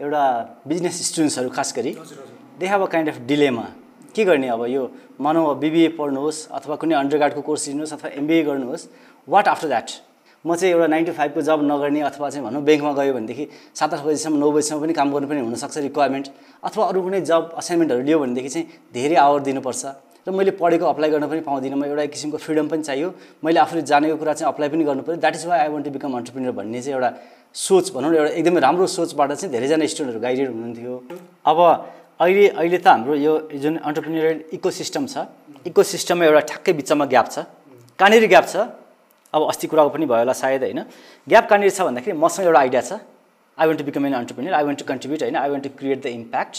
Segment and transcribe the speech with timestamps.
[0.00, 0.22] एउटा
[0.68, 1.92] बिजनेस स्टुडेन्ट्सहरू खास गरी
[2.60, 3.62] they have a kind of dilemma
[4.12, 4.82] के गर्ने अब यो?
[5.20, 8.84] मानव बिबिए पढ्नुहोस् अथवा कुनै अन्डर गार्डको कोर्स लिनुहोस् अथवा एमबिए गर्नुहोस्
[9.28, 9.88] वाट आफ्टर द्याट
[10.44, 13.94] म चाहिँ एउटा नाइन टु फाइभको जब नगर्ने अथवा चाहिँ भनौँ ब्याङ्कमा गयो भनेदेखि सात
[13.94, 16.26] आठ बजीसम्म नौ बजीसम्म पनि काम गर्नु पनि हुनसक्छ रिक्वायरमेन्ट
[16.60, 19.84] अथवा अरू कुनै जब असाइनमेन्टहरू लियो भनेदेखि चाहिँ धेरै आवर दिनुपर्छ।
[20.26, 23.08] र मैले पढेको अप्लाई गर्न पनि पाउँदिनँ। म एउटा किसिमको फ्रिडम पनि चाहियो।
[23.46, 25.90] मैले आफूले जानेको कुरा चाहिँ अप्लाई पनि गर्नु पऱ्यो that is why I want to
[25.96, 27.10] become entrepreneur भन्ने चाहिँ एउटा
[27.56, 30.94] सोच भनौँ न एउटा एकदमै राम्रो सोचबाट चाहिँ धेरैजना स्टुडेन्टहरू गाइडेड हुनुहुन्थ्यो।
[31.48, 31.58] अब
[32.20, 35.24] अहिले अहिले त हाम्रो यो जुन अन्टरप्रिनियरल इको सिस्टम छ
[35.64, 37.36] इको सिस्टममा एउटा ठ्याक्कै बिचमा ग्याप छ।
[37.98, 38.56] कहाँनिर ग्याप छ?
[39.32, 40.80] अब अस्ति कुराको पनि भयो होला सायद होइन?
[41.28, 42.92] ग्याप कहाँनिर छ भन्दाखेरि मसँग एउटा आइडिया छ।
[43.58, 45.36] I want to become an entrepreneur I want to contribute होइन?
[45.36, 46.54] I want to create the impact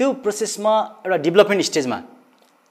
[0.00, 0.72] त्यो प्रोसेसमा
[1.04, 1.98] एउटा डेभलपमेन्ट स्टेजमा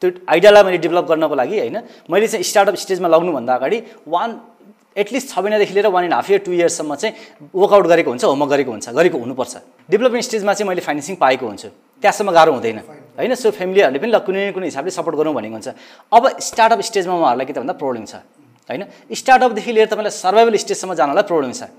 [0.01, 1.77] त्यो आइडियालाई मैले डेभलप गर्नको लागि होइन?
[2.09, 3.77] मैले चाहिँ स्टार्टअप स्टेजमा लग्नुभन्दा अगाडि
[4.09, 4.29] वान
[4.95, 7.15] एटलिस्ट छ महिनादेखि लिएर one and half year to इयर्ससम्म चाहिँ
[7.55, 9.55] वर्कआउट गरेको हुन्छ होमवर्क गरेको हुन्छ गरेको हुनुपर्छ।
[9.87, 11.67] डेभलपमेन्ट स्टेजमा चाहिँ मैले फाइनेन्सिङ पाएको हुन्छु।
[12.03, 12.79] त्यहाँसम्म गाह्रो हुँदैन।
[13.15, 15.67] होइन सो फ्यामिलीहरूले पनि ल कुनै न कुनै हिसाबले सपोर्ट गरौँ भनेको हुन्छ।
[16.11, 18.19] अब स्टार्टअप स्टेजमा उहाँहरूलाई के त भन्दा प्रब्लम छ।
[18.67, 18.83] होइन
[19.15, 21.71] स्टार्टअपदेखि लिएर तपाईँलाई सर्भाइभल स्टेजसम्म जानलाई प्रब्लम छ।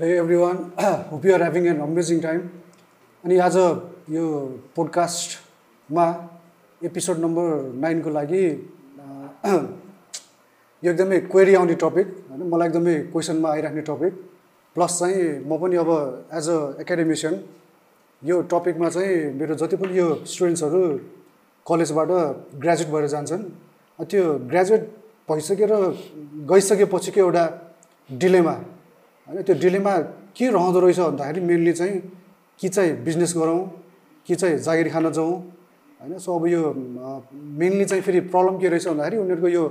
[0.00, 0.72] Hey everyone,
[1.10, 2.50] hope you are having an amazing time.
[3.24, 3.56] अनि आज
[4.10, 4.26] यो
[5.90, 8.44] पोडकास्टमा एपिसोड नम्बर नाइनको लागि
[10.82, 12.42] यो एकदमै क्वेरी आउने टपिक होइन?
[12.52, 14.12] मलाई एकदमै क्वेसनमा आइराख्ने टपिक
[14.76, 15.90] प्लस चाहिँ म पनि अब
[16.38, 17.34] एज अ एकाडेमिसियन
[18.22, 20.82] यो टपिकमा चाहिँ मेरो जति पनि यो स्टुडेन्ट्सहरू
[21.66, 22.10] कलेजबाट
[22.62, 23.44] ग्रेजुएट भएर जान्छन्
[23.98, 24.82] त्यो ग्रेजुएट
[25.28, 25.72] भइसकेर
[26.50, 27.44] गइसकेपछिको एउटा
[28.10, 28.54] डिलेमा
[29.28, 29.42] होइन?
[29.42, 29.94] त्यो डिलेमा
[30.36, 31.96] के रहँदो रहेछ भन्दाखेरि मेनली चाहिँ
[32.60, 33.60] कि चाहिँ बिजनेस गरौँ
[34.26, 35.34] कि चाहिँ जागिर खान जाउँ
[36.00, 36.18] होइन?
[36.18, 36.62] सो अब यो
[37.34, 39.64] मेनली चाहिँ फेरि प्रब्लम के रहेछ भन्दाखेरि उनीहरूको यो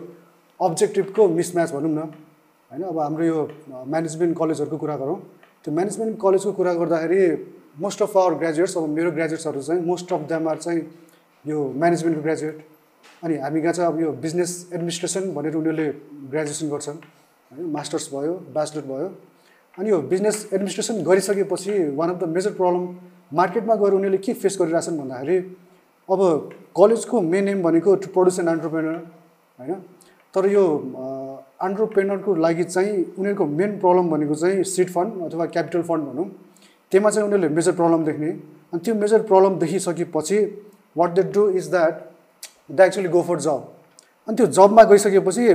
[0.59, 1.99] अब्जेक्टिभको मिसम्याच भनौँ न।
[2.71, 2.83] होइन?
[2.83, 5.17] अब हाम्रो यो म्यानेजमेन्ट कलेजहरूको कुरा गरौँ।
[5.65, 7.21] त्यो म्यानेजमेन्ट कलेजको कुरा गर्दाखेरि
[7.79, 10.81] मोस्ट अफ आवर ग्रेजुएट्स अब मेरो ग्रेजुएट्सहरू चाहिँ मोस्ट अफ देम आर चाहिँ
[11.45, 12.57] यो म्यानेजमेन्टको ग्रेजुएट
[13.23, 15.87] अनि हामी कहाँ चाहिँ अब यो बिजनेस एडमिनिस्ट्रेसन भनेर उनीहरूले
[16.29, 16.97] ग्रेजुएसन गर्छन्।
[17.51, 17.65] होइन?
[17.71, 19.07] मास्टर्स भयो ब्याचलर भयो।
[19.77, 22.83] अनि यो बिजनेस एडमिनिस्ट्रेसन गरिसकेपछि one of the major problem
[23.33, 25.37] मार्केटमा गएर उनीहरूले के फेस गरिरहेछन् भन्दाखेरि
[26.09, 28.95] अब कलेजको मेन एम भनेको टु प्रड्युस एन अन्टरप्रेनर
[29.59, 29.75] होइन?
[30.33, 30.63] तर यो
[31.61, 36.25] अन्टरप्रेनरको लागि चाहिँ उनीहरूको मेन प्रब्लम भनेको चाहिँ सिड फन्ड अथवा क्यापिटल फन्ड भनौँ।
[36.91, 38.29] त्यसमा चाहिँ उनीहरूले मेजर प्रब्लम देख्ने।
[38.73, 40.37] अनि त्यो major problem देखिसकेपछि
[40.97, 41.93] what they do is that
[42.71, 43.67] they actually go for job
[44.27, 45.45] अनि त्यो जबमा गइसकेपछि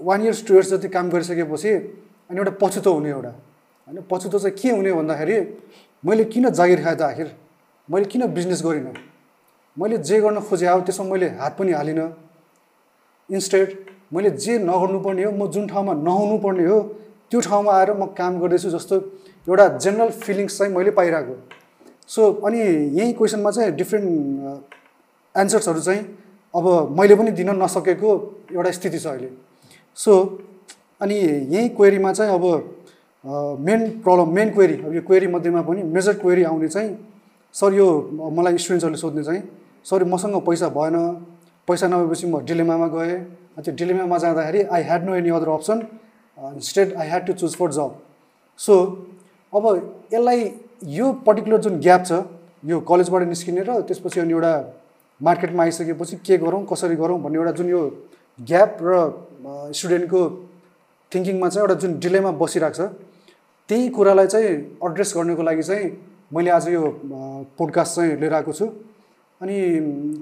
[0.00, 4.02] वान इयर्स टु इयर्स जति काम गरिसकेपछि अनि एउटा पछुतो हुने एउटा। होइन?
[4.10, 5.38] पछुतो चाहिँ के हुने भन्दाखेरि
[6.04, 7.34] मैले किन जागिर खाएँ त आखिर?
[7.88, 8.94] मैले किन बिजनेस गरिनँ?
[9.76, 12.08] मैले जे गर्न खोजेँ अब त्यसमा मैले हात पनि हालिनँ।
[13.28, 13.68] इन्स्टेड
[14.12, 16.80] मैले जे नगर्नुपर्ने हो म जुन ठाउँमा नहुनु पर्ने हो
[17.30, 18.96] त्यो ठाउँमा आएर म काम गर्दैछु जस्तो
[19.48, 21.34] एउटा जेनरल फिलिङ्स चाहिँ मैले पाइरहेको
[22.08, 22.58] सो अनि
[22.98, 24.08] यही क्वेसनमा चाहिँ डिफ्रेन्ट
[25.34, 26.02] एन्सर्सहरू चाहिँ
[26.54, 26.66] अब
[26.98, 28.10] मैले पनि दिन नसकेको
[28.52, 29.30] एउटा स्थिति छ अहिले।
[29.96, 30.12] सो
[31.00, 32.44] अनि यही क्वेरीमा चाहिँ अब
[33.64, 36.90] मेन प्रब्लम मेन क्वेरी अब यो क्वेरी मध्येमा पनि मेजर क्वेरी आउने चाहिँ
[37.54, 37.88] सर यो
[38.36, 39.42] मलाई स्टुडेन्ट्सहरूले सोध्ने चाहिँ
[39.84, 40.96] सर मसँग पैसा भएन।
[41.68, 43.18] पैसा नभएपछि म डिलेमामा गएँ।
[43.62, 45.78] त्यो डिलेमामा जाँदाखेरि I had no any other option
[46.68, 47.90] state I had to choose for job
[48.58, 48.74] so
[49.52, 49.64] अब
[50.12, 50.50] यसलाई
[50.96, 52.12] यो पर्टिकुलर जुन ग्याप छ
[52.64, 54.52] यो कलेजबाट निस्किने र त्यसपछि अनि एउटा
[55.20, 57.80] मार्केटमा आइसकेपछि के गरौँ कसरी गरौँ भन्ने एउटा जुन यो
[58.38, 58.90] ग्याप र
[59.76, 60.20] स्टुडेन्टको
[61.12, 62.88] थिङ्किङमा चाहिँ एउटा जुन डिलेमा बसिरहेको छ
[63.68, 64.48] त्यही कुरालाई चाहिँ
[64.86, 65.84] एड्रेस गर्नको लागि चाहिँ
[66.34, 66.82] मैले आज यो
[67.58, 68.66] पोडकास्ट चाहिँ लिएर आएको छु।
[69.42, 69.58] अनि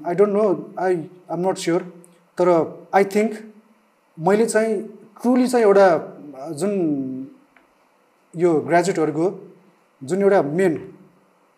[0.09, 0.45] I don't know
[0.85, 0.95] I
[1.31, 1.83] am not sure
[2.39, 2.49] तर
[2.95, 3.33] आई थिङ्क
[4.19, 4.77] मैले चाहिँ
[5.21, 5.89] ट्रुली चाहिँ एउटा
[6.61, 6.73] जुन
[8.35, 9.27] यो ग्रेजुएटहरूको
[10.03, 10.77] जुन एउटा मेन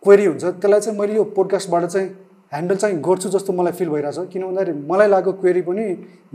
[0.02, 2.08] क्वेरी हुन्छ त्यसलाई चाहिँ मैले यो पोडकास्टबाट चाहिँ
[2.52, 5.84] ह्यान्डल चाहिँ गर्छु जस्तो मलाई फिल भइरहेछ। किन भन्दाखेरि मलाई लागेको क्वेरी पनि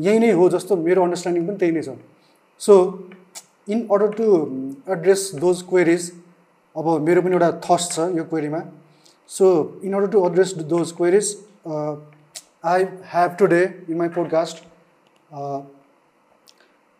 [0.08, 1.90] यही नै हो जस्तो मेरो अन्डरस्ट्यान्डिङ पनि त्यही नै छ।
[2.62, 2.74] So
[3.70, 4.26] in order to
[4.96, 6.12] address those queries
[6.76, 8.62] अब मेरो पनि एउटा थट्स छ यो क्वेरीमा
[9.28, 11.36] So in order to address those queries,
[11.66, 11.98] uh,
[12.64, 14.64] I have today in my podcast
[15.34, 15.62] uh,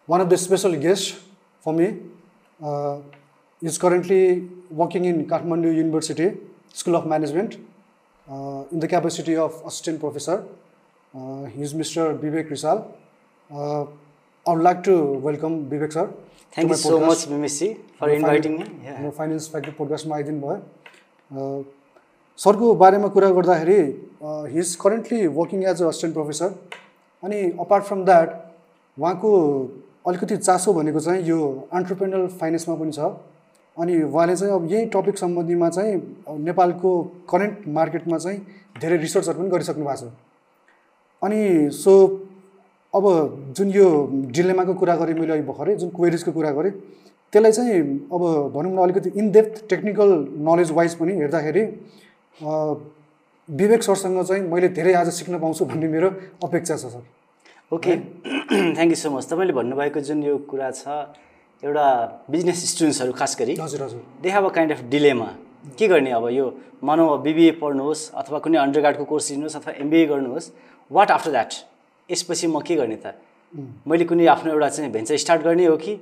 [0.06, 1.18] one of the special guests
[1.62, 2.00] for me
[2.62, 2.98] uh,
[3.62, 6.38] is currently working in Kathmandu University
[6.74, 7.58] School of Management
[8.30, 10.44] uh, in the capacity of assistant professor.
[11.16, 12.18] Uh, he is Mr.
[12.20, 12.94] Vivek Rizal.
[13.50, 16.10] Uh, I would like to welcome Vivek sir.
[16.52, 18.66] Thank you so much, BBC, for inviting me.
[18.84, 19.12] Yeah.
[19.12, 20.60] Finance Factory podcast, my Boy.
[21.34, 21.64] Uh,
[22.38, 23.80] सरको बारेमा कुरा गर्दाखेरि
[24.52, 26.50] he is currently working as a assistant professor
[27.24, 28.30] अनि apart from that
[28.98, 29.32] उहाँको
[30.08, 31.40] अलिकति चासो भनेको चाहिँ यो
[31.74, 33.00] अन्टरप्रेनल फाइनेन्समा पनि छ।
[33.78, 35.96] अनि उहाँले चाहिँ अब यही टपिक सम्बन्धीमा चाहिँ
[36.46, 36.92] नेपालको
[37.30, 38.40] करेन्ट मार्केटमा चाहिँ
[38.82, 40.14] धेरै रिसर्चहरू पनि गरिसक्नु भएको छ।
[41.22, 41.94] अनि सो
[42.94, 43.06] अब
[43.58, 43.86] जुन यो
[44.38, 46.72] डिलेमाको कुरा गरेँ मैले अहिले भर्खरै जुन क्वेरिजको कुरा गरेँ
[47.34, 47.82] त्यसलाई चाहिँ
[48.14, 48.22] अब
[48.56, 50.10] भनौँ न अलिकति इनडेप्थ टेक्निकल
[50.50, 51.64] नलेज वाइज पनि हेर्दाखेरि
[52.42, 56.10] विवेक सरसँग चाहिँ मैले धेरै आज सिक्न पाउँछु भन्ने मेरो
[56.44, 57.02] अपेक्षा छ sir.
[57.74, 57.96] Okay.
[58.78, 60.88] Thank you so much तपाईँले भन्नुभएको जुन यो कुरा छ
[61.64, 61.86] एउटा
[62.30, 65.26] बिजनेस स्टुडेन्ट्सहरू खास गरी हजुर हजुर। They have a kind of dilemma
[65.80, 66.46] के गर्ने अब यो
[66.84, 70.52] मानव अब बिबिए पढ्नुहोस् अथवा कुनै अन्डर ग्राडको कोर्स लिनुहोस् अथवा एमबिए गर्नुहोस्
[70.92, 71.54] वाट आफ्टर द्याट
[72.10, 73.18] यसपछि म के गर्ने त?
[73.88, 75.98] मैले कुनै आफ्नो एउटा चाहिँ भेन्चर स्टार्ट गर्ने हो कि?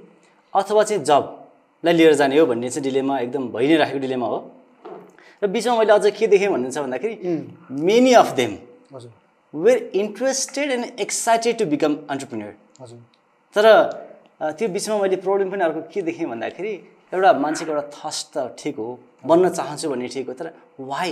[0.54, 4.40] अथवा चाहिँ जबलाई लिएर जाने हो भन्ने चाहिँ डिलेमा एकदम भइ नै राखेको डिलेमा हो।
[5.42, 7.16] र बिचमा मैले अझ के देखेँ भन्नुहुन्छ भन्दाखेरि
[7.90, 8.52] मेनी अफ देम
[8.96, 9.12] हजुर।
[9.54, 13.00] Were interested and excited to become entrepreneur हजुर।
[13.56, 13.66] तर
[14.58, 16.74] त्यो बिचमा मैले प्रब्लम पनि अर्को के देखेँ भन्दाखेरि
[17.14, 18.88] एउटा मान्छेको एउटा थस्ट त ठिक हो
[19.26, 20.52] बन्न चाहन्छु भन्ने ठिक हो तर
[20.92, 21.12] वाइ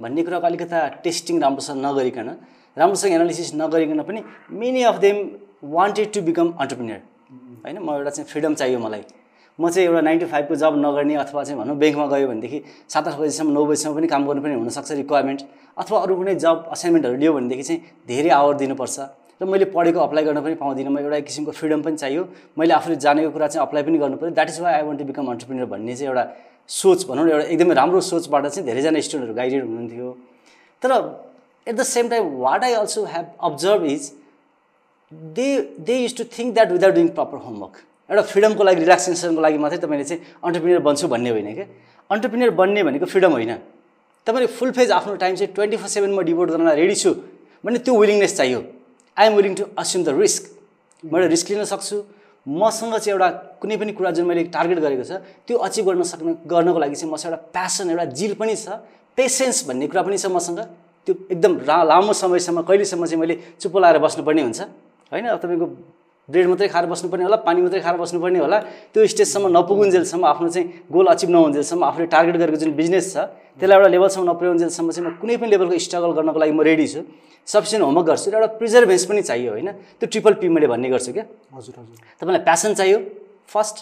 [0.00, 2.28] भन्ने कुराको अलिकता टेस्टिङ राम्रोसँग नगरिकन
[2.76, 4.20] राम्रोसँग एनालिसिस नगरिकन पनि
[4.60, 5.16] many of them
[5.76, 7.00] wanted to become entrepreneur
[7.64, 9.02] होइन म एउटा चाहिँ फ्रिडम चाहियो मलाई।
[9.58, 13.08] म चाहिँ एउटा नाइन टु फाइभको जब नगर्ने अथवा चाहिँ भनौँ ब्याङ्कमा गयो भनेदेखि सात
[13.08, 15.40] आठ बजीसम्म नौ बजीसम्म पनि काम गर्नु पनि हुनसक्छ रिक्वायरमेन्ट
[15.78, 18.96] अथवा अरू कुनै जब असाइनमेन्टहरू लियो भनेदेखि चाहिँ धेरै आवर दिनुपर्छ।
[19.40, 22.22] र मैले पढेको अप्लाई गर्न पनि पाउँदिनँ। म एउटा किसिमको फ्रिडम पनि चाहियो।
[22.58, 25.04] मैले आफूले जानेको कुरा चाहिँ अप्लाई पनि गर्नु पऱ्यो that is why I want to
[25.04, 26.24] become entrepreneur भन्ने चाहिँ एउटा
[26.68, 30.08] सोच भनौँ न एउटा एकदमै राम्रो सोचबाट चाहिँ धेरैजना स्टुडेन्टहरू गाइडेड हुनुहुन्थ्यो।
[30.82, 30.90] तर
[31.66, 34.12] at the same time what I also have observe is
[35.36, 35.48] they
[35.80, 37.76] they use to think that without doing proper homework
[38.10, 41.66] एउटा फ्रिडमको लागि रिल्याक्सेसनको लागि मात्रै तपाईँले चाहिँ अन्टरप्रिनियर बन्छु भन्ने होइन क्या?
[42.10, 43.52] अन्टरप्रिनियर बन्ने भनेको फ्रिडम होइन।
[44.26, 47.10] तपाईँले फुल फेज आफ्नो टाइम चाहिँ ट्वेन्टी फोर सेभेनमा डिभोट गर्न रेडी छु
[47.64, 48.60] भने त्यो विलिङनेस चाहियो।
[49.16, 50.42] I am willing to assume the risk
[51.04, 51.96] म एउटा रिस्क लिन सक्छु।
[52.46, 53.28] मसँग चाहिँ एउटा
[53.62, 57.12] कुनै पनि कुरा जुन मैले टार्गेट गरेको छ त्यो अचिभ गर्न सक्ने गर्नको लागि चाहिँ
[57.12, 58.82] मसँग एउटा प्यासन एउटा जिल पनि छ।
[59.18, 60.58] पेसेन्स भन्ने कुरा पनि छ मसँग।
[61.06, 64.60] त्यो एकदम लामो समयसम्म कहिलेसम्म चाहिँ मैले चुप्पो लाएर बस्नुपर्ने हुन्छ?
[65.12, 65.26] होइन?
[65.38, 65.66] तपाईँको
[66.28, 68.58] ब्रेड मात्रै खाएर बस्नुपर्ने होला पानी मात्रै खाएर बस्नुपर्ने होला।
[68.94, 73.16] त्यो स्टेजसम्म नपुगुन्जेलसम्म आफ्नो चाहिँ गोल अचिभ नहुन्जेलसम्म आफूले टार्गेट गरेको जुन बिजनेस छ
[73.58, 77.00] त्यसलाई एउटा लेभलसम्म नपुर्याउन्जेलसम्म चाहिँ म कुनै पनि लेभलको स्ट्रगल गर्नको लागि म रेडी छु।
[77.42, 79.68] सफिसियन्ट होमवर्क गर्छु र एउटा प्रिजर्भेन्स पनि चाहियो होइन?
[79.98, 81.24] त्यो ट्रिपल पी मैले भन्ने गर्छु क्या।
[81.58, 82.98] हजुर हजुर। तपाईँलाई प्यासन चाहियो?
[83.50, 83.76] फर्स्ट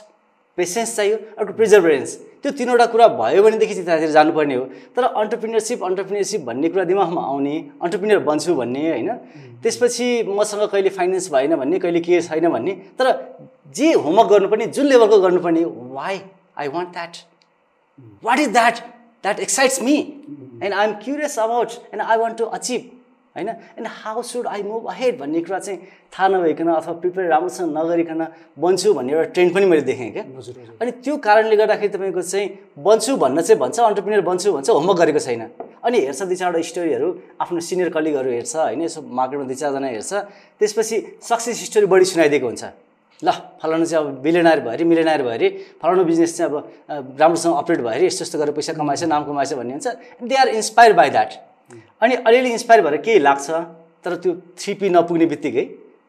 [0.56, 4.64] पेसेन्स चाहियो अर्को प्रिजर्भेन्स त्यो तिनवटा कुरा भयो भनेदेखि चाहिँ त्यहाँतिर जानुपर्ने हो।
[4.96, 9.10] तर अन्टरप्रिनियरसिप अन्टरप्रिनियरसिप भन्ने कुरा दिमागमा आउने अन्टरप्रिनियर बन्छु भन्ने होइन?
[9.62, 13.06] त्यसपछि मसँग कहिले फाइनेन्स भएन भन्ने कहिले के छैन भन्ने तर
[13.76, 15.64] जे होमवर्क गर्नुपर्ने जुन लेभलको गर्नुपर्ने
[15.96, 16.20] why
[16.58, 17.16] I want that
[18.24, 18.78] what is that
[19.24, 19.96] that excites me
[20.62, 22.90] and I am curious about and I want to achieve
[23.36, 23.48] होइन?
[23.48, 25.78] And how should I move ahead भन्ने कुरा चाहिँ
[26.10, 28.26] थाहा नभइकन अथवा प्रिपेयर राम्रोसँग नगरिकन
[28.58, 30.24] बन्छु भन्ने एउटा ट्रेन्ड पनि मैले देखेँ क्या।
[30.80, 32.48] अनि त्यो कारणले गर्दाखेरि तपाईँको चाहिँ
[32.78, 35.42] बन्छु भन्न चाहिँ भन्छ अन्टरप्रिनियर बन्छु भन्छ होमवर्क गरेको छैन।
[35.84, 37.08] अनि हेर्छ दुई चारवटा स्टोरीहरू
[37.40, 38.82] आफ्नो सिनियर कलिगहरू हेर्छ होइन?
[38.82, 40.12] यसो मार्केटमा दुई चारजना हेर्छ।
[40.58, 42.64] त्यसपछि सक्सेस स्टोरी बढी सुनाइदिएको हुन्छ।
[43.22, 43.30] ल
[43.60, 45.48] फलानु चाहिँ अब बिलियनायर भयो अरे मिलियनायर भयो अरे।
[45.78, 49.52] फलानु बिजनेस चाहिँ अब राम्रोसँग अपडेट भयो अरे यस्तो यस्तो गरेर पैसा कमाएछ नाम कमाएछ
[49.54, 49.86] भन्ने हुन्छ।
[50.24, 51.30] They are inspire by that
[52.02, 53.50] अनि अलिअलि इन्सपायर भएर केही लाग्छ
[54.04, 55.64] तर त्यो थ्री पी नपुग्ने बित्तिकै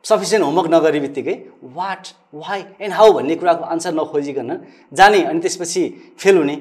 [0.06, 1.36] सफिसियन्ट होमवर्क नगरे बित्तिकै
[1.78, 4.50] वाट वाइ एन्ड हाउ भन्ने कुराको आन्सर नखोजिकन
[4.94, 5.84] जाने अनि त्यसपछि
[6.18, 6.56] फेल हुने।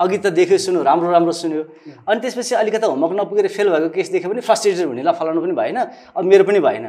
[0.00, 1.62] अघि त देख्यो सुन्यो राम्रो राम्रो सुन्यो।
[2.08, 5.54] अनि त्यसपछि अलिकता होमवर्क नपुगेर फेल भएको केस देख्यो भने फ्रस्ट्रेटेड हुने ल फलाउनु पनि
[5.60, 5.78] भएन
[6.16, 6.86] अब मेरो पनि भएन।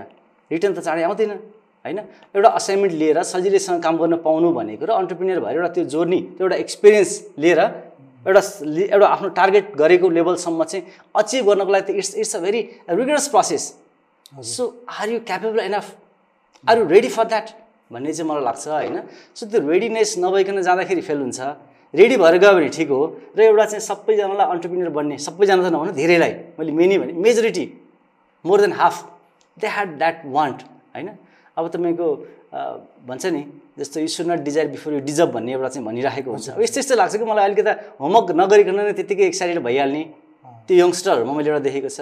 [0.52, 1.32] रिटर्न त चाँडै आउँदैन
[1.86, 2.00] होइन?
[2.32, 6.48] एउटा असाइनमेन्ट लिएर सजिलैसँग काम गर्न पाउनु भनेको र अन्टरप्रिनियर भएर एउटा त्यो जोर्नी त्यो
[6.48, 7.60] एउटा एक्सपिरियन्स लिएर
[8.28, 8.42] एउटा
[8.94, 13.28] एउटा आफ्नो टार्गेट गरेको लेभलसम्म चाहिँ अचिभ गर्नको लागि त it's it's a very rigorous
[13.34, 13.64] process
[14.56, 15.86] so are you capable enough
[16.68, 17.48] are you ready for that
[17.92, 19.00] भन्ने चाहिँ मलाई लाग्छ होइन?
[19.36, 21.40] सो त्यो रेडिनेस नभइकन जाँदाखेरि फेल हुन्छ।
[21.94, 23.02] रेडी भएर गयो भने ठिक हो।
[23.38, 27.66] र एउटा चाहिँ सबैजनालाई अन्टरप्रिनियर बन्ने सबैजना त नभनौँ धेरैलाई। मैले मेनी भने majority
[28.46, 28.96] more than half
[29.58, 30.60] they had that want
[30.96, 31.10] होइन?
[31.58, 32.08] अब तपाईँको
[33.06, 33.42] भन्छ नि
[33.78, 36.80] जस्तो you should not desire before you deserve भन्ने एउटा चाहिँ भनिराखेको हुन्छ। अब यस्तो
[36.80, 40.04] यस्तो लाग्छ कि मलाई अलिकता होमवर्क नगरिकन नै त्यत्तिकै एक्साइटेड भइहाल्ने।
[40.68, 42.00] त्यो यङ्स्टरहरूमा मैले एउटा देखेको छ।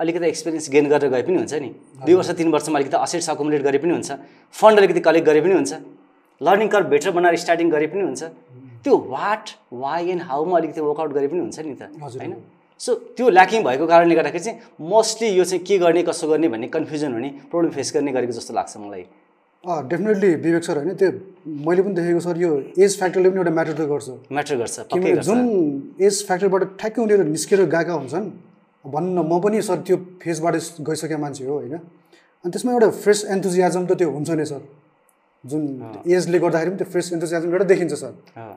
[0.00, 1.70] अलिकति एक्सपिरियन्स गेन गरेर गए पनि हुन्छ नि।
[2.02, 4.10] दुई वर्ष तिन वर्षमा अलिकति असेट्स अकोमोडेट गरे पनि हुन्छ।
[4.50, 5.72] फन्ड अलिकति कलेक्ट गरे पनि हुन्छ।
[6.40, 8.22] लर्निङ कर्भ बेटर बनाएर स्टार्टिङ गरे पनि हुन्छ।
[8.82, 12.34] त्यो वाट वाइ एन्ड हाउमा अलिकति वर्कआउट गरे पनि हुन्छ नि त। होइन?
[12.80, 16.66] सो त्यो ल्याकिङ भएको कारणले गर्दाखेरि चाहिँ मोस्टली यो चाहिँ के गर्ने कसो गर्ने भन्ने
[16.66, 19.04] कन्फ्युजन हुने प्रब्लम फेस गर्ने गरेको जस्तो लाग्छ मलाई।
[19.66, 21.10] डेफिनेटली विवेक सर होइन त्यो
[21.66, 25.22] मैले पनि देखेको सर यो एज फ्याक्टरले पनि एउटा म्याटर त गर्छ। म्याटर गर्छ किनभने
[25.22, 25.40] जुन
[26.02, 28.26] एज फ्याक्टरबाट ठ्याक्कै उनीहरू निस्केर गएका हुन्छन्
[28.84, 30.54] भन्न म पनि सर त्यो फेजबाट
[30.88, 34.62] गइसकेको मान्छे हो होइन। अनि त्यसमा एउटा फ्रेस एन्थुजियाजम त त्यो हुन्छ नै सर।
[35.44, 35.62] जुन
[36.10, 38.12] एजले गर्दाखेरि पनि त्यो फ्रेस एन्थुजियाजम एउटा देखिन्छ सर।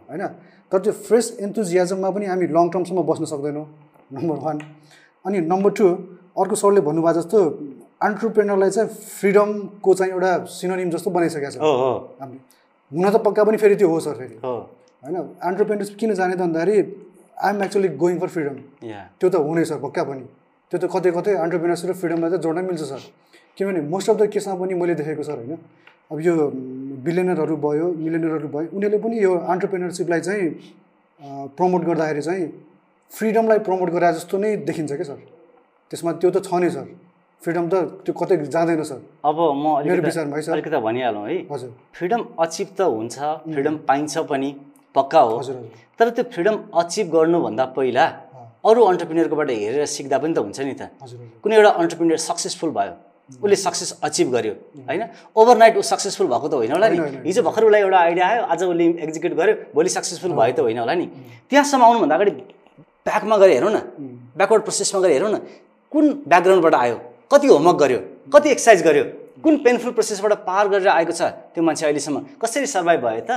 [0.09, 0.23] होइन?
[0.71, 3.65] तर त्यो फ्रेस एन्थुजियाजममा पनि हामी लङ टर्मसम्म बस्न सक्दैनौँ
[4.13, 4.57] नम्बर वान
[5.25, 5.85] अनि नम्बर टू
[6.41, 7.39] अर्को सरले भन्नुभयो जस्तो
[8.01, 11.57] अन्टरप्रेनरलाई चाहिँ फ्रिडमको चाहिँ एउटा सिनोनिम जस्तो बनाइसकेको छ
[12.21, 12.39] हामीले
[12.91, 14.55] हुन त पक्का पनि फेरि त्यो हो सर फेरि। हो।
[15.03, 16.77] होइन अन्टरप्रेनरसिप किन जाने त भन्दाखेरि
[17.43, 18.55] I'm actually going for freedom
[18.89, 20.23] या त्यो त हुने सर पक्का पनि।
[20.71, 23.01] त्यो त कतै कतै अन्टरप्रिनरसिप र फ्रिडमलाई चाहिँ जोड्न मिल्छ सर।
[23.57, 25.57] किनभने मोस्ट अफ द केसमा पनि मैले देखेको सर होइन।
[26.11, 26.33] अब यो
[27.05, 30.45] बिलियनरहरू भयो मिलियनरहरू भयो उनीहरूले पनि यो अन्टरप्रिनरसिपलाई चाहिँ
[31.57, 32.43] प्रमोट गर्दाखेरि चाहिँ
[33.11, 35.19] फ्रिडमलाई प्रमोट गरे जस्तो नै देखिन्छ क्या सर?
[35.91, 36.85] त्यसमा त्यो त छ नै सर।
[37.45, 42.81] फ्रिडम त त्यो कतै जाँदैन सर। अब म अलिकति भनिहालौँ है। हजुर। फ्रिडम अचिभ त
[42.89, 43.15] हुन्छ
[43.53, 44.49] फ्रिडम पाइन्छ पनि
[44.95, 45.55] पक्का हो। हजुर
[45.99, 48.05] तर त्यो फ्रिडम अचिभ गर्नुभन्दा पहिला
[48.65, 50.89] अरू अन्टरप्रिनियरकोबाट हेरेर सिक्दा पनि त हुन्छ नि त।
[51.45, 52.93] कुनै एउटा अन्टरप्रिनियर सक्सेसफुल भयो
[53.45, 54.53] उसले सक्सेस अचिभ गर्यो
[54.89, 55.01] होइन?
[55.37, 56.97] ओभरनाइट ऊ सक्सेसफुल भएको त होइन होला नि।
[57.29, 60.77] हिजो भर्खर उसलाई एउटा आइडिया आयो आज उसले एक्जिक्युट गर्यो भोलि सक्सेसफुल भयो त होइन
[60.81, 61.05] होला नि।
[61.49, 62.31] त्यहाँसम्म आउनुभन्दा अगाडि
[63.05, 63.79] ब्याकमा गएर हेरौँ न
[64.33, 65.37] ब्याकवर्ड प्रोसेसमा गएर हेरौँ न
[65.91, 66.97] कुन ब्याकग्राउन्डबाट आयो?
[67.31, 67.99] कति होमवर्क गर्यो
[68.33, 69.03] कति एक्सर्साइज गर्यो
[69.43, 71.21] कुन पेनफुल प्रोसेसबाट पार गरेर आएको छ
[71.53, 73.31] त्यो मान्छे अहिलेसम्म कसरी सर्भाइभ भयो त?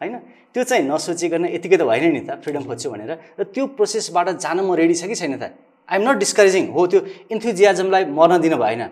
[0.00, 0.14] होइन?
[0.52, 4.60] त्यो चाहिँ नसोचिकन यतिकै त भएन नि त फ्रिडम खोज्छु भनेर। र त्यो प्रोसेसबाट जान
[4.60, 5.54] म रेडी छ कि छैन त?
[5.88, 7.00] आइएम नट डिस्करेजिङ हो त्यो
[7.32, 8.82] इन्थुजियाजमलाई मर्न दिनु भएन।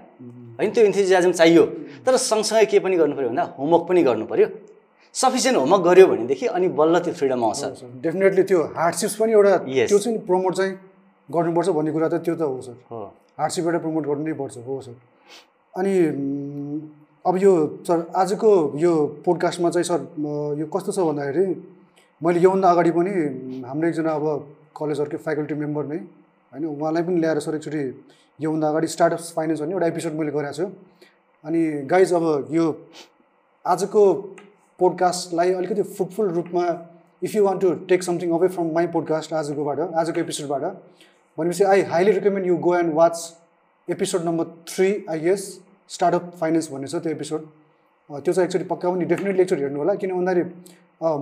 [0.58, 0.70] होइन?
[0.72, 1.64] त्यो इन्थुजियाजम चाहियो।
[2.06, 4.46] तर सँगसँगै के पनि गर्नु पऱ्यो भन्दा होमवर्क पनि गर्नु पऱ्यो
[5.14, 7.62] सफिसियन्ट होमवर्क गर्यो भनेदेखि अनि बल्ल त्यो फ्रिडम आउँछ।
[8.00, 9.52] डेफिनेटली त्यो हार्डसिप्स पनि एउटा.
[9.88, 10.72] त्यो चाहिँ प्रमोट चाहिँ
[11.28, 14.80] गर्नुपर्छ भन्ने कुरा त त्यो त हो सर। हो। हार्डसिपबाट प्रमोट गर्नु नै पर्छ हो
[14.80, 14.94] सर।
[15.74, 15.92] अनि
[17.24, 17.52] अब यो
[17.88, 18.92] सर आजको यो
[19.24, 20.00] पोडकास्टमा चाहिँ सर
[20.60, 21.44] यो कस्तो छ भन्दाखेरि
[22.20, 23.12] मैले योभन्दा अगाडि पनि
[23.66, 24.26] हाम्रो एकजना अब
[24.76, 25.98] कलेजहरूकै फ्याकल्टी मेम्बर नै
[26.52, 27.82] होइन उहाँलाई पनि ल्याएर सर एकचोटि
[28.38, 30.66] योभन्दा अगाडि स्टार्टअप्स फाइनेन्स भन्ने एउटा एपिसोड मैले गरेको छु।
[31.44, 31.60] अनि
[31.90, 32.66] गाइज अब यो
[33.64, 34.02] आजको
[34.80, 36.64] पोडकास्टलाई अलिकति फ्रुटफुल रूपमा
[37.22, 40.62] if you want to take something away from my podcast आजकोबाट आजको एपिसोडबाट
[41.38, 43.16] भनेपछि I highly recommend you go and watch
[43.88, 45.46] episode number three I guess
[45.88, 47.46] startup finance भन्ने छ त्यो एपिसोड
[48.10, 50.44] त्यो चाहिँ एकचोटि पक्का पनि डेफिनेटली एकचोटि हेर्नु होला किन भन्दाखेरि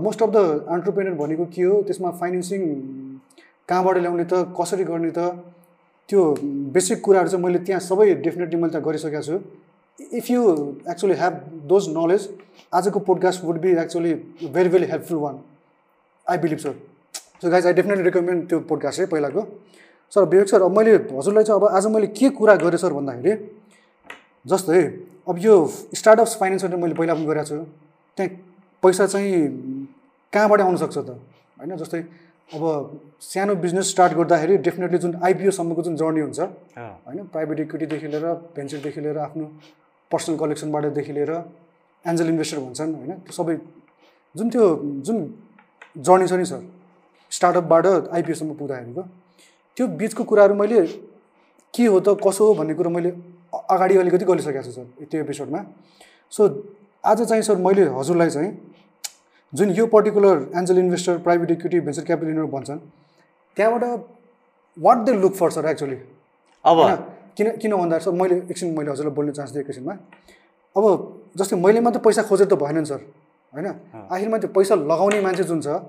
[0.05, 2.67] मोस्ट अफ द अन्टरप्रेनर भनेको के हो त्यसमा फाइनेन्सिङ
[3.69, 5.31] कहाँबाट ल्याउने त कसरी गर्ने त
[6.09, 6.21] त्यो
[6.75, 9.38] बेसिक कुराहरू चाहिँ मैले त्यहाँ सबै डेफिनेटली मैले त्यहाँ गरिसकेको छु।
[10.19, 10.43] If you
[10.90, 11.35] actually have
[11.71, 12.29] those knowledge
[12.75, 14.14] आजको podcast would be actually
[14.55, 15.40] very very helpful one
[16.26, 16.75] I believe sir
[17.43, 19.43] so guys I definitely recommend त्यो पोडकास्ट है पहिलाको।
[20.14, 23.33] सर विवेक सर अब मैले हजुरलाई चाहिँ अब आज मैले के कुरा गरेँ सर भन्दाखेरि
[24.47, 24.81] जस्तै
[25.29, 25.55] अब यो
[25.95, 27.64] स्टार्टअप्स फाइनेन्सबाट मैले पहिला पनि गरेको छु।
[28.19, 28.31] त्यहाँ
[28.83, 29.31] पैसा चाहिँ
[30.33, 31.11] कहाँबाट आउनसक्छ त?
[31.59, 32.00] होइन जस्तै
[32.50, 32.62] अब
[33.23, 38.26] सानो बिजनेस स्टार्ट गर्दाखेरि डेफिनेटली जुन आइपिओसम्मको जुन जर्नी हुन्छ होइन प्राइभेट इक्विटीदेखि लिएर
[38.57, 39.45] भेन्चरदेखि लिएर आफ्नो
[40.11, 41.33] पर्सनल कलेक्सनबाटदेखि लिएर
[42.05, 43.57] एन्जल इन्भेस्टर भन्छन् होइन त्यो सबै
[44.35, 44.64] जुन त्यो
[45.07, 45.17] जुन
[46.07, 46.61] जर्नी छ नि सर
[47.33, 47.87] स्टार्टअपबाट
[48.19, 49.02] आइपिओसम्म पुग्दाखेरिको
[49.81, 50.81] त्यो बिचको कुराहरू मैले
[51.75, 53.11] के हो त कसो हो भन्ने कुरो मैले
[53.73, 55.61] अगाडि अलिकति गरिसकेको छु सर त्यो एपिसोडमा
[56.33, 56.49] सो
[57.05, 58.51] आज चाहिँ सर मैले हजुरलाई चाहिँ
[59.53, 62.81] जुन यो particular angel investor private equity venture capital investor भन्छन्
[63.57, 64.05] त्यहाँबाट
[64.77, 65.97] what they look for sir actually
[66.65, 66.79] अब?
[67.37, 69.95] किन किन भन्दा सर मैले एकछिन मैले हजुरलाई बोल्ने चान्स दिएँ एकछिनमा।
[70.77, 70.85] अब
[71.41, 73.01] जस्तै मैले मात्रै पैसा खोजेर त भएन नि सर
[73.53, 73.67] होइन?
[74.13, 75.81] आखिरमा त्यो पैसा लगाउने मान्छे जुन छ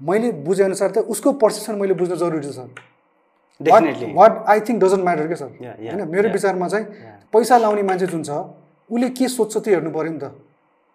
[0.00, 2.68] मैले बुझेअनुसार त उसको पर्सेप्सन मैले बुझ्न जरुरी छ sir.
[3.60, 6.28] Definitely what I think doesn't matter क्या सर होइन मेरो.
[6.28, 6.86] विचारमा चाहिँ
[7.32, 8.30] पैसा लाउने मान्छे जुन छ
[8.90, 10.30] उसले के सोध्छ त्यो हेर्नु पऱ्यो नि त?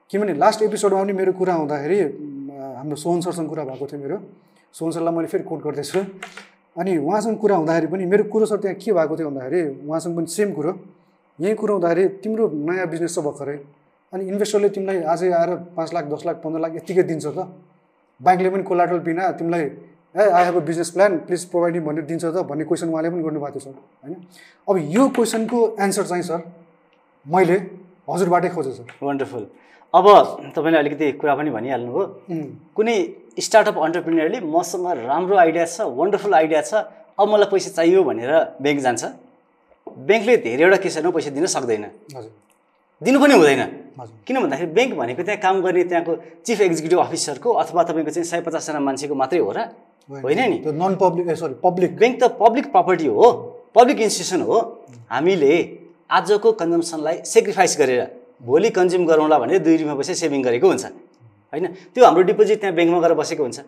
[0.10, 4.18] किनभने लास्ट एपिसोडमा पनि मेरो कुरा हुँदाखेरि म, हाम्रो सोहन सरसँग कुरा भएको थियो मेरो।
[4.75, 6.00] सोहन सरलाई मैले फेरि कोट गर्दैछु।
[6.75, 10.27] अनि उहाँसँग कुरा हुँदाखेरि पनि मेरो कुरो सर त्यहाँ के भएको थियो भन्दाखेरि उहाँसँग पनि
[10.32, 10.72] सेम कुरो।
[11.39, 13.58] यही कुरो हुँदाखेरि तिम्रो नयाँ बिजनेस छ भर्खरै।
[14.13, 17.39] अनि इन्भेस्टरले तिमीलाई आजै आएर पाँच लाख दस लाख पन्ध्र लाख यत्तिकै दिन्छ त।
[18.22, 19.63] ब्याङ्कले पनि कोलाटल बिना तिमीलाई
[20.15, 23.24] ए I have a business plan please provide भनेर दिन्छ त भन्ने क्वेसन उहाँले पनि
[23.24, 24.15] गर्नुभएको थियो सर होइन?
[24.68, 26.39] अब यो क्वेसनको एन्सर चाहिँ सर
[27.25, 27.58] मैले
[28.10, 29.48] हजुरबाटै खोजेँ सर। वन्डरफुल
[29.94, 30.06] अब
[30.56, 32.01] तपाईँले अलिकति कुरा पनि भनिहाल्नु हो
[32.32, 32.44] उम्,
[32.75, 32.96] कुनै
[33.39, 36.74] स्टार्टअप अन्टरप्रिनियरले मसँग राम्रो आइडिया छ वन्डरफुल आइडिया छ
[37.20, 38.32] अब मलाई पैसा चाहियो भनेर
[38.63, 39.03] ब्याङ्क जान्छ?
[40.08, 41.84] ब्याङ्कले धेरैवटा केसहरूमा पैसा दिन सक्दैन।
[42.15, 42.32] हजुर।
[43.01, 43.62] दिनु पनि हुँदैन।
[44.00, 46.12] हजुर। किन भन्दाखेरि ब्याङ्क भनेको त्यहाँ काम गर्ने त्यहाँको
[46.46, 49.60] चिफ एक्जिक्युटिभ अफिसरको अथवा तपाईँको चाहिँ सय पचासजना मान्छेको मात्रै हो र
[50.12, 50.58] होइन नि?
[50.60, 53.27] त्यो non public uh sorry public bank त पब्लिक प्रपर्टी हो
[53.75, 54.58] पब्लिक इन्स्टिट्युसन हो.
[55.12, 55.53] हामीले
[56.12, 58.01] आजको कन्जम्सनलाई सेक्रिफाइस गरेर
[58.44, 60.86] भोलि कन्ज्युम गरौँला भनेर दुई रुपियाँ पैसा सेभिङ गरेको हुन्छ।
[61.53, 61.65] होइन?
[61.96, 63.60] त्यो हाम्रो डिपोजिट त्यहाँ ब्याङ्कमा गएर बसेको हुन्छ।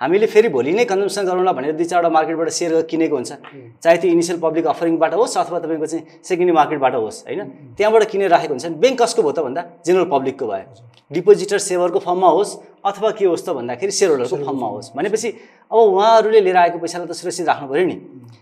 [0.00, 3.32] हामीले फेरि भोलि नै कन्जम्सन गरौँला भनेर दुई चारवटा मार्केटबाट सेयर किनेको हुन्छ।
[3.80, 7.40] चाहे त्यो इनिसियल पब्लिक अफरिङबाट होस् अथवा तपाईँको चाहिँ सेकेन्डरी मार्केटबाट होस् होइन?
[7.76, 9.62] त्यहाँबाट किनेर राखेको हुन्छ। भने ब्याङ्क कसको भयो त भन्दा?
[9.84, 10.64] जेनरल पब्लिकको भयो।
[11.10, 15.28] डिपोजिटर सेभरको फर्ममा होस् अथवा के होस् त भन्दाखेरि सेयर होल्डरको फर्ममा होस्। भनेपछि
[15.70, 17.96] अब उहाँहरूले लिएर आएको पैसालाई त सुरक्षित राख्नु पऱ्यो नि।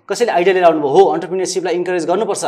[0.09, 2.45] कसैले आइडिया लिएर आउनुभयो हो अन्टरप्रिनियरसिपलाई इन्करेज गर्नुपर्छ।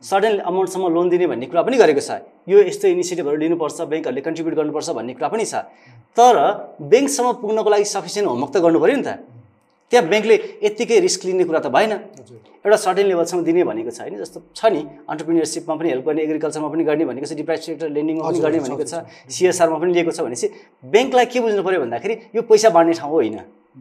[0.00, 4.54] सडन अमाउन्टसम्म लोन दिने भन्ने कुरा पनि गरेको छ। यो यस्तो इनिसिएटिभहरू लिनुपर्छ ब्याङ्कहरूले कन्ट्रिब्युट
[4.58, 5.54] गर्नुपर्छ भन्ने कुरा पनि छ।
[6.18, 6.34] तर
[6.82, 9.10] ब्याङ्कसम्म पुग्नको लागि सफिसियन्ट होमवर्क त गर्नु पऱ्यो नि त।
[9.92, 10.36] त्यहाँ ब्याङ्कले
[10.66, 11.92] यत्तिकै रिस्क लिने कुरा त भएन।
[12.64, 16.68] एउटा सर्टेन लेभलसम्म दिने भनेको छ होइन जस्तो छ नि अन्टरप्रिनियरसिपमा पनि हेल्प गर्ने एग्रिकल्चरमा
[16.68, 18.94] पनि गर्ने भनेको छ डिप्राइभ सेक्टर लेन्डिङमा पनि गर्ने भनेको छ
[19.32, 20.46] सिएसआरमा पनि लिएको छ भनेपछि
[20.92, 23.38] ब्याङ्कलाई के बुझ्नु पऱ्यो भन्दाखेरि यो पैसा बाँड्ने ठाउँ होइन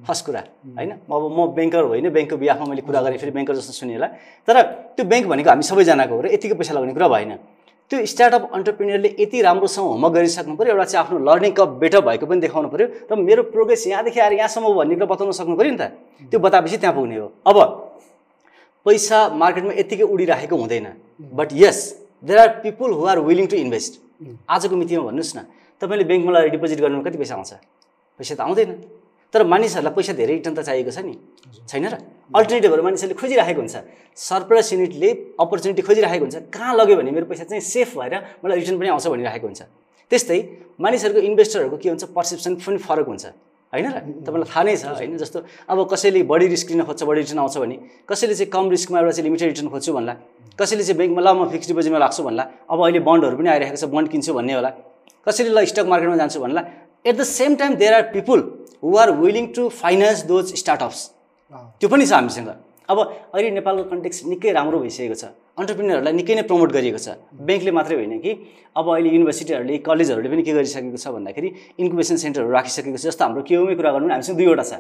[0.08, 0.42] फर्स्ट कुरा
[0.78, 0.92] होइन?
[1.12, 4.08] अब म ब्याङ्कर होइन ब्याङ्कको बिहाफमा मैले कुरा गरेँ फेरि ब्याङ्कर जस्तो सुने होला
[4.48, 4.56] तर
[4.96, 7.32] त्यो ब्याङ्क भनेको हामी सबैजनाको हो र यतिकै पैसा लगाउने कुरा भएन।
[7.92, 12.26] त्यो स्टार्टअप अन्टरप्रिनियरले यति राम्रोसँग होमवर्क गरिसक्नु पऱ्यो एउटा चाहिँ आफ्नो लर्निङ कप बेटर भएको
[12.30, 15.78] पनि देखाउनु पऱ्यो र मेरो प्रोग्रेस यहाँदेखि आएर यहाँसम्म भन्ने कुरा बताउन सक्नु पऱ्यो नि
[15.82, 15.84] त।
[16.30, 17.58] त्यो बताएपछि त्यहाँ पुग्ने हो। अब
[18.86, 20.88] पैसा मार्केटमा यत्तिकै उडिराखेको हुँदैन।
[21.36, 21.80] But yes
[22.24, 23.94] there are people who are willing to invest
[24.50, 25.40] आजको मितिमा भन्नुहोस् न
[25.82, 27.52] तपाईँले ब्याङ्कमा लगेर डिपोजिट गर्नु कति पैसा आउँछ?
[28.20, 28.72] पैसा त आउँदैन।
[29.34, 31.14] तर मानिसहरूलाई पैसा धेरै रिटर्न त चाहिएको छ नि।
[31.70, 31.96] छैन र?
[32.34, 33.76] अल्टरनेटिभहरू मानिसहरूले खोजिराखेको हुन्छ।
[34.18, 35.10] सरप्राइज युनिटले
[35.40, 39.06] अपर्च्युनिटी खोजिराखेको हुन्छ। कहाँ लग्यो भने मेरो पैसा चाहिँ सेफ भएर मलाई रिटर्न पनि आउँछ
[39.08, 39.62] भनिराखेको हुन्छ।
[40.12, 40.40] त्यस्तै
[40.82, 42.04] मानिसहरूको इन्भेस्टरहरूको के हुन्छ?
[42.10, 43.26] पर्सेप्सन पनि फरक हुन्छ।
[43.74, 43.98] होइन र?
[44.26, 45.18] तपाईँलाई थाहा नै छ होइन?
[45.18, 47.76] जस्तो अब कसैले बढी रिस्क लिन खोज्छ बढी रिटर्न आउँछ भने
[48.10, 50.14] कसैले चाहिँ कम रिस्कमा एउटा चाहिँ लिमिटेड रिटर्न खोज्छु भन्ला
[50.58, 53.86] कसैले चाहिँ ब्याङ्कमा ल म फिक्स डिपोजिटमा राख्छु भन्ला अब अहिले बन्डहरू पनि आइरहेको छ
[53.94, 54.72] बन्ड किन्छु भन्ने होला
[55.28, 56.62] कसैले ल स्टक मार्केटमा जान्छु भन्ला
[57.06, 58.40] at the same time there are people
[58.84, 61.00] who are willing to finance those startups
[61.80, 62.50] त्यो पनि छ हामीसँग।
[62.90, 65.26] अब अहिले नेपालको कन्टेक्स निकै राम्रो भइसकेको छ।
[65.60, 68.32] अन्टरप्रिनरहरूलाई निकै नै प्रमोट गरिएको छ। ब्याङ्कले मात्रै होइन कि
[68.80, 71.50] अब अहिले युनिभर्सिटीहरूले कलेजहरूले पनि के गरिसकेको छ भन्दाखेरि
[71.84, 74.74] इन्कुबेसन सेन्टरहरू राखिसकेको छ। जस्तो हाम्रो केउमै कुरा गर्नु हामीसँग दुईवटा छ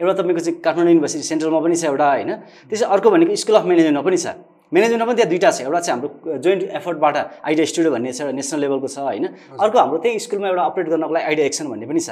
[0.00, 2.30] एउटा तपाईँको चाहिँ काठमाडौँ युनिभर्सिटी सेन्ट्रलमा पनि छ एउटा होइन।
[2.70, 4.26] त्यसै अर्को भनेको स्कुल अफ म्यानेजमेन्टमा पनि छ।
[4.72, 7.16] म्यानेजमेन्टमा पनि त्यहाँ दुइटा छ। एउटा चाहिँ हाम्रो जोइन्ट एफर्टबाट
[7.48, 9.24] आइडिया स्टुडियो भन्ने छ एउटा नेसनल लेभलको छ होइन?
[9.56, 12.10] अर्को हाम्रो त्यही स्कुलमा एउटा अपरेट गर्नको लागि आइडिया एक्सन भन्ने पनि छ।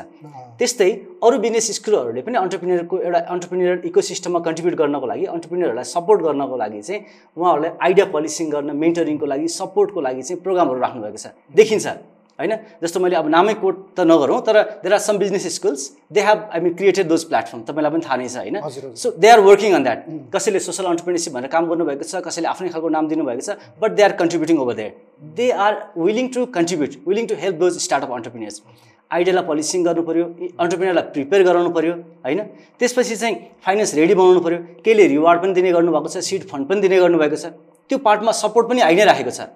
[0.57, 6.57] त्यस्तै अरू बिजनेस स्कुलहरूले पनि अन्टरप्रिनियरको एउटा अन्टरप्रिनियर इकोसिस्टममा कन्ट्रिब्युट गर्नको लागि अन्टरप्रिनियरहरूलाई सपोर्ट गर्नको
[6.57, 7.00] लागि चाहिँ
[7.37, 12.53] उहाँहरूलाई आइडिया पलिसिङ गर्न मेन्टरिङको लागि सपोर्टको लागि चाहिँ प्रोग्रामहरू राख्नुभएको छ। देखिन्छ। होइन?
[12.83, 16.38] जस्तो मैले अब नामै कोट त नगरौँ तर there are some business schools they have
[16.53, 18.57] I mean created those platform तपाईँलाई पनि थाहा नै छ होइन?
[19.03, 22.68] So they are working on that कसैले सोसल अन्टरप्रिनेसिप भनेर काम गर्नुभएको छ कसैले आफ्नै
[22.75, 24.92] खालको नाम दिनुभएको छ but they are contributing over there
[25.40, 28.62] they are willing to contribute willing to help those startup entrepreneurs
[29.11, 30.25] आइडियालाई polishing गर्नु पऱ्यो
[30.62, 31.92] अन्टरप्रिनियरलाई प्रिपेयर गराउनु पऱ्यो
[32.27, 32.40] होइन?
[32.79, 36.81] त्यसपछि चाहिँ फाइनेन्स रेडी बनाउनु पऱ्यो केहीले रिवार्ड पनि दिने गर्नुभएको छ सिड फन्ड पनि
[36.85, 37.55] दिने गर्नुभएको छ।
[37.90, 39.46] त्यो पार्टमा सपोर्ट पनि आइ नै राखेको छ।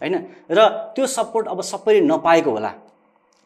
[0.00, 0.14] होइन?
[0.50, 0.58] र
[0.94, 2.72] त्यो सपोर्ट अब सबैले नपाएको होला।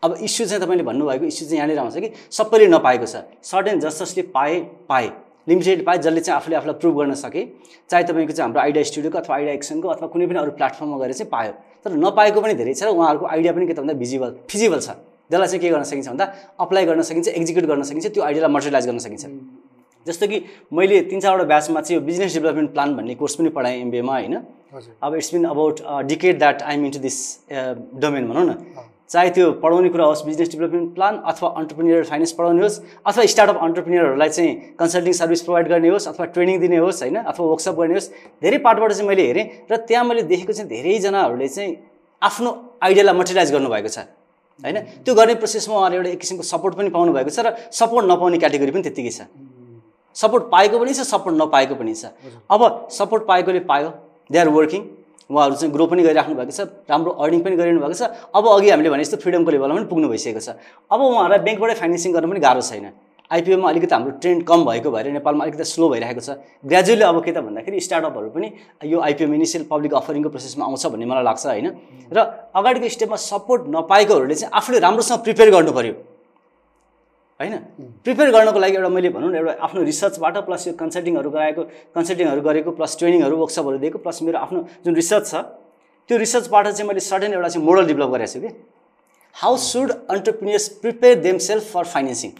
[0.02, 4.02] अब इस्यु चाहिँ तपाईँले भन्नुभएको इस्यु चाहिँ यहाँनिर आउँछ कि सबैले नपाएको छ। सर्टेन जस
[4.02, 5.10] जसले पाए पाए।
[5.48, 7.42] लिमिटेड पाए जसले चाहिँ आफूले आफूलाई प्रुभ गर्न सके।
[7.90, 11.12] चाहे तपाईँको चाहिँ हाम्रो आइडिया स्टुडियोको अथवा आइडिया एक्सनको अथवा कुनै पनि अरू प्लेटफर्ममा गएर
[11.12, 14.30] चाहिँ पायो। तर नपाएको पनि धेरै छ र उहाँहरूको आइडिया पनि के त भन्दा भिजिबल
[14.46, 14.90] फिजिबल छ।
[15.30, 16.26] जसलाई चाहिँ के गर्न सकिन्छ भन्दा
[16.60, 19.24] अप्लाई गर्न सकिन्छ एक्जिक्युट गर्न सकिन्छ त्यो आइडियालाई मटेरियलाइज गर्न सकिन्छ।
[20.06, 20.38] जस्तो कि
[20.70, 24.34] मैले तिन चारवटा ब्याचमा चाहिँ यो बिजनेस डेभलपमेन्ट प्लान भन्ने कोर्स पनि पढाएँ एमबिएमा होइन?
[25.02, 27.18] अब it's been about decade that I'm into this
[28.02, 28.54] domain भनौँ न
[29.10, 33.58] चाहे त्यो पढाउने कुरा होस् बिजनेस डेभलपमेन्ट प्लान अथवा अन्टरप्रिनियर फाइनेन्स पढाउने होस् अथवा स्टार्टअप
[33.62, 37.94] अन्टरप्रिनियरहरूलाई चाहिँ कन्सल्टिङ सर्भिस प्रोभाइड गर्ने होस् अथवा ट्रेनिङ दिने होस् होइन अथवा वर्कसप गर्ने
[37.94, 38.08] होस्
[38.42, 41.76] धेरै पार्टबाट चाहिँ मैले हेरेँ र त्यहाँ मैले देखेको चाहिँ धेरैजनाहरूले चाहिँ
[42.22, 42.50] आफ्नो
[42.82, 43.98] आइडियालाई मटेरियलाइज गर्नुभएको छ
[44.64, 48.06] होइन। त्यो गर्ने प्रोसेसमा उहाँले एउटा एक किसिमको सपोर्ट पनि पाउनु भएको छ र सपोर्ट
[48.06, 49.28] नपाउने क्याटेगोरी पनि त्यत्तिकै छ।
[50.16, 52.16] सपोर्ट पाएको पनि छ सपोर्ट नपाएको पनि छ।
[52.48, 53.90] अब सपोर्ट पाएकोले पायो
[54.30, 54.82] दे आर वर्किङ
[55.30, 58.02] उहाँहरू चाहिँ ग्रो पनि गरिराख्नु भएको छ राम्रो अर्निङ पनि गरिरहनु भएको छ।
[58.36, 60.48] अब अघि हामीले भने जस्तो फ्रिडमको लेभलमा पनि पुग्नु भइसकेको छ।
[60.92, 62.86] अब उहाँहरूलाई ब्याङ्कबाटै फाइनेन्सिङ गर्न पनि गाह्रो छैन।
[63.32, 66.36] आइपिओमा अलिकति हाम्रो ट्रेन्ड कम भएको भएर नेपालमा अलिकति स्लो भइरहेको छ।
[66.68, 68.48] ग्रेजुअली अब के त भन्दाखेरि स्टार्टअपहरू पनि
[68.92, 71.68] यो आइपिओ इनिसियल पब्लिक अफरिङको प्रोसेसमा आउँछ भन्ने मलाई लाग्छ होइन?
[72.12, 72.18] र
[72.52, 75.94] अगाडिको स्टेपमा सपोर्ट नपाएकोहरूले चाहिँ आफूले राम्रोसँग प्रिपेयर गर्नु पऱ्यो
[77.42, 77.54] होइन?
[78.04, 81.62] प्रिपेयर गर्नको लागि एउटा मैले भनौँ न एउटा आफ्नो रिसर्चबाट प्लस यो कन्सल्टिङहरू गराएको
[81.96, 85.34] कन्सल्टिङहरू गरेको प्लस ट्रेनिङहरू वर्कसपहरू दिएको प्लस मेरो आफ्नो जुन रिसर्च छ
[86.08, 88.50] त्यो रिसर्चबाट चाहिँ मैले सडन एउटा चाहिँ मोडल डेभलप गरेको छु कि।
[89.36, 91.14] How should entrepreneurs prepare
[91.48, 92.30] themselves for financing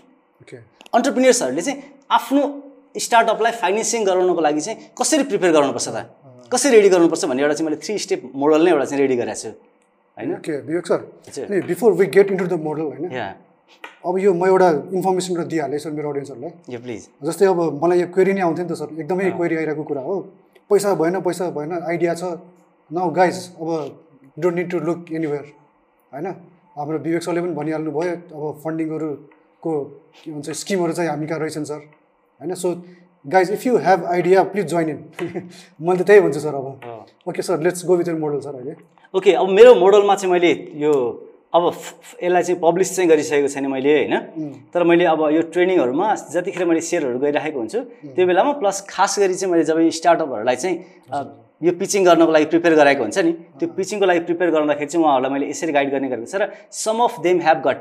[0.95, 1.79] अन्टरप्रिनियर्सहरूले चाहिँ
[2.11, 2.43] आफ्नो
[2.99, 5.99] स्टार्टअपलाई फाइनेन्सिङ गराउनको लागि चाहिँ कसरी प्रिपेयर गर्नुपर्छ त?
[6.53, 9.41] कसरी रेडी गर्नुपर्छ भन्ने एउटा चाहिँ मैले थ्री स्टेप मोडल नै एउटा चाहिँ रेडी गरेको
[9.43, 9.51] छु।
[10.17, 10.31] होइन?
[11.71, 13.09] Before we get into the model होइन?
[14.07, 18.01] अब यो म एउटा इन्फर्मेसन र दिइहालेँ सर मेरो अडियन्सहरूलाई यो प्लिज जस्तै अब मलाई
[18.01, 20.15] यो क्वेरी नै आउँथ्यो नि त सर एकदमै क्वेरी आइरहेको कुरा हो।
[20.71, 22.25] पैसा भएन पैसा भएन आइडिया छ।
[22.91, 23.69] नाउ गाइज अब
[24.39, 25.45] don't need to look anywhere
[26.13, 26.27] होइन?
[26.77, 29.09] हाम्रो विवेक सरले पनि भनिहाल्नु भयो अब फन्डिङहरू
[29.63, 29.73] को
[30.25, 31.81] के भन्छ स्किमहरू चाहिँ हामी कहाँ रहेछन् सर
[32.41, 32.55] होइन?
[32.55, 32.69] So
[33.25, 34.99] guys if you have idea please join in
[35.81, 36.67] मैले त त्यही भन्छु सर अब।
[37.29, 38.75] Okay sir let's go with your model sir अहिले।
[39.15, 40.93] ओके अब मेरो मोडलमा चाहिँ मैले यो
[41.53, 41.65] अब
[42.23, 44.15] यसलाई चाहिँ पब्लिस चाहिँ गरिसकेको छैन मैले होइन?
[44.73, 47.81] तर मैले अब यो ट्रेनिङहरूमा जतिखेर मैले सेयरहरू गरिराखेको हुन्छु
[48.17, 50.77] त्यो बेलामा प्लस खास गरी चाहिँ मैले जब स्टार्टअपहरूलाई चाहिँ
[51.63, 55.33] यो पिचिङ गर्नको लागि प्रिपेयर गराएको हुन्छ नि त्यो पिचिङको लागि प्रिपेयर गर्दाखेरि चाहिँ उहाँहरूलाई
[55.33, 57.79] मैले यसरी गाइड गर्ने गरेको छ। र some of them have got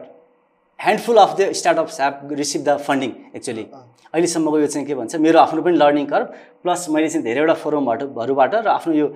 [0.83, 3.65] handful of the startups have receive the funding actually
[4.13, 6.27] अहिलेसम्मको यो चाहिँ के भन्छ मेरो आफ्नो पनि लर्निङ कर्भ
[6.63, 9.07] प्लस मैले चाहिँ धेरैवटा फोरमबाट हरूबाट र आफ्नो यो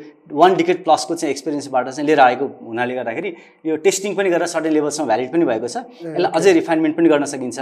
[0.42, 3.34] वान डिकेट प्लसको चाहिँ एक्सपिरियन्सबाट चाहिँ लिएर आएको हुनाले गर्दाखेरि
[3.66, 7.26] यो टेस्टिङ पनि गरेर सर्टेन लेभलसम्म भ्यालिड पनि भएको छ। यसलाई अझै रिफाइनमेन्ट पनि गर्न
[7.34, 7.60] सकिन्छ।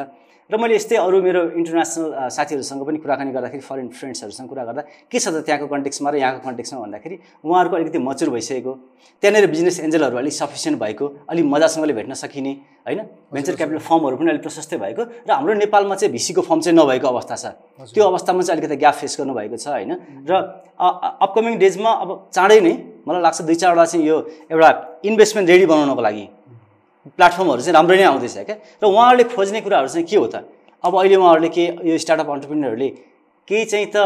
[0.53, 5.17] र मैले यस्तै अरू मेरो इन्टरनेसनल साथीहरूसँग पनि कुराकानी गर्दाखेरि फरेन फ्रेन्ड्सहरूसँग कुरा गर्दा के
[5.17, 8.73] छ त त्यहाँको कन्टेक्समा र यहाँको कन्टेक्समा भन्दाखेरि उहाँहरूको अलिकति मचुर भइसकेको
[9.17, 12.53] त्यहाँनिर बिजनेस एन्जलहरू अलिक सफिसियन्ट भएको अलिक मजासँगले भेट्न सकिने
[12.85, 12.99] होइन?
[13.33, 17.07] भेन्चर क्यापिटल फर्महरू पनि अलिक प्रशस्तै भएको र हाम्रो नेपालमा चाहिँ भिसीको फर्म चाहिँ नभएको
[17.09, 17.45] अवस्था छ।
[17.89, 19.91] त्यो अवस्थामा चाहिँ अलिकति ग्याप फेस गर्नुभएको छ होइन?
[20.29, 20.33] र
[20.77, 22.73] अपकमिङ डेजमा अब चाँडै नै
[23.09, 24.17] मलाई लाग्छ दुई चारवटा चाहिँ यो
[24.53, 24.69] एउटा
[25.01, 26.25] इन्भेस्टमेन्ट रेडी बनाउनको लागि।
[27.05, 30.47] प्लेटफर्महरू चाहिँ राम्रै नै आउँदैछ क्या। र उहाँहरूले खोज्ने कुराहरू चाहिँ के हो त?
[30.83, 32.89] अब अहिले उहाँहरूले के यो स्टार्टअप अन्टरप्रिनरहरूले
[33.47, 33.97] केही चाहिँ त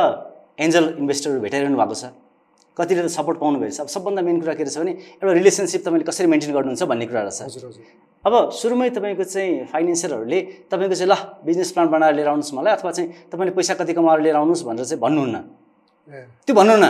[0.57, 2.13] एन्जल इन्भेस्टरहरू भेटाइरहनु भएको छ।
[2.77, 6.05] कतिले त सपोर्ट पाउनुभएको छ अब सबभन्दा मेन कुरा के रहेछ भने एउटा रिलेसनसिप तपाईँले
[6.05, 7.41] कसरी मेन्टेन गर्नुहुन्छ भन्ने कुरा रहेछ।
[8.25, 12.91] अब सुरुमै तपाईँको चाहिँ फाइनेन्सियरहरूले तपाईँको चाहिँ ल बिजनेस प्लान बनाएर लिएर आउनुहोस् मलाई अथवा
[12.97, 15.37] चाहिँ तपाईँले पैसा कति कमाएर लिएर आउनुहोस् भनेर चाहिँ भन्नुहुन्न।
[16.45, 16.85] त्यो भन्नुहुन्न।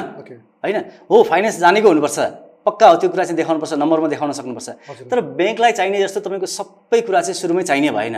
[0.63, 0.77] होइन?
[1.07, 2.19] हो फाइनेन्स जानेको हुनुपर्छ।
[2.67, 4.69] पक्का हो त्यो कुरा चाहिँ देखाउनुपर्छ नम्बरमा देखाउन सक्नुपर्छ।
[5.07, 8.17] तर ब्याङ्कलाई चाहिने जस्तो तपाईँको सबै कुरा चाहिँ सुरुमै चाहिने भएन।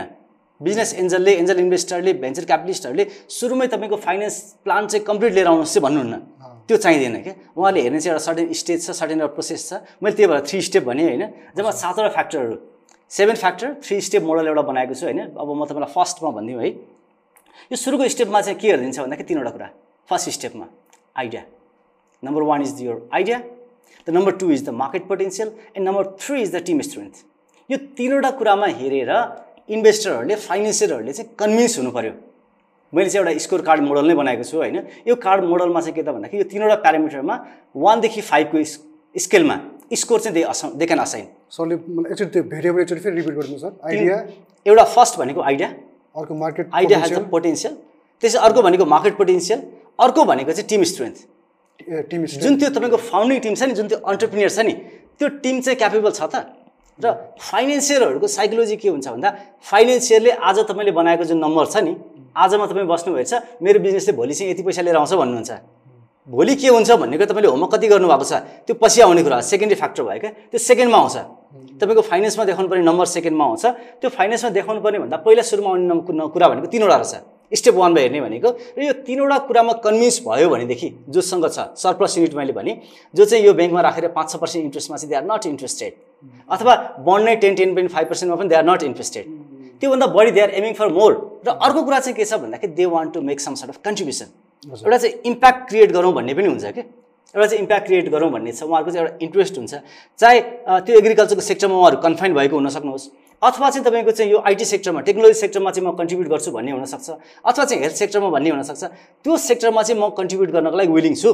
[0.60, 4.34] बिजनेस एन्जलले एन्जल इन्भेस्टरले भेन्चर क्यापिटलिस्टहरूले सुरुमै तपाईँको फाइनेन्स
[4.66, 6.14] प्लान चाहिँ कम्प्लिट लिएर आउनुहोस् चाहिँ भन्नुहुन्न।
[6.68, 10.14] त्यो चाहिँदैन क्या। उहाँले हेर्ने चाहिँ एउटा सर्टेन स्टेज छ सर्टेन एउटा प्रोसेस छ। मैले
[10.16, 11.24] त्यही भएर थ्री स्टेप भनेँ होइन
[11.56, 12.56] जब सातवटा फ्याक्टरहरू
[13.10, 16.68] seven factor three step model एउटा बनाएको छु होइन। अब म तपाईँलाई फर्स्टमा भनिदिउँ है।
[17.72, 19.68] यो सुरुको स्टेपमा चाहिँ के हेरिदिन्छ भन्दाखेरि तिनवटा कुरा।
[20.08, 20.66] First स्टेपमा
[21.16, 21.42] idea
[22.22, 23.38] number one is your idea
[24.06, 27.14] the number two is the market potential and number three is the team strength
[27.70, 29.12] यो तिनवटा कुरामा हेरेर
[29.76, 32.12] इन्भेस्टरहरूले फाइनेन्सियरहरूले चाहिँ कन्भिन्स हुनु पऱ्यो
[32.92, 34.76] मैले चाहिँ एउटा स्कोर कार्ड मोडल नै बनाएको छु होइन?
[35.08, 37.34] यो कार्ड मोडलमा चाहिँ के त भन्दाखेरि यो तिनवटा प्यारामिटरमा
[37.84, 38.62] वानदेखि फाइभको
[39.14, 39.56] स्केलमा
[40.00, 41.26] स्कोर चाहिँ they us they can assign
[41.56, 44.16] सरले एकचोटि त्यो भेरिएबल एकचोटि फेरि रिपिट गरिदिनु सर। आइडिया
[44.66, 45.68] एउटा फर्स्ट भनेको आइडिया
[46.16, 47.74] अर्को market idea has the potential
[48.22, 49.62] त्यसै अर्को भनेको मार्केट पोटेन्सियल
[50.06, 51.16] अर्को भनेको चाहिँ टिम स्ट्रेन्थ
[52.10, 54.74] टिम जुन त्यो तपाईँको फाउन्डिङ टिम छ नि जुन त्यो अन्टरप्रिनियर छ नि
[55.18, 56.34] त्यो टिम चाहिँ क्यापेबल छ त?
[57.00, 57.06] र
[57.40, 59.28] फाइनेन्सियरहरूको साइकोलोजी के हुन्छ भन्दा
[59.64, 61.92] फाइनेन्सियरले आज तपाईँले बनाएको जुन नम्बर छ नि
[62.36, 63.32] आजमा तपाईँ बस्नुभएछ
[63.64, 65.52] मेरो बिजनेसले भोलि चाहिँ यति पैसा लिएर आउँछ भन्नुहुन्छ।
[66.28, 68.32] भोलि के हुन्छ भन्नेको तपाईँले होमवर्क कति गर्नुभएको छ
[68.68, 71.16] त्यो पछि आउने कुरा सेकेन्डरी फ्याक्टर भयो क्या त्यो सेकेन्डमा आउँछ।
[71.80, 73.64] तपाईँको फाइनेन्समा देखाउनु पर्ने नम्बर सेकेन्डमा आउँछ।
[73.98, 78.20] त्यो फाइनेन्समा देखाउनु पर्ने भन्दा पहिला सुरुमा आउने कुरा भनेको तिनवटा रहेछ। स्टेप वानमा हेर्ने
[78.20, 82.72] भनेको र यो तिनवटा कुरामा कन्भिन्स भयो भनेदेखि जोसँग छ सरप्लस युनिट मैले भने
[83.14, 85.92] जो चाहिँ यो ब्याङ्कमा राखेर पाँच छ पर्सेन्ट इन्ट्रेस्टमा चाहिँ दे आर नट इन्ट्रेस्टेड
[86.48, 89.24] अथवा बन्ड नै टेन टेन पोइन्ट फाइभ पर्सेन्टमा पनि दे आर नट इन्ट्रेस्टेड
[89.82, 91.12] त्योभन्दा बढी they are aiming for more
[91.46, 94.28] र अर्को कुरा चाहिँ के छ भन्दाखेरि they want to make some sort of contribution
[94.64, 96.82] एउटा चाहिँ इम्प्याक्ट क्रिएट गरौँ भन्ने पनि हुन्छ कि?
[97.34, 99.74] एउटा चाहिँ इम्प्याक्ट क्रिएट गरौँ भन्ने छ उहाँहरूको चाहिँ एउटा इन्ट्रेस्ट हुन्छ।
[100.18, 100.40] चाहे
[100.86, 103.06] त्यो एग्रिकल्चरको सेक्टरमा उहाँहरू कन्फाइन भएको हुन सक्नुहोस्
[103.42, 107.08] अथवा चाहिँ तपाईँको चाहिँ यो आइटी सेक्टरमा टेक्नोलोजी सेक्टरमा चाहिँ म कन्ट्रिब्युट गर्छु भन्ने हुनसक्छ
[107.44, 108.84] अथवा चाहिँ हेल्थ सेक्टरमा भन्ने हुनसक्छ
[109.24, 111.30] त्यो सेक्टरमा चाहिँ म कन्ट्रिब्युट गर्नको लागि विलिङ छु।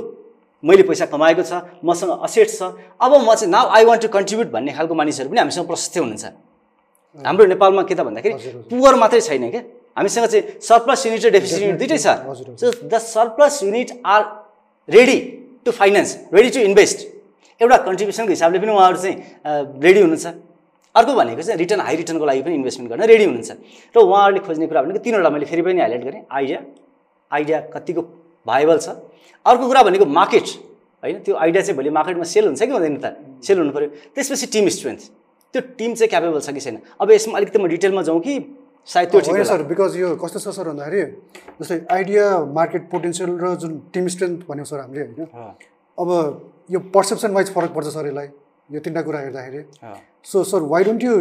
[0.65, 1.53] मैले पैसा कमाएको छ
[1.85, 2.63] मसँग असेट छ
[3.01, 6.25] अब म चाहिँ now I want to contribute भन्ने खालको मानिसहरू पनि हामीसँग प्रशस्तै हुनुहुन्छ।
[7.25, 8.35] हाम्रो नेपालमा के त भन्दाखेरि
[8.71, 9.63] पुवर मात्रै छैन क्या।
[9.97, 12.07] हामीसँग चाहिँ सरप्लस युनिट र डेफिसिट युनिट दुइटै छ।
[12.85, 14.23] The surplus unit are
[14.89, 15.19] ready
[15.67, 16.99] to finance ready to invest
[17.61, 19.17] एउटा कन्ट्रिब्युसनको हिसाबले पनि उहाँहरू चाहिँ
[19.83, 20.27] रेडी हुनुहुन्छ।
[20.95, 23.51] अर्को भनेको चाहिँ रिटर्न हाई रिटर्नको लागि पनि इन्भेस्टमेन्ट गर्न रेडी हुनुहुन्छ।
[23.93, 26.59] र उहाँहरूले खोज्ने कुरा भनेको तिनवटा मैले फेरि पनि हाइलाइट गरेँ। आइडिया
[27.31, 28.03] आइडिया कतिको
[28.47, 28.89] भाइबल छ।
[29.45, 30.47] अर्को कुरा भनेको मार्केट
[31.03, 33.07] होइन त्यो आइडिया चाहिँ भोलि मार्केटमा सेल हुन्छ कि हुँदैन त?
[33.45, 35.01] सेल हुनु पऱ्यो। त्यसपछि टिम स्ट्रेन्थ
[35.55, 36.77] त्यो टिम चाहिँ क्यापेबल छ कि छैन?
[37.01, 38.35] अब यसमा अलिकति म डिटेलमा जाउँ कि
[38.89, 41.03] सायद त्यो ठिक सर बिकज यो कस्तो छ सर भन्दाखेरि
[41.61, 42.25] जस्तै आइडिया
[42.59, 45.27] मार्केट पोटेन्सियल र जुन टिम स्ट्रेन्थ भन्यो सर हामीले होइन
[45.99, 46.11] अब
[46.71, 48.29] यो पर्सेप्सन वाइज फरक पर्छ सर यसलाई
[48.71, 49.63] यो तिनवटा कुरा हेर्दाखेरि।
[50.31, 51.15] So sir why don't you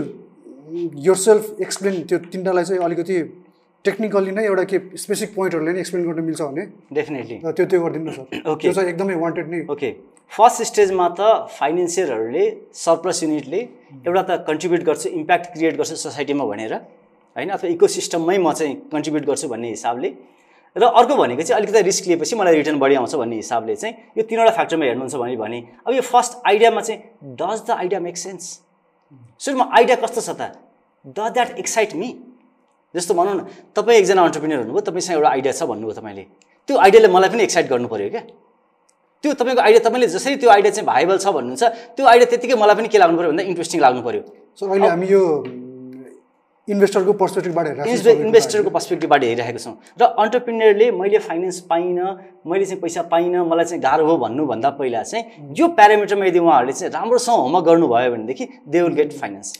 [1.23, 3.17] yourself explain त्यो तिनवटालाई चाहिँ अलिकति
[3.85, 6.65] टेक्निकल्ली नै एउटा के स्पेसिफिक पोइन्टहरूले नै एक्सप्लेन गर्न मिल्छ भने?
[6.97, 9.89] डेफिनेटली त्यो त्यो गरिदिनु सर। चाहिँ एकदमै वान्टेड नै। ओके
[10.31, 12.45] फर्स्ट स्टेजमा त फाइनेन्सियरहरूले
[12.83, 13.61] सरप्लस युनिटले
[14.05, 16.73] एउटा त कन्ट्रिब्युट गर्छु इम्प्याक्ट क्रिएट गर्छु सोसाइटीमा भनेर।
[17.35, 17.49] होइन?
[17.49, 20.09] अथवा इको सिस्टममै म चाहिँ कन्ट्रिब्युट गर्छु भन्ने हिसाबले।
[20.75, 24.23] र अर्को भनेको चाहिँ अलिकति रिस्क लिएपछि मलाई रिटर्न बढी आउँछ भन्ने हिसाबले चाहिँ यो
[24.23, 26.99] तिनवटा फ्याक्टरमा हेर्नुहुन्छ भने भने अब यो फर्स्ट आइडियामा चाहिँ
[27.39, 28.43] does the idea make sense
[29.39, 30.51] सुरुमा आइडिया कस्तो छ त?
[31.05, 32.09] द द्याट एक्साइट मी
[32.95, 36.23] जस्तो भनौँ न तपाईँ एकजना अन्टरप्रिनियर हुनुभयो तपाईँसँग एउटा आइडिया छ भन्नुभयो तपाईँले।
[36.67, 38.23] त्यो आइडियाले मलाई पनि एक्साइट गर्नु पऱ्यो क्या।
[39.23, 41.63] त्यो तपाईँको आइडिया तपाईँले जसरी त्यो आइडिया चाहिँ भाइबल छ भन्नुहुन्छ
[41.95, 44.21] त्यो आइडिया त्यतिकै मलाई पनि के लाग्नु पऱ्यो भन्दा इन्ट्रेस्टिङ लाग्नु पऱ्यो
[44.59, 45.23] सो अहिले हामी यो
[46.67, 52.07] इन्भेस्टरको पर्सपेक्टिभबाट इन्भे इन्भेस्टरको पर्सपेक्टिभबाट हेरिरहेको छौँ। र अन्टरप्रिनियरले मैले फाइनेन्स पाइनँ
[52.41, 56.73] मैले चाहिँ पैसा पाइनँ मलाई चाहिँ गाह्रो हो भन्नुभन्दा पहिला चाहिँ यो प्यारामिटरमा यदि उहाँहरूले
[56.73, 59.53] चाहिँ राम्रोसँग होमवर्क गर्नुभयो भनेदेखि दे विल गेट फाइनेन्स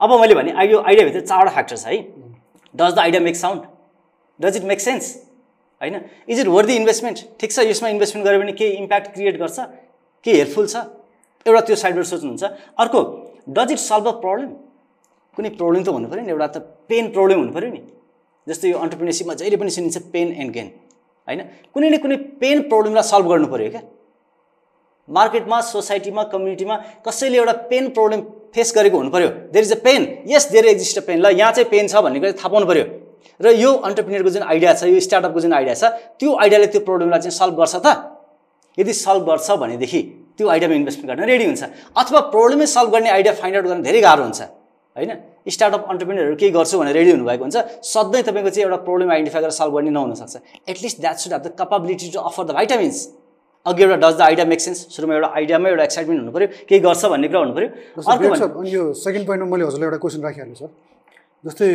[0.00, 1.98] अब मैले भने यो आइडियाभित्र चारवटा फ्याक्टर छ है।
[2.74, 3.62] Does the idea make sound
[4.40, 5.14] does it make sense
[5.80, 6.00] होइन?
[6.28, 9.58] इज इट वर्दी इन्भेस्टमेन्ट ठिक छ यसमा इन्भेस्टमेन्ट गऱ्यो भने केही इम्प्याक्ट क्रिएट गर्छ
[10.24, 10.76] के हेल्पफुल छ?
[11.46, 12.44] एउटा त्यो साइडबाट सोच्नुहुन्छ।
[12.78, 13.00] अर्को
[13.58, 14.48] does it solve a problem
[15.38, 16.58] कुनै प्रब्लम त हुनु पऱ्यो नि एउटा त
[16.90, 17.80] पेन प्रब्लम हुनु पऱ्यो नि।
[18.46, 20.68] जस्तै यो अन्टरप्रिनेसिपमा जहिले पनि सुनिन्छ पेन एन्ड गेन
[21.28, 21.40] होइन?
[21.70, 23.82] कुनै न कुनै पेन प्रब्लमलाई सल्भ गर्नु पऱ्यो क्या।
[25.08, 26.74] मार्केटमा सोसाइटीमा कम्युनिटीमा
[27.06, 28.20] कसैले एउटा पेन प्रब्लम
[28.52, 31.52] फेस गरेको हुनु पऱ्यो there is a pain yes there exist a pain ल यहाँ
[31.56, 32.84] चाहिँ पेन छ भन्ने कुरा थाहा पाउनु पऱ्यो
[33.40, 35.84] र यो अन्टरप्रिनियरको जुन आइडिया छ यो स्टार्टअपको जुन आइडिया छ
[36.18, 37.88] त्यो आइडियाले त्यो प्रब्लमलाई चाहिँ सल्भ गर्छ त।
[38.78, 40.00] यदि सल्भ गर्छ भनेदेखि
[40.36, 41.62] त्यो आइडियामा इन्भेस्टमेन्ट गर्न रेडी हुन्छ।
[41.96, 44.40] अथवा प्रब्लमै सल्भ गर्ने आइडिया फाइन्ड आउट गर्न धेरै गाह्रो हुन्छ।
[44.98, 45.12] होइन?
[45.54, 47.56] स्टार्टअप अन्टरप्रिनियरहरू केही गर्छु भनेर रेडी हुनुभएको हुन्छ।
[47.92, 50.34] सधैँ तपाईँको चाहिँ एउटा प्रब्लम आइडेन्टिफाई गरेर सल्भ गर्ने नहुनसक्छ।
[50.68, 52.98] At least that should have the capability to offer the vitamins
[53.66, 56.80] अघि एउटा does the idea make sense सुरुमा एउटा आइडियामा एउटा एक्साइटमेन्ट हुनु पऱ्यो केही
[56.80, 57.68] गर्छ भन्ने कुरा हुनु पऱ्यो
[58.74, 60.70] यो सेकेन्ड पोइन्टमा मैले हजुरलाई एउटा क्वेसन राखिहालेँ सर।
[61.44, 61.68] जस्तै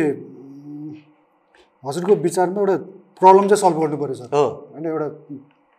[1.82, 2.76] हजुरको विचारमा एउटा
[3.20, 5.08] प्रब्लम चाहिँ सल्भ गर्नु पऱ्यो सर। हो। होइन एउटा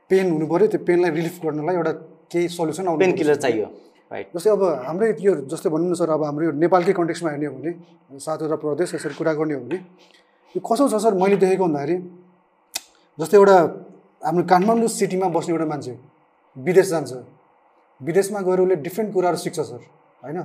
[0.10, 1.92] पेन हुनु पऱ्यो त्यो पेनलाई रिलिफ गर्नलाई एउटा
[2.32, 3.66] केही सल्युसन आउनु पेन किलर चाहियो।
[4.12, 7.54] जस्तै अब हाम्रै यो जस्तै भनौँ न सर अब हाम्रो यो नेपालकै कन्टेक्समा हेर्ने हो
[7.58, 7.72] भने
[8.22, 9.78] सातवटा प्रदेश यसरी कुरा गर्ने हो भने
[10.56, 11.96] यो कसो छ सर मैले देखेको भन्दाखेरि
[13.20, 13.58] जस्तै एउटा
[14.26, 15.94] हाम्रो काठमाडौँ सिटीमा बस्ने एउटा मान्छे
[16.58, 17.12] विदेश जान्छ।
[18.02, 19.82] विदेशमा गएर उसले डिफ्रेन्ट कुराहरू सिक्छ सर
[20.24, 20.38] होइन?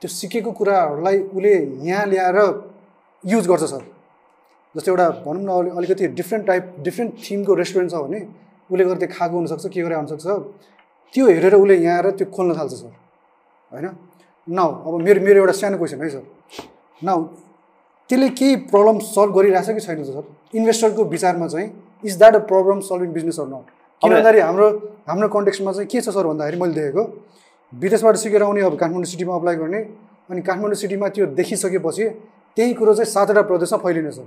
[0.00, 1.52] त्यो सिकेको कुराहरूलाई उसले
[1.88, 2.38] यहाँ ल्याएर
[3.24, 3.82] युज गर्छ सर।
[4.74, 8.20] जस्तै एउटा भनौँ न अलिकति डिफ्रेन्ट टाइप डिफ्रेन्ट थिमको रेस्टुरेन्ट छ भने
[8.70, 10.26] उसले गर्दा खाएको हुनसक्छ के गरे हुनसक्छ
[11.14, 12.92] त्यो हेरेर उसले यहाँ आएर त्यो खोल्न थाल्छ सर।
[13.72, 13.86] होइन?
[14.48, 16.22] नाउ अब मेरो मेरो एउटा सानो क्वेसन है सर।
[17.02, 17.22] नाउ
[18.10, 20.22] त्यसले केही प्रब्लम सल्भ गरिरहेछ कि छैन सर?
[20.54, 21.68] इन्भेस्टरको विचारमा चाहिँ
[22.04, 23.66] is that a problem solving business or not
[24.02, 24.68] किन भन्दाखेरि हाम्रो
[25.08, 27.02] हाम्रो कन्टेक्समा चाहिँ के छ सर भन्दाखेरि मैले देखेको
[27.72, 29.80] विदेशबाट सिकेर आउने अब काठमाडौँ सिटीमा अप्लाई गर्ने
[30.30, 32.08] अनि काठमाडौँ सिटीमा त्यो देखिसकेपछि
[32.56, 34.26] त्यही कुरो चाहिँ सातवटा प्रदेशमा फैलिने सर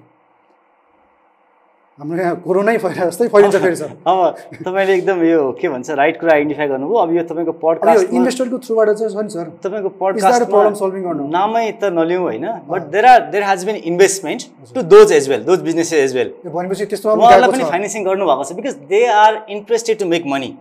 [2.00, 4.20] हाम्रो यहाँ कोरोनै फैला जस्तै फैलिन्छ फेरि सर। अब
[4.66, 8.90] तपाईँले एकदम यो के भन्छ राइट कुरा आइडेन्टिफाई गर्नुभयो। अब यो तपाईँको पडकास्ट इन्भेस्टरको थ्रुबाट
[8.90, 13.06] चाहिँ छ नि सर। तपाईँको पडकास्ट प्रब्लम सल्भिङ गर्नु नामै त नलिउँ होइन but there
[13.06, 17.12] are there has been investment to those as well those business as well भनेपछि त्यस्तो
[17.16, 20.52] उहाँहरूलाई पनि फाइनेन्सिङ गर्नुभएको छ because they are interested to make money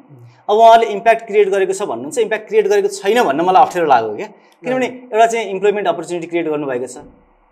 [0.51, 4.15] अब उहाँले इम्प्याक्ट क्रिएट गरेको छ भन्नुहुन्छ इम्प्याक्ट क्रिएट गरेको छैन भन्न मलाई अप्ठ्यारो लाग्यो
[4.19, 4.29] क्या।
[4.63, 7.07] किनभने एउटा चाहिँ इम्प्लोइमेन्ट अपर्च्युनिटी क्रिएट गर्नुभएको छ।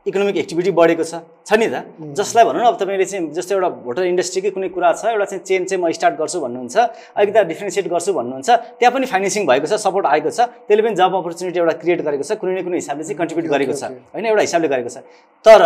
[0.06, 1.82] इकोनोमिक एक्टिभिटी बढेको छ। छ नि त?
[2.14, 5.42] जसलाई भनौँ न अब तपाईँले चाहिँ जस्तो एउटा होटल इन्डस्ट्रीकै कुनै कुरा छ एउटा चाहिँ
[5.42, 6.76] चेन चाहिँ म स्टार्ट गर्छु भन्नुहुन्छ
[7.18, 10.40] अलिकति डिफ्रेन्सिएट गर्छु भन्नुहुन्छ त्यहाँ पनि फाइनेन्सिङ भएको छ सपोर्ट आएको छ
[10.70, 13.74] त्यसले पनि जब अपर्च्युनिटी एउटा क्रिएट गरेको छ कुनै न कुनै हिसाबले चाहिँ कन्ट्रिब्युट गरेको
[13.74, 13.82] छ।
[14.14, 14.96] होइन एउटा हिसाबले गरेको छ।
[15.42, 15.60] तर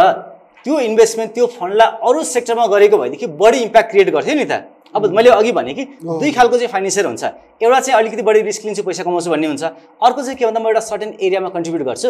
[0.64, 4.55] त्यो इन्भेस्टमेन्ट त्यो फन्डलाई अरू सेक्टरमा गरेको भएदेखि बढी इम्प्याक्ट क्रिएट गर्थ्यो नि त।
[4.90, 7.24] अब मैले अघि भने कि दुई खालको चाहिँ फाइनेन्सियर हुन्छ।
[7.62, 9.62] एउटा चाहिँ अलिकति बढी रिस्क लिन्छु पैसा कमाउँछु भन्ने हुन्छ।
[10.03, 12.09] अर्को चाहिँ के भन्दा म एउटा सर्टेन एरियामा कन्ट्रिब्युट गर्छु।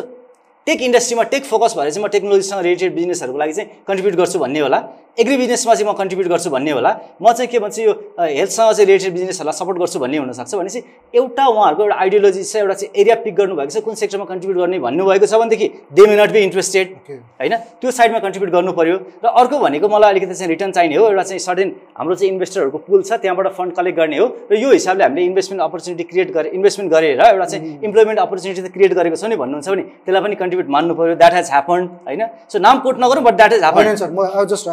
[0.71, 4.61] टेक इन्डस्ट्रीमा टेक फोकस भएर चाहिँ म टेक्नोलोजीसँग रिलेटेड बिजनेसहरूको लागि चाहिँ कन्ट्रिब्युट गर्छु भन्ने
[4.61, 4.79] होला।
[5.19, 8.87] एग्री बिजनेसमा चाहिँ म कन्ट्रिब्युट गर्छु भन्ने होला। म चाहिँ के भन्छु यो हेल्थसँग चाहिँ
[8.87, 10.81] रिलेटेड बिजनेसहरूलाई सपोर्ट गर्छु भन्ने हुनसक्छ भनेपछि
[11.19, 14.79] एउटा उहाँहरूको एउटा आइडियोलोजी छ एउटा चाहिँ एरिया पिक गर्नुभएको छ कुन सेक्टरमा कन्ट्रिब्युट गर्ने
[14.79, 17.55] भन्नुभएको छ भनेदेखि they may not be interested होइन?
[17.83, 21.23] त्यो साइडमा कन्ट्रिब्युट गर्नु पऱ्यो र अर्को भनेको मलाई अलिकति चाहिँ रिटर्न चाहिने हो एउटा
[21.27, 25.05] चाहिँ सर्टेन हाम्रो चाहिँ इन्भेस्टरहरूको पुल छ त्यहाँबाट फन्ड कलेक्ट गर्ने हो। र यो हिसाबले
[25.05, 29.25] हामीले इन्भेस्टमेन्ट अपर्च्युनिटी क्रिएट गरे इन्भेस्टमेन्ट गरेर एउटा चाहिँ इम्प्लोइमेन्ट अपर्च्युनिटी त क्रिएट गरेको छ
[29.27, 32.23] नि भन्नुहुन्छ भने त्यसलाई पनि कन्ट्रिब्युट मान्नु पऱ्यो द्याट हेज ह्यापन होइन?
[32.53, 34.69] सो नाम कोट नगरौँ but that has happen sir म जस्ट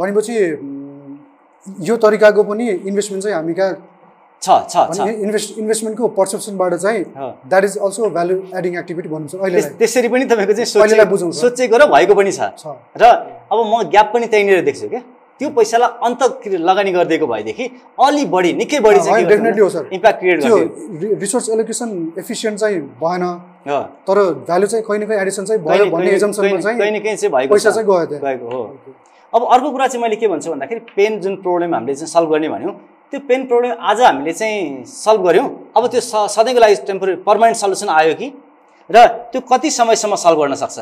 [0.00, 0.34] भनेपछि
[1.88, 3.74] यो तरिकाको पनि इन्भेस्टमेन्ट चाहिँ हामी कहाँ
[4.42, 7.04] छ छ इन्भेस्ट इन्भेस्टमेन्टको पर्सेप्सनबाट चाहिँ
[7.50, 12.14] that is also value adding activity भन्नुहुन्छ अहिले त्यसरी पनि तपाईँको चाहिँ सोचेको र भएको
[12.14, 12.40] पनि छ।
[13.00, 13.04] र
[13.52, 15.02] अब म ग्याप पनि त्यहीँनिर देख्छु क्या?
[15.40, 16.22] त्यो पैसालाई अन्त
[16.68, 17.64] लगानी गरिदिएको भएदेखि
[18.00, 20.56] अलि बढी निकै बढी चाहिँ डेफिनेटली हो सर। इम्प्याक्ट क्रिएट त्यो
[21.20, 23.24] रिसोर्स एलोकेसन एफिसियन्ट चाहिँ भएन।
[24.08, 27.16] तर भ्यालु चाहिँ कहीँ न कहीँ एडिसन चाहिँ भयो भन्ने एजम्सनमा चाहिँ कहीँ न कहीँ
[27.16, 28.62] चाहिँ भएको पैसा चाहिँ गयो गएको हो।
[29.32, 32.48] अब अर्को कुरा चाहिँ मैले के भन्छु भन्दाखेरि पेन जुन प्रब्लम हामीले चाहिँ सल्भ गर्ने
[32.48, 32.72] भन्यौँ
[33.12, 37.88] त्यो पेन प्रब्लम आज हामीले चाहिँ सल्भ गऱ्यौँ। अब त्यो सधैँको लागि टेम्पोरेरी पर्मानेन्ट सल्युसन
[37.92, 38.32] आयो कि?
[38.90, 40.78] र त्यो कति समयसम्म सल्भ गर्न सक्छ?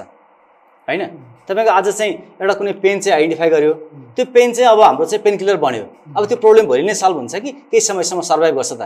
[0.88, 1.03] होइन?
[1.48, 3.72] तपाईँको आज चाहिँ एउटा कुनै पेन चाहिँ आइडेन्टिफाई गर्यो।
[4.16, 5.85] त्यो पेन चाहिँ अब हाम्रो चाहिँ पेन किलर बन्यो।
[6.16, 7.50] अब त्यो प्रब्लम भोलि नै सल्भ हुन्छ कि?
[7.68, 8.83] केही समयसम्म सर्भाइभ गर्छ त।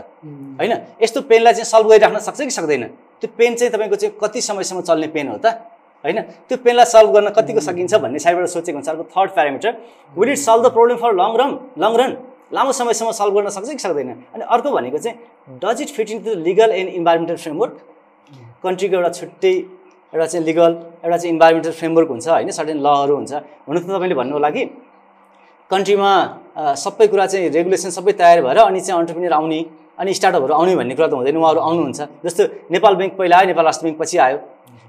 [0.58, 0.72] होइन?
[1.02, 2.84] यस्तो पेनलाई चाहिँ सल्भ गरिराख्न सक्छ कि सक्दैन?
[3.22, 5.46] त्यो पेन चाहिँ तपाईँको चाहिँ कति समयसम्म चल्ने पेन हो त?
[6.04, 6.18] होइन?
[6.48, 9.72] त्यो पेनलाई सल्भ गर्न कतिको सकिन्छ भन्ने साइडबाट सोचेको हुन्छ। अर्को third parameter.
[10.18, 12.10] Will it solve the problem for long run long run
[12.52, 14.10] लामो समयसम्म सल्भ गर्न सक्छ कि सक्दैन?
[14.34, 15.16] अनि अर्को भनेको चाहिँ
[15.62, 17.74] does it fit into legal and environmental framework
[18.62, 19.54] कन्ट्रीको एउटा छुट्टै
[20.12, 20.72] एउटा चाहिँ लिगल
[21.04, 22.50] एउटा चाहिँ इन्भाइरोमेन्टल फ्रेमवर्क हुन्छ होइन?
[22.50, 23.32] सर्टेन लहरू हुन्छ।
[23.68, 24.64] हुनु त तपाईँले भन्नु होला कि?
[25.70, 26.10] कन्ट्रीमा
[26.80, 29.60] सबै कुरा चाहिँ रेगुलेसन सबै तयार भएर अनि चाहिँ अन्टरप्रिनियर आउने
[30.00, 32.42] अनि स्टार्टअपहरू आउने भन्ने कुरा त हुँदैन उहाँहरू आउनुहुन्छ। जस्तो
[32.72, 34.38] नेपाल ब्याङ्क पहिला आयो नेपाल राष्ट्र ब्याङ्क पछि आयो।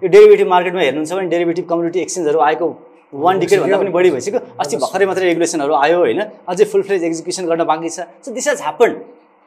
[0.02, 2.68] यो डेरिभेटिभ मार्केटमा हेर्नुहुन्छ भने डेरिभेटिभ कम्युनिटी एक्सचेन्जहरू आएको
[3.10, 6.20] वान डिकेडभन्दा पनि बढी भइसक्यो। अस्ति भर्खरै मात्रै रेगुलेसनहरू आयो होइन?
[6.48, 8.90] अझै फुल फ्लेज एक्जिक्युसन गर्न बाँकी छ। So this has happen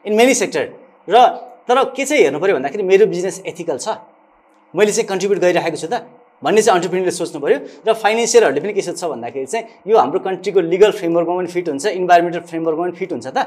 [0.05, 0.63] in many sector
[1.09, 1.15] र
[1.65, 3.87] तर के चाहिँ हेर्नु पऱ्यो भन्दाखेरि मेरो बिजनेस एथिकल छ।
[4.73, 6.01] मैले चाहिँ कन्ट्रिब्युट गरिराखेको छु त
[6.43, 7.57] भन्ने चाहिँ अन्टरप्रिनरले सोच्नु पऱ्यो
[7.87, 11.85] र फाइनेन्सियलहरूले पनि के सोध्छ भन्दाखेरि चाहिँ यो हाम्रो कन्ट्रीको लिगल फ्रेमवर्कमा पनि फिट हुन्छ
[11.99, 13.39] इन्भाइरोमेन्टल फ्रेमवर्कमा पनि फिट हुन्छ त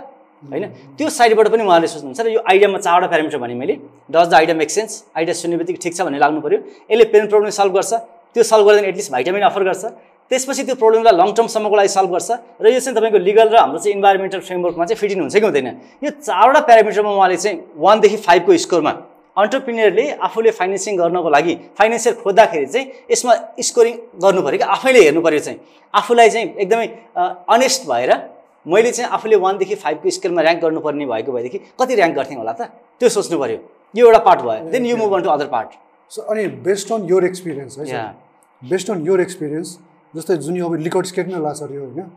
[0.52, 0.64] होइन?
[0.96, 3.74] त्यो साइडबाट पनि उहाँले सोच्नुहुन्छ र यो आइडियामा चारवटा प्यारामिटर भने मैले
[4.12, 6.58] does the idea make sense idea सुन्ने बित्तिकै ठिक छ भन्ने लाग्नु पऱ्यो
[6.92, 7.92] यसले पेन प्रब्लम सल्भ गर्छ
[8.32, 9.84] त्यो सल्भ गर्दैन एटलिस्ट भाइटामिन अफर गर्छ।
[10.30, 13.78] त्यसपछि त्यो प्रब्लमलाई लङ टर्मसम्मको लागि सल्भ गर्छ। र यो चाहिँ तपाईँको लिगल र हाम्रो
[13.78, 15.68] चाहिँ इन्भाइरोमेन्टल फ्रेमवर्कमा चाहिँ फिटिङ हुन्छ कि हुँदैन।
[16.04, 18.92] यो चारवटा प्यारामिटरमा उहाँले चाहिँ वानदेखि फाइभको स्कोरमा
[19.36, 23.32] अन्टरप्रिनियरले आफूले फाइनेन्सिङ गर्नको लागि फाइनेन्सियल खोज्दाखेरि चाहिँ यसमा
[23.68, 23.94] स्कोरिङ
[24.24, 25.58] गर्नु पऱ्यो कि आफैले हेर्नु पऱ्यो चाहिँ।
[25.94, 26.86] आफूलाई चाहिँ एकदमै
[27.54, 28.10] अनेस्ट भएर
[28.66, 32.60] मैले चाहिँ आफूले वानदेखि फाइभको स्केलमा ऱ्याङ्क गर्नुपर्ने भएको भएदेखि कति ऱ्याङ्क गर्थेँ होला त?
[33.00, 33.58] त्यो सोच्नु पऱ्यो
[33.94, 35.70] यो एउटा पार्ट भयो। Then you move on to other part
[36.10, 38.04] so अनि बेस्ड अन योर एक्सपिरियन्स है
[38.62, 39.78] बेस्ड अन योर एक्सपिरियन्स
[40.14, 42.08] जस्तै जुन यो अब लिकड स्केट नै लाग्छ यो होइन?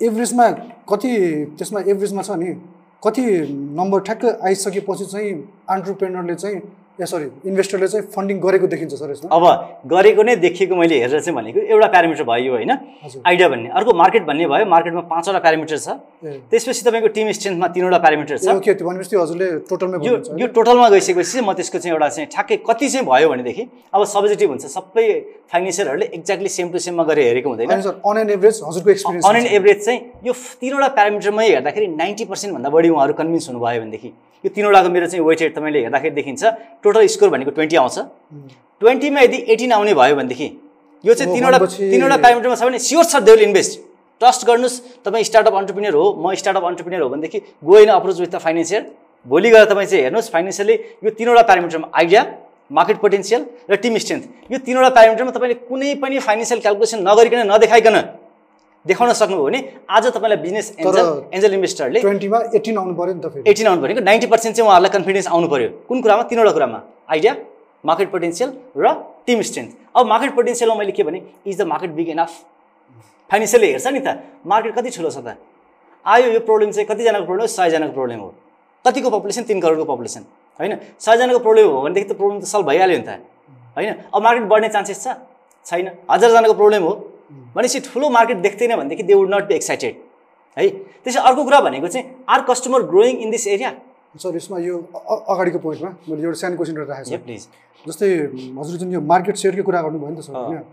[0.00, 0.46] एभरेजमा
[0.90, 1.10] कति
[1.58, 2.50] त्यसमा एभरेजमा छ नि?
[3.04, 3.22] कति
[3.78, 5.32] नम्बर ठ्याक्क आइसकेपछि चाहिँ
[5.70, 6.60] अन्टरप्रेनरले चाहिँ
[7.00, 9.44] ए सरी इन्भेस्टरले चाहिँ फन्डिङ गरेको देखिन्छ सर यसमा। अब
[9.90, 12.70] गरेको नै देखिएको मैले हेरेर चाहिँ भनेको एउटा प्यारामिटर भयो होइन
[13.26, 15.88] आइडिया भन्ने। अर्को मार्केट भन्ने भयो मार्केटमा पाँचवटा प्यारामिटर छ।
[16.52, 20.88] त्यसपछि तपाईँको टिम स्ट्रेन्थमा तिनवटा प्यारामिटर छ। ओके त्यो भनेपछि हजुरले टोटलमा यो यो टोटलमा
[20.92, 24.64] गइसकेपछि चाहिँ म त्यसको चाहिँ एउटा चाहिँ ठ्याक्कै कति चाहिँ भयो भनेदेखि अब सब्जेक्टिभ हुन्छ
[24.68, 25.06] सबै
[25.52, 29.46] फाइनेन्सियलहरूले एक्ज्याक्टली सेम टु सेममा गरेर हेरेको हुँदैन। अन एन एभरेज हजुरको एक्सपिरियन्स अन एन
[29.58, 34.08] एभरेज चाहिँ यो तिनवटा प्यारामिटरमै हेर्दाखेरि नाइन्टी पर्सेन्टभन्दा बढी उहाँहरू कन्भिन्स हुनुभयो भनेदेखि।
[34.44, 36.42] यो तिनवटाको मेरो चाहिँ वेटेड तपाईँले हेर्दाखेरि देखिन्छ।
[36.82, 37.98] टोटल स्कोर भनेको ट्वेन्टी आउँछ।
[38.80, 40.48] ट्वेन्टीमा यदि एटिन आउने भयो भनेदेखि
[41.04, 43.80] यो चाहिँ तिनवटा तिनवटा प्यारामिटरमा छ भने स्योर छ दे विल इन्भेस्ट
[44.20, 48.30] ट्रस्ट गर्नुहोस् तपाईँ स्टार्टअप अन्टरप्रिनियर हो म स्टार्टअप अन्टरप्रिनियर हो भनेदेखि go in approach with
[48.34, 48.84] the financial
[49.26, 52.22] भोलि गएर तपाईँ चाहिँ हेर्नुहोस् फाइनेन्सियली यो तिनवटा प्यारामिटरमा आइडिया
[52.72, 57.96] मार्केट पोटेन्सियल र टिम स्ट्रेन्थ। यो तिनवटा प्यारामिटरमा तपाईँले कुनै पनि फाइनेन्सियल क्यालकुलेसन नगरिकन नदेखाइकन
[58.86, 61.06] देखाउन सक्नुभयो भने आज तपाईँलाई बिजनेस एन्जल
[61.36, 64.66] एन्जल इन्भेस्टरले ट्वेन्टीमा एटिन आउनु पऱ्यो नि त फेरि। एटिन आउनु भनेको नाइन्टी पर्सेन्ट चाहिँ
[64.66, 66.22] उहाँहरूलाई कन्फिडेन्स आउनु पऱ्यो। कुन कुरामा?
[66.26, 66.78] तिनवटा कुरामा।
[67.12, 67.32] आइडिया
[67.84, 68.86] मार्केट पोटेन्सियल र
[69.26, 72.30] टिम स्ट्रेन्थ। अब मार्केट पोटेन्सियलमा मैले के भने is the market big enough
[73.30, 74.08] financially हेर्छ नि त
[74.46, 75.38] मार्केट कति ठुलो छ त?
[76.06, 77.46] आयो यो प्रब्लम चाहिँ कतिजनाको प्रब्लम हो?
[77.46, 78.28] सयजनाको प्रब्लम हो।
[78.84, 79.42] कतिको पपुलेसन?
[79.46, 80.22] तिन करोडको पपुलेसन।
[80.60, 80.72] होइन?
[80.98, 83.10] सयजनाको प्रब्लम हो भनेदेखि त प्रब्लम त सल्भ भइहाल्यो नि त।
[83.76, 83.90] होइन?
[84.14, 85.06] अब मार्केट बढ्ने चान्सेस छ?
[85.66, 86.92] छैन। हजारजनाको प्रब्लम हो।
[87.54, 89.94] भनेपछि ठुलो मार्केट देख्दैन भनेदेखि they would not be excited
[90.56, 90.68] है?
[91.04, 93.70] त्यसै अर्को कुरा भनेको चाहिँ are customer growing in this area
[94.20, 94.76] sir यसमा यो
[95.32, 97.42] अगाडिको पोइन्टमा मैले एउटा सानो क्वेसन राखेको छु। प्लिज
[97.88, 98.08] जस्तै
[98.60, 100.64] हजुर जुन यो मार्केट सेयरको कुरा गर्नुभयो नि त सर होइन?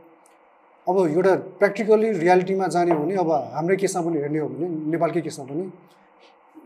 [0.87, 5.21] अब एउटा प्र्याक्टिकली रियालिटीमा जाने हो भने अब हाम्रै केसमा पनि हेर्ने हो भने नेपालकै
[5.21, 5.63] केसमा पनि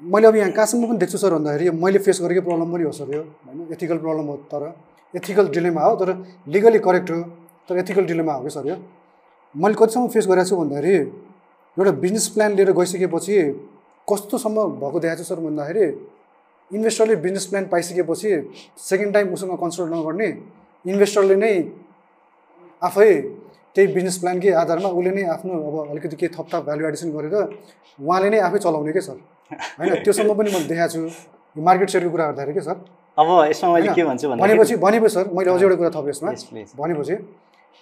[0.04, 3.14] मैले अब यहाँ कहाँसम्म पनि देख्छु सर भन्दाखेरि मैले फेस गरेकै प्रब्लम पनि हो सर
[3.16, 4.64] यो। होइन एथिकल प्रब्लम हो तर
[5.14, 6.10] एथिकल डिलेमा हो तर
[6.48, 7.22] लिगली करेक्ट हो
[7.70, 8.76] तर एथिकल डिलेमा हो कि सर यो?
[9.56, 10.96] मैले कतिसम्म फेस गरेको छु भन्दाखेरि
[11.78, 13.38] एउटा बिजनेस प्लान लिएर गइसकेपछि
[14.08, 15.86] कस्तोसम्म भएको देखाएको छु सर भन्दाखेरि
[16.72, 18.32] इन्भेस्टरले बिजनेस प्लान पाइसकेपछि
[18.90, 20.30] सेकेन्ड टाइम उसँग कन्सल्ट नगर्ने
[20.86, 21.54] इन्भेस्टरले नै
[22.82, 23.12] आफै
[23.76, 27.36] त्यही बिजनेस प्लानकै आधारमा उसले नै आफ्नो अब अलिकति केही थपथाप भ्यालु एडिसन गरेर
[28.00, 29.18] उहाँले नै आफै चलाउने क्या सर?
[29.80, 31.02] होइन त्योसम्म पनि मैले देखाएको छु।
[31.56, 32.78] यो मार्केट सेयरको कुरा गर्दाखेरि के सर?
[33.18, 36.32] अब यसमा मैले के भन्छु भनेपछि भनेपछि सर मैले अझ एउटा कुरा थपेँ यसमा।
[36.82, 37.16] भनेपछि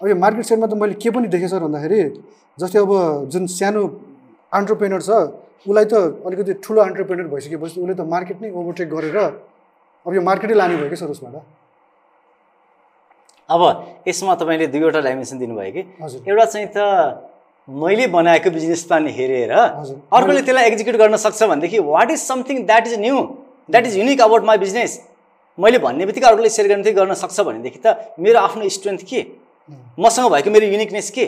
[0.02, 2.02] अब यो मार्केट सेयरमा त मैले के पनि देखेँ सर भन्दाखेरि
[2.60, 2.92] जस्तै अब
[3.32, 3.82] जुन सानो
[4.52, 5.12] अन्टरप्रेनर छ
[5.62, 5.94] उसलाई त
[6.26, 9.18] अलिकति ठुलो अन्टरप्रेनर भइसकेपछि उसले त मार्केट नै ओभरटेक गरेर
[10.06, 11.36] अब यो मार्केटै लाने भयो कि सर उसबाट?
[13.50, 13.62] अब
[14.08, 15.82] यसमा तपाईँले दुईवटा डाइमेन्सन दिनुभयो कि?
[16.02, 16.78] एउटा चाहिँ त
[17.68, 22.88] मैले बनाएको बिजनेस प्लान हेरेर अर्कोले त्यसलाई एक्जिक्युट गर्न सक्छ भनेदेखि what is something that
[22.88, 23.22] is new
[23.70, 25.00] that is unique about my business
[25.58, 29.26] मैले भन्ने बित्तिकै अर्कोले सेयर गर्ने गर्न सक्छ भनेदेखि त मेरो आफ्नो स्ट्रेन्थ के?
[30.00, 31.26] मसँग भएको मेरो युनिकनेस के?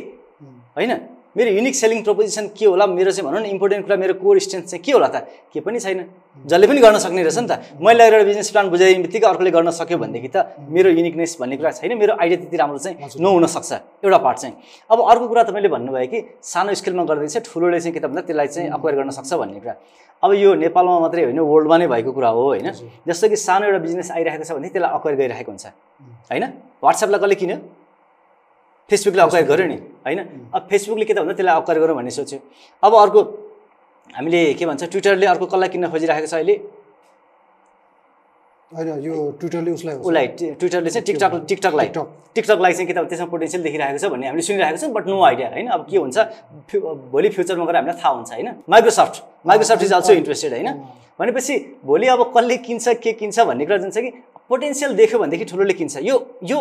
[0.77, 0.91] होइन?
[1.33, 2.85] मेरो युनिक सेलिङ प्रपोजिसन के होला?
[2.85, 5.25] मेरो चाहिँ भनौँ न इम्पोर्टेन्ट कुरा मेरो कोर स्ट्रेन्थ चाहिँ के होला त?
[5.49, 6.05] के पनि छैन।
[6.45, 9.69] जसले पनि गर्न सक्ने रहेछ नि त। मैले एउटा बिजनेस प्लान बुझाइदिने बित्तिकै अर्कोले गर्न
[9.73, 13.71] सक्यो भनेदेखि त मेरो युनिकनेस भन्ने कुरा छैन। मेरो आइडिया त्यति राम्रो चाहिँ नहुनसक्छ।
[14.05, 14.55] एउटा पार्ट चाहिँ।
[14.93, 18.47] अब अर्को कुरा तपाईँले भन्नुभयो कि सानो स्केलमा गर्दैछ ठुलोले चाहिँ के त भन्दा त्यसलाई
[18.53, 19.73] चाहिँ अक्वायर गर्न सक्छ भन्ने कुरा।
[20.21, 22.69] अब यो नेपालमा मात्रै होइन वर्ल्डमा नै भएको कुरा हो होइन।
[23.09, 25.65] जस्तो कि सानो एउटा बिजनेस आइरहेको छ भने त्यसलाई अक्वायर गरिरहेको हुन्छ।
[26.29, 26.43] होइन?
[26.77, 27.57] वाट्सएपलाई कसले किन्यो?
[28.89, 30.19] फेसबुकले अक्वायर गर्यो नि होइन?
[30.53, 32.39] अब फेसबुकले के त भन्दा त्यसलाई अक्वायर गरौँ भन्ने सोच्यो।
[32.83, 33.21] अब अर्को
[34.15, 36.55] हामीले के भन्छ ट्विटरले अर्को कसलाई किन्न खोजिरहेको छ अहिले?
[38.71, 40.27] होइन यो ट्विटरले उसलाई। उसलाई
[40.59, 44.43] ट्विटरले चाहिँ टिकटक टिकटकलाई टिकटक। टिकटकलाई चाहिँ के त त्यसमा पोटेन्सियल देखिरहेको छ भन्ने हामीले
[44.43, 45.67] सुनिरहेको छौँ बट नो आइडिया होइन?
[45.69, 46.17] अब के हुन्छ
[47.13, 48.49] भोलि फ्युचरमा गएर हामीलाई थाहा हुन्छ होइन?
[48.69, 49.15] Microsoft
[49.47, 50.69] Microsoft is also interested होइन?
[51.19, 51.55] भनेपछि
[51.85, 54.09] भोलि अब कसले किन्छ के किन्छ भन्ने कुरा जुन छ कि
[54.49, 56.59] पोटेन्सियल देख्यो भनेदेखि ठुलोले किन्छ। यो यो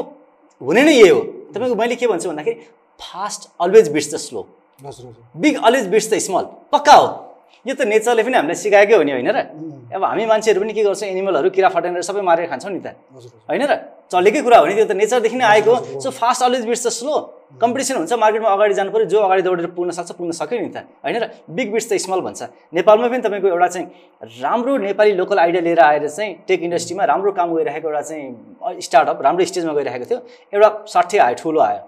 [0.60, 1.20] हुने नै यही हो।
[1.52, 2.56] तपाईँको मैले के भन्छु भन्दाखेरि
[3.00, 4.40] fast always beats the slow
[5.36, 7.06] big always beats the small पक्का हो?
[7.66, 9.38] यो त नेचरले पनि हामीलाई सिकाएकै हो नि होइन र?
[9.94, 12.98] अब हामी मान्छेहरू पनि के गर्छौँ एनिमलहरू किरा फटेनेर सबै मारेर खान्छौँ नि त।
[13.46, 13.72] होइन र?
[14.10, 16.90] चलेकै कुरा हो नि त्यो त नेचरदेखि नै आएको हो। So fast always beats the
[16.90, 17.14] slow
[17.60, 20.88] competition हुन्छ मार्केटमा अगाडि जानु पऱ्यो जो अगाडि दौडेर पुग्न सक्छ पुग्न सक्यो नि त।
[21.04, 22.42] होइन र बिग बिट्स द स्मल भन्छ।
[22.72, 23.86] नेपालमा पनि तपाईँको एउटा चाहिँ
[24.40, 29.22] राम्रो नेपाली लोकल आइडिया लिएर आएर चाहिँ टेक इन्डस्ट्रीमा राम्रो काम गरिरहेको एउटा चाहिँ स्टार्टअप
[29.22, 30.18] राम्रो स्टेजमा गइरहेको थियो
[30.52, 31.80] एउटा साठी आयो ठुलो आयो।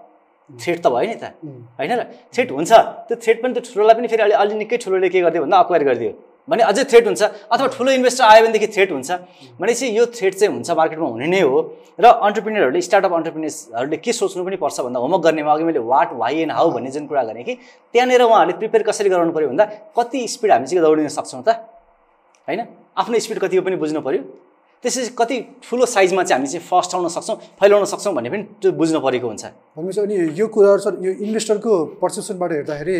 [0.49, 1.33] थ्रेट त भयो नि त।
[1.81, 2.71] होइन र थ्रेट हुन्छ।
[3.09, 5.83] त्यो थ्रेट पनि त्यो ठुलोलाई पनि फेरि अलि अलि निकै ठुलोले के गरिदियो भन्दा अक्वायर
[5.89, 6.11] गरिदियो।
[6.47, 7.21] भने अझै थ्रेट हुन्छ
[7.51, 9.11] अथवा ठुलो इन्भेस्टर आयो भनेदेखि थ्रेट हुन्छ।
[9.59, 11.57] भनेपछि यो थ्रेट चाहिँ हुन्छ मार्केटमा हुने नै हो।
[11.99, 16.41] र अन्टरप्रिनियरहरूले स्टार्टअप अन्टरप्रिनियर्सहरूले के सोच्नु पनि पर्छ भन्दा होमवर्क गर्नेमा अघि मैले वाट वाइ
[16.43, 17.53] एन्ड हाउ भन्ने जुन कुरा गरेँ कि
[17.93, 19.65] त्यहाँनिर उहाँहरूले प्रिपेयर कसरी गराउनु पऱ्यो भन्दा
[19.97, 21.49] कति स्पिड हामी चाहिँ दौडिन सक्छौँ त?
[22.47, 22.61] होइन?
[22.99, 24.21] आफ्नो स्पिड कति पनि बुझ्नु पऱ्यो
[24.83, 25.35] त्यसपछि कति
[25.65, 29.27] ठुलो साइजमा चाहिँ हामी चाहिँ फर्स्ट आउन सक्छौँ फैलाउन सक्छौँ भन्ने पनि त्यो बुझ्नु परेको
[29.27, 31.71] हुन्छ। भनेपछि अनि यो कुराहरू सर यो इन्भेस्टरको
[32.03, 32.97] पर्सेप्सनबाट हेर्दाखेरि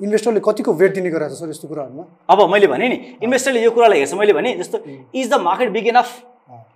[0.00, 2.04] इन्भेस्टरले कतिको वेट दिने गरेको छ सर यस्तो कुराहरूमा?
[2.30, 4.78] अब मैले भने नि इन्भेस्टरले यो कुरालाई हेर्छ। मैले भने जस्तो
[5.14, 6.08] is the market big enough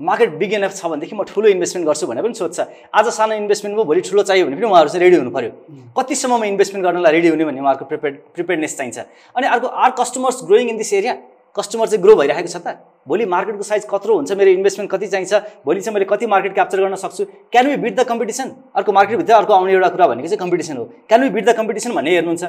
[0.03, 2.61] market big enough छ भनेदेखि म ठुलो इन्भेस्टमेन्ट गर्छु भनेर पनि सोध्छ।
[2.93, 5.51] आज सानो इन्भेस्टमेन्ट भयो भोलि ठुलो चाहियो भने पनि उहाँहरू चाहिँ रेडी हुनु पऱ्यो
[5.97, 8.99] कतिसम्ममा इन्भेस्टमेन्ट गर्नलाई रेडी हुने भन्ने उहाँहरूको प्रिपेयर प्रिपेयरनेस चाहिन्छ।
[9.39, 11.14] अनि अर्को are customers growing in this area
[11.57, 15.33] customer चाहिँ ग्रो भइरहेको छ त। भोलि मार्केटको साइज कत्रो हुन्छ मेरो इन्भेस्टमेन्ट कति चाहिन्छ?
[15.64, 17.25] भोलि चाहिँ मैले कति मार्केट क्याप्चर गर्न सक्छु?
[17.53, 20.85] Can we beat the competition अर्को मार्केटभित्र अर्को आउने एउटा कुरा भनेको चाहिँ कम्पिटिसन हो।
[21.09, 22.45] Can we beat the competition भन्ने हेर्नुहुन्छ।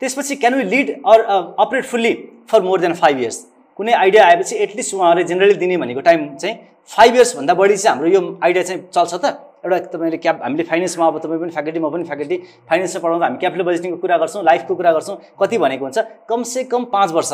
[0.00, 1.20] त्यसपछि can we lead or
[1.58, 2.12] operate fully
[2.50, 3.38] for more than five years
[3.78, 6.56] कुनै आइडिया आएपछि एटलिस्ट उहाँहरूले जेनरली दिने भनेको टाइम चाहिँ
[6.88, 9.24] फाइभ इयर्सभन्दा बढी चाहिँ हाम्रो यो आइडिया चाहिँ चल्छ त।
[9.60, 12.36] एउटा तपाईँले क्याप हामीले फाइनेन्समा अब तपाईँ पनि फ्याकल्टी म पनि फ्याकल्टी
[12.68, 15.98] फाइनेन्समा पढाउँदा हामी क्यापिटल बजेटिङको कुरा गर्छौँ लाइफको कुरा गर्छौँ कति भनेको हुन्छ?
[16.28, 17.32] कमसे कम पाँच वर्ष।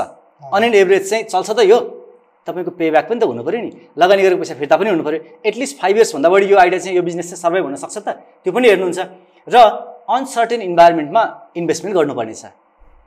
[0.50, 1.78] अन एन्ड एभरेज चाहिँ चल्छ त यो।
[2.46, 5.20] तपाईँको पे ब्याक पनि त हुनु पऱ्यो नि। लगानी गरेको पैसा फिर्ता पनि हुनु पऱ्यो।
[5.46, 8.08] एटलिस्ट फाइभ इयर्सभन्दा बढी यो आइडिया चाहिँ यो बिजनेस चाहिँ सर्भाइभ हुनसक्छ त।
[8.42, 8.98] त्यो पनि हेर्नुहुन्छ।
[9.46, 9.56] र
[10.08, 11.22] अनसर्टेन इन्भाइरोमेन्टमा
[11.56, 12.44] इन्भेस्टमेन्ट गर्नुपर्ने छ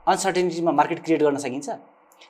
[0.08, 1.70] अनसर्टेनिटीमा मार्केट क्रिएट गर्न सकिन्छ।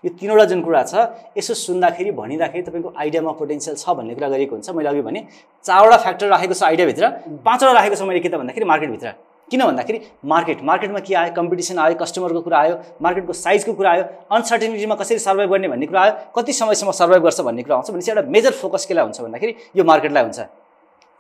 [0.04, 0.94] यो तिनवटा जुन कुरा छ
[1.38, 5.26] यसो सुन्दाखेरि भनिँदाखेरि तपाईँको आइडियामा पोटेन्सियल छ भन्ने कुरा गरिएको हुन्छ। मैले अघि भने
[5.66, 7.10] चारवटा फ्याक्टर राखेको छ आइडियाभित्र
[7.46, 9.14] पाँचवटा राखेको छ मैले के त भन्दाखेरि मार्केटभित्र
[9.52, 10.00] किन भन्दाखेरि
[10.30, 15.20] मार्केट मार्केटमा के आयो कम्पिटिसन आयो कस्टमरको कुरा आयो मार्केटको साइजको कुरा आयो अनसर्टेनिटीमा कसरी
[15.20, 18.52] सर्भाइभ गर्ने भन्ने कुरा आयो कति समयसम्म सर्भाइभ गर्छ भन्ने कुरा आउँछ। भनेपछि एउटा मेजर
[18.62, 20.40] फोकस केलाई हुन्छ भन्दाखेरि यो मार्केटलाई हुन्छ।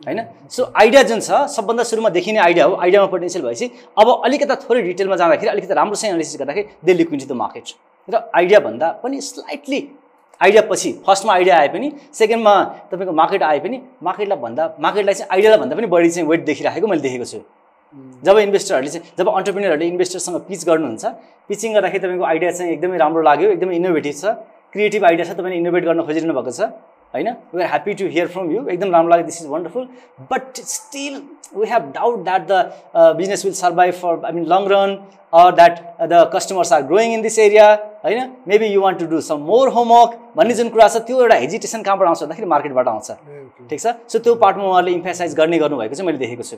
[0.08, 0.20] होइन?
[0.50, 4.82] सो आइडिया जुन छ सबभन्दा सुरुमा देखिने आइडिया हो। आइडियामा पोटेन्सियल भएपछि अब अलिकता थोरै
[4.82, 7.74] डिटेलमा जाँदाखेरि अलिकति राम्रोसँग एनालिसिस गर्दाखेरि they look into the market
[8.08, 9.80] र आइडियाभन्दा पनि स्लाइटली
[10.42, 12.54] आइडिया पछि फर्स्टमा आइडिया आए पनि सेकेन्डमा
[12.92, 16.88] तपाईँको मार्केट आए पनि मार्केटलाई भन्दा मार्केटलाई चाहिँ आइडियालाई भन्दा पनि बढी चाहिँ वेट देखिराखेको
[16.88, 17.40] मैले देखेको छु।
[18.24, 21.06] जब इन्भेस्टरहरूले चाहिँ जब अन्टरप्रिनियरहरूले इन्भेस्टरसँग पिच गर्नुहुन्छ
[21.50, 24.26] पिचिङ गर्दाखेरि तपाईँको आइडिया चाहिँ एकदमै राम्रो लाग्यो एकदमै इनोभेटिभ छ।
[24.74, 26.72] क्रिएटिभ आइडिया छ तपाईँले इनोभेट गर्न खोजिरहनु भएको छ।
[27.14, 27.30] होइन?
[27.54, 29.88] We are happy to hear from you एकदम राम्रो लाग्यो this is wonderful
[30.32, 31.22] but still
[31.56, 34.98] we have doubt that the business will survive for I mean long run
[35.34, 37.72] or that the customers are growing in this area
[38.04, 38.32] होइन?
[38.48, 41.82] Maybe you want to do some more homework भन्ने जुन कुरा छ त्यो एउटा hesitation
[41.84, 43.12] कहाँबाट आउँछ भन्दाखेरि मार्केटबाट आउँछ।
[43.70, 43.96] ठिक छ?
[44.08, 46.58] सो त्यो पार्टमा उहाँले इम्फेसाइज गर्ने गर्नुभएको चाहिँ मैले देखेको छु।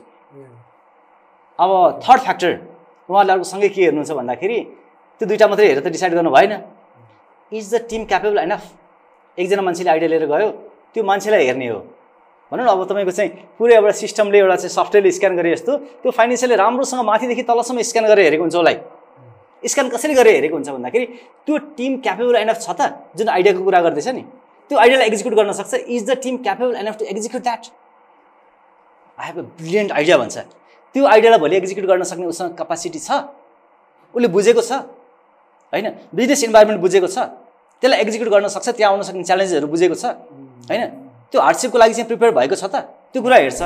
[1.58, 1.70] अब
[2.04, 2.52] थर्ड फ्याक्टर
[3.08, 4.60] उहाँले अर्को सँगै के हेर्नुहुन्छ भन्दाखेरि
[5.20, 6.52] त्यो दुइटा मात्रै हेरेर त डिसाइड गर्नु भएन
[7.52, 8.62] is the team capable enough
[9.38, 10.48] एकजना मान्छेले आइडिया लिएर गयो
[10.94, 11.78] त्यो मान्छेलाई हेर्ने हो।
[12.52, 15.72] भनौँ न अब तपाईँको चाहिँ पुरै एउटा सिस्टमले एउटा चाहिँ सफ्टवेयरले स्क्यान गरे जस्तो
[16.02, 18.76] त्यो फाइनेन्सियली राम्रोसँग माथिदेखि तलसम्म स्क्यान गरेर हेरेको हुन्छ उसलाई।
[19.62, 21.06] स्क्यान कसरी गरेर हेरेको हुन्छ भन्दाखेरि
[21.46, 24.22] त्यो टिम क्यापेबल एनफ छ त जुन आइडियाको कुरा गर्दैछ नि
[24.70, 27.62] त्यो आइडियालाई एक्जिक्युट गर्न सक्छ is the team capable enough to execute that.
[29.18, 30.36] I have a brilliant idea भन्छ।
[30.94, 33.10] त्यो आइडियालाई भोलि एक्जिक्युट गर्न सक्ने उसँग क्यापासिटी छ
[34.14, 34.72] उसले बुझेको छ
[35.72, 35.86] होइन?
[36.12, 37.18] बिजनेस इन्भाइरोमेन्ट बुझेको छ।
[37.82, 40.04] त्यसलाई एक्जिक्युट गर्न सक्छ त्यहाँ आउन सक्ने च्यालेन्जेसहरू बुझेको छ
[40.70, 40.82] होइन?
[41.32, 43.62] त्यो हार्डसिपको लागि चाहिँ प्रिपेयर भएको छ त त्यो कुरा हेर्छ।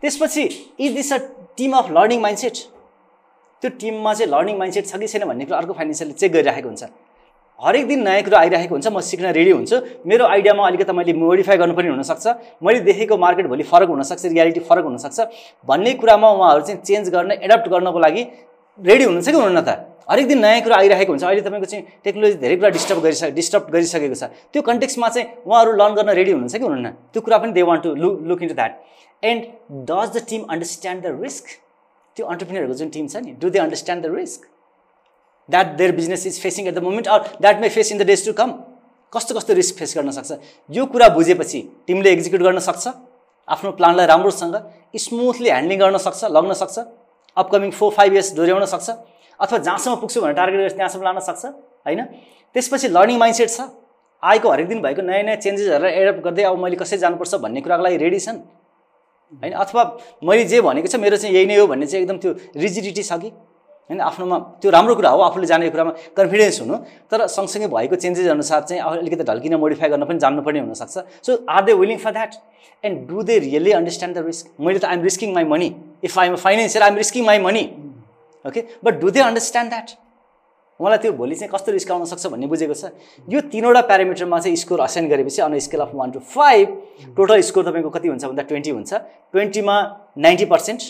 [0.00, 0.42] त्यसपछि
[0.78, 1.18] is this a
[1.58, 2.56] team of learning mindset
[3.62, 6.84] त्यो टिममा चाहिँ लर्निङ माइन्डसेट छ कि छैन भन्ने कुरा अर्को फाइनेन्सियलले चेक गरिराखेको हुन्छ।
[7.60, 11.56] हरेक दिन नयाँ कुरा आइरहेको हुन्छ म सिक्न रेडी हुन्छु। मेरो आइडियामा अलिकति मैले मोडिफाई
[11.56, 12.26] गर्नु पनि हुनसक्छ।
[12.60, 15.18] मैले देखेको मार्केट भोलि फरक हुनसक्छ रियालिटी फरक हुनसक्छ।
[15.64, 18.22] भन्ने कुरामा उहाँहरू चाहिँ चेन्ज गर्न एडप्ट गर्नको लागि
[18.78, 19.95] रेडी हुनुहुन्छ कि हुनुहुन्न त?
[20.08, 23.64] हरेक दिन नयाँ कुरा आइरहेको हुन्छ। अहिले तपाईँको चाहिँ टेक्नोलोजी धेरै कुरा डिस्टर्ब गरिसके डिस्टर्ब
[23.74, 26.90] गरिसकेको छ। त्यो कन्टेक्समा चाहिँ उहाँहरू लर्न गर्न रेडी हुनुहुन्छ कि हुनुहुन्न?
[27.12, 28.72] त्यो कुरा पनि they want to look look into that
[29.22, 29.40] and
[29.90, 31.44] does the team understand the risk
[32.16, 34.40] त्यो अन्टरप्रिनियरहरूको जुन टिम छ नि do they understand the risk
[35.48, 38.24] that their business is facing at the moment or that may face in the days
[38.26, 38.50] to come
[39.12, 40.32] कस्तो कस्तो risk face गर्न सक्छ?
[40.70, 42.84] यो कुरा बुझेपछि टिमले एक्जिक्युट गर्न सक्छ?
[43.48, 44.54] आफ्नो प्लानलाई राम्रोसँग
[45.02, 46.78] स्मुथली ह्यान्डलिङ गर्न सक्छ लग्न सक्छ?
[47.36, 48.90] अपकमिङ फोर फाइभ इयर्स डोर्याउन सक्छ?
[49.40, 51.44] अथवा जहाँसम्म पुग्छु भनेर टार्गेट गरेर त्यहाँसम्म लान सक्छ?
[51.86, 52.00] होइन?
[52.54, 53.60] त्यसपछि लर्निङ माइन्डसेट छ।
[54.22, 57.82] आएको हरेक दिन भएको नयाँ नयाँ चेन्जेसहरूलाई एडप्ट गर्दै अब मैले कसरी जानुपर्छ भन्ने कुराको
[57.84, 58.38] लागि रेडी छन्।
[59.42, 59.52] होइन?
[59.52, 59.82] अथवा
[60.24, 63.12] मैले जे भनेको छ मेरो चाहिँ यही नै हो भन्ने चाहिँ एकदम त्यो रिजिडिटी छ
[63.20, 63.30] कि?
[63.90, 64.00] होइन?
[64.00, 66.76] आफ्नोमा त्यो राम्रो कुरा हो आफूले जानेको कुरामा कन्फिडेन्स हुनु।
[67.12, 71.62] तर सँगसँगै भएको चेन्जेस अनुसार चाहिँ अलिकति ढल्किन मोडिफाई गर्न पनि जान्नुपर्ने हुनसक्छ। So are
[71.64, 72.34] they willing for that
[72.84, 75.68] and do they really understand the risk मैले त I'm risking my money
[76.04, 77.64] if I'm financial I'm risking my money
[78.46, 79.90] okay but do they understand that
[80.80, 82.92] मलाई त्यो भोलि चाहिँ कस्तो रिस्क आउन सक्छ भन्ने बुझेको छ।
[83.28, 86.66] यो तिनवटा प्यारामिटरमा चाहिँ स्कोर असाइन गरेपछि on scale of one to five
[87.16, 88.92] total score तपाईँको कति हुन्छ भन्दा ट्वेन्टी हुन्छ।
[89.32, 89.76] ट्वेन्टीमा
[90.18, 90.82] नाइन्टी पर्सेन्ट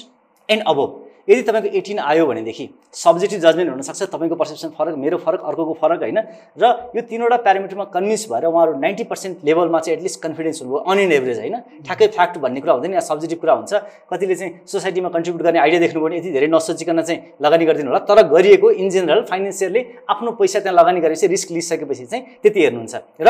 [0.49, 0.91] एन्ड अबोभ
[1.29, 2.65] यदि तपाईँको एटिन आयो भनेदेखि
[2.95, 6.19] सब्जेक्टिभ जजमेन्ट हुनसक्छ तपाईँको पर्सेप्सन फरक मेरो फरक अर्कोको फरक होइन?
[6.55, 6.65] र
[6.95, 11.13] यो तिनवटा प्यारामिटरमा कन्भिन्स भएर उहाँहरू नाइन्टी पर्सेन्ट लेभलमा चाहिँ एटलिस्ट कन्फिडेन्स हुनुभयो अन इन
[11.13, 11.57] एभरेज होइन?
[11.83, 13.75] ठ्याक्कै फ्याक्ट भन्ने कुरा हुँदैन या सब्जेक्टिभ कुरा हुन्छ।
[14.07, 18.01] कतिले चाहिँ सोसाइटीमा कन्ट्रिब्युट गर्ने आइडिया देख्नु भने यति धेरै नसोचिकन चाहिँ लगानी गरिदिनु होला।
[18.07, 22.95] तर गरिएको इन जेनरल फाइनेन्सियली आफ्नो पैसा त्यहाँ लगानी गरेपछि रिस्क लिइसकेपछि चाहिँ त्यति हेर्नुहुन्छ।
[23.21, 23.29] र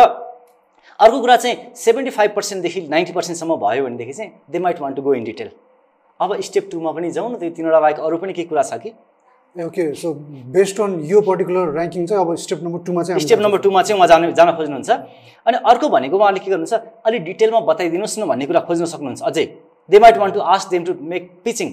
[1.01, 5.03] अर्को कुरा चाहिँ सेभेन्टी फाइभ पर्सेन्टदेखि नाइन्टी पर्सेन्टसम्म भयो भनेदेखि चाहिँ they might want to
[5.03, 5.51] go in detail
[6.21, 8.91] अब स्टेप टूमा पनि जाउँ न त्यो तिनवटा बाहेक अरू पनि केही कुरा छ कि?
[9.57, 10.13] ओके सो
[10.53, 13.99] बेस्ड अन यो पर्टिकुलर ऱ्याङ्किङ चाहिँ अब स्टेप नम्बर टूमा चाहिँ स्टेप नम्बर टूमा चाहिँ
[13.99, 14.91] उहाँ जानु जान खोज्नुहुन्छ।
[15.47, 16.75] अनि अर्को भनेको उहाँले के गर्नुहुन्छ?
[17.07, 19.45] अलिक डिटेलमा बताइदिनुहोस् न भन्ने कुरा खोज्न सक्नुहुन्छ अझै।
[19.89, 21.69] They might want to ask them to make pitching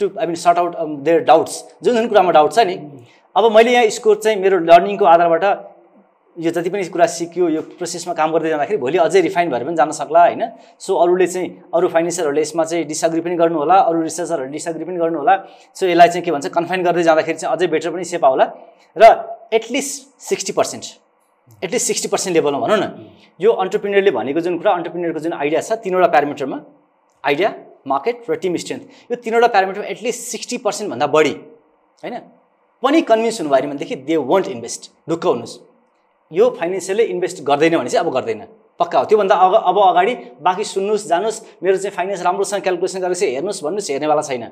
[0.00, 0.72] to I mean sort out
[1.06, 2.76] their doubts जुन जुन कुरामा डाउट छ नि।
[3.36, 5.44] अब मैले यहाँ स्कोर चाहिँ मेरो लर्निङको आधारबाट
[6.38, 9.76] यो जति पनि कुरा सिक्यो यो प्रोसेसमा काम गर्दै जाँदाखेरि भोलि अझै रिफाइन भएर पनि
[9.76, 10.42] जान सक्ला होइन?
[10.78, 14.98] सो अरूले चाहिँ अरू फाइनेन्सियरहरूले यसमा चाहिँ डिसएग्री पनि गर्नु होला अरू रिसर्चरहरूले डिसएग्री पनि
[15.02, 15.34] गर्नु होला
[15.74, 18.46] सो यसलाई चाहिँ के भन्छ कन्फाइन गर्दै जाँदाखेरि चाहिँ अझै बेटर पनि सेप आउला
[18.96, 19.04] र
[19.58, 20.84] at least sixty percent
[21.64, 22.86] at least sixty percent लेभलमा भनौँ न।
[23.40, 26.58] यो अन्टरप्रिनियरले भनेको जुन कुरा अन्टरप्रिनियरको जुन आइडिया छ तिनवटा प्यारामिटरमा
[27.24, 27.50] आइडिया
[27.90, 31.34] मार्केट र टिम स्ट्रेन्थ यो तिनवटा प्यारामिटरमा एटलिस्ट सिक्सटी पर्सेन्टभन्दा बढी
[32.04, 32.16] होइन?
[32.82, 35.54] पनि कन्भिन्स हुनुभयो भनेदेखि दे वन्ट इन्भेस्ट ढुक्क हुनुहोस्।
[36.32, 38.42] यो फाइनेन्सियली इन्भेस्ट गर्दैन भने चाहिँ अब गर्दैन।
[38.80, 43.14] पक्का हो। त्योभन्दा अग अब अगाडि बाँकी सुन्नुहोस् जानुहोस्। मेरो चाहिँ फाइनेन्स राम्रोसँग क्यालकुलेसन गरेर
[43.14, 44.44] चाहिँ हेर्नुहोस् भन्नुहोस् हेर्नेवाला छैन।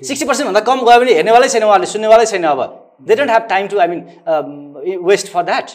[0.00, 2.60] सिक्सटी पर्सेन्टभन्दा कम गयो भने हेर्नेवालै छैन उहाँले सुन्नेवालै छैन अब।
[3.04, 4.00] They don't have time to I mean
[5.04, 5.68] waste for that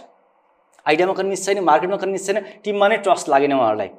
[0.86, 3.90] आइडियामा convince छैन मार्केटमा कन्भिन्स छैन। टिममा नै ट्रस्ट लागेन उहाँहरूलाई।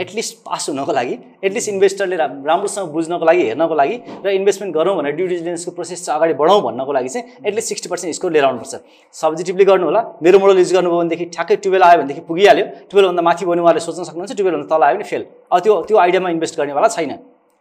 [0.00, 1.14] एटलिस्ट पास हुनको लागि
[1.44, 6.18] एटलिस्ट इन्भेस्टरले राम्रोसँग बुझ्नको लागि हेर्नको लागि र इन्भेस्टमेन्ट गरौँ भनेर ड्यु डिलिजेन्सको प्रोसेस चाहिँ
[6.18, 8.74] अगाडि बढाउँ भन्नको लागि चाहिँ एटलिस्ट सिक्सटी पर्सेन्ट स्कोर लिएर आउनुपर्छ।
[9.14, 13.44] सब्जेक्टिभली गर्नु होला मेरो मोडल युज गर्नुभयो भनेदेखि ठ्याक्कै टुवेल्भ आयो भनेदेखि पुगिहाल्यो। टुवेल्भभन्दा माथि
[13.46, 15.22] भने उहाँले सोच्न सक्नुहुन्छ टुवेल्भभन्दा तल आयो भने फेल
[15.52, 17.12] अब त्यो त्यो आइडियामा इन्भेस्ट गर्नेवाला छैन।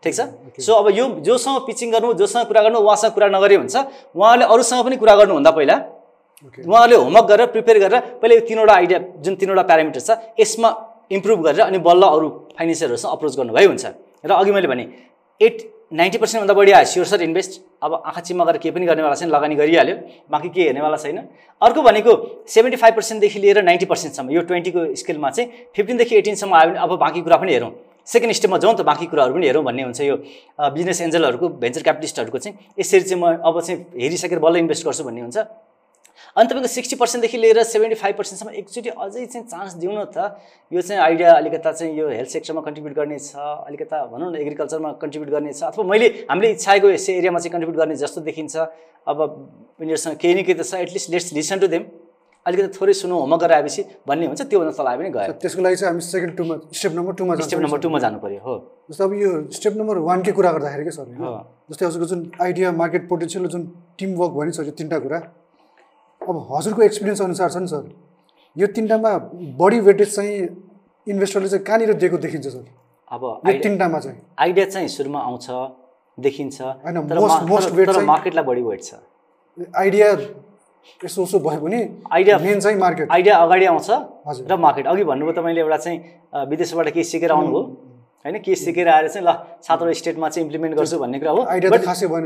[0.04, 0.22] ठिक छ?
[0.62, 3.76] सो अब यो जोसँग पिचिङ गर्नु जोसँग कुरा गर्नु उहाँसँग कुरा नगरे हुन्छ
[4.14, 5.76] उहाँले अरूसँग पनि कुरा गर्नुभन्दा पहिला
[6.70, 10.70] उहाँहरूले होमवर्क गरेर प्रिपेयर गरेर पहिला यो तिनवटा आइडिया जुन तिनवटा प्यारामिटर छ यसमा
[11.12, 13.86] इम्प्रुभ गरेर अनि बल्ल अरू फाइनेन्सियरहरूसँग अप्रोच गर्नुभए हुन्छ।
[14.26, 14.84] र अघि मैले भने
[15.42, 19.16] एट नाइन्टी पर्सेन्टभन्दा बढी आयो। स्योर सर इन्भेस्ट अब आँखा चिम्मा गरेर केही पनि गर्नेवाला
[19.16, 19.96] छैन लगानी गरिहाल्यो।
[20.28, 21.18] बाँकी केही हेर्नेवाला छैन।
[21.62, 22.12] अर्को भनेको
[22.44, 26.92] सेभेन्टी फाइभ पर्सेन्टदेखि लिएर नाइन्टी पर्सेन्टसम्म यो ट्वेन्टीको स्केलमा चाहिँ फिफ्टिनदेखि एटिनसम्म आयो भने अब
[27.00, 27.72] बाँकी कुरा पनि हेरौँ।
[28.04, 30.16] सेकेन्ड स्टेपमा जाउँ त बाँकी कुराहरू पनि हेरौँ भन्ने हुन्छ यो
[30.76, 35.22] बिजनेस एन्जलहरूको भेन्चर क्यापिटलिस्टहरूको चाहिँ यसरी चाहिँ म अब चाहिँ हेरिसकेर बल्ल इन्भेस्ट गर्छु भन्ने
[35.22, 35.38] हुन्छ।
[36.38, 40.38] अनि तपाईँको सिक्सटी पर्सेन्टदेखि लिएर सेभेन्टी फाइभ पर्सेन्टसम्म एकचोटि अझै चाहिँ चान्स दिउँ न त
[40.72, 44.92] यो चाहिँ आइडिया अलिकता चाहिँ यो हेल्थ सेक्टरमा कन्ट्रिब्युट गर्ने छ अलिकता भनौँ न एग्रिकल्चरमा
[45.02, 48.56] कन्ट्रिब्युट गर्ने छ अथवा मैले हामीले इच्छाएको यस एरियामा चाहिँ कन्ट्रिब्युट गर्ने जस्तो देखिन्छ।
[49.08, 49.18] अब
[49.82, 51.84] उनीहरूसँग केही न केही त छ at least let's listen to them
[52.46, 55.76] अलिकति थोरै सुनौँ होमवर्क गरेर आएपछि भन्ने हुन्छ त्योभन्दा तल आयो भने गयो। त्यसको लागि
[55.76, 58.56] चाहिँ हामी सेकेन्ड टूमा स्टेप नम्बर टूमा स्टेप नम्बर टूमा जानु पऱ्यो हो।
[58.92, 61.10] जस्तो अब यो स्टेप नम्बर वानकै कुरा गर्दाखेरि के सर
[61.72, 63.68] जस्तै हजुरको जुन आइडिया मार्केट पोटेन्सियल जुन
[64.00, 65.20] टिम वर्क भयो नि सर यो तिनवटा कुरा।
[66.30, 67.84] अब हजुरको एक्सपिरियन्स अनुसार छ नि सर।
[68.56, 69.12] यो तिनवटामा
[69.60, 70.36] बढी वेटेज चाहिँ
[71.08, 72.66] इन्भेस्टरले चाहिँ कहाँनिर दिएको देखिन्छ सर?
[73.12, 75.48] अब यो तिनवटामा चाहिँ। आइडिया चाहिँ सुरुमा आउँछ
[76.18, 78.94] देखिन्छ होइन, तर मार्केटलाई बढी वेट छ।
[79.78, 80.08] आइडिया
[81.02, 81.80] यसो उसो भयो भने
[82.12, 83.90] आइडिया मेन चाहिँ मार्केट आइडिया अगाडि आउँछ।
[84.52, 86.00] र मार्केट अघि भन्नुभयो तपाईँले एउटा चाहिँ
[86.50, 87.62] विदेशबाट केही सिकेर आउनुभयो।
[88.26, 89.32] होइन केही सिकेर आएर चाहिँ ल
[89.68, 91.42] सातवटा स्टेटमा चाहिँ इम्प्लिमेन्ट गर्छु भन्ने कुरा हो।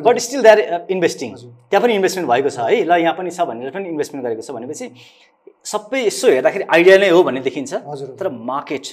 [0.08, 3.70] बट स्टिल द्यार इन्भेस्टिङ त्यहाँ पनि इन्भेस्टमेन्ट भएको छ है। ल यहाँ पनि छ भनेर
[3.76, 4.86] पनि इन्भेस्टमेन्ट गरेको छ भनेपछि
[5.72, 7.74] सबै यसो हेर्दाखेरि आइडिया नै हो भन्ने देखिन्छ।
[8.20, 8.86] तर मार्केट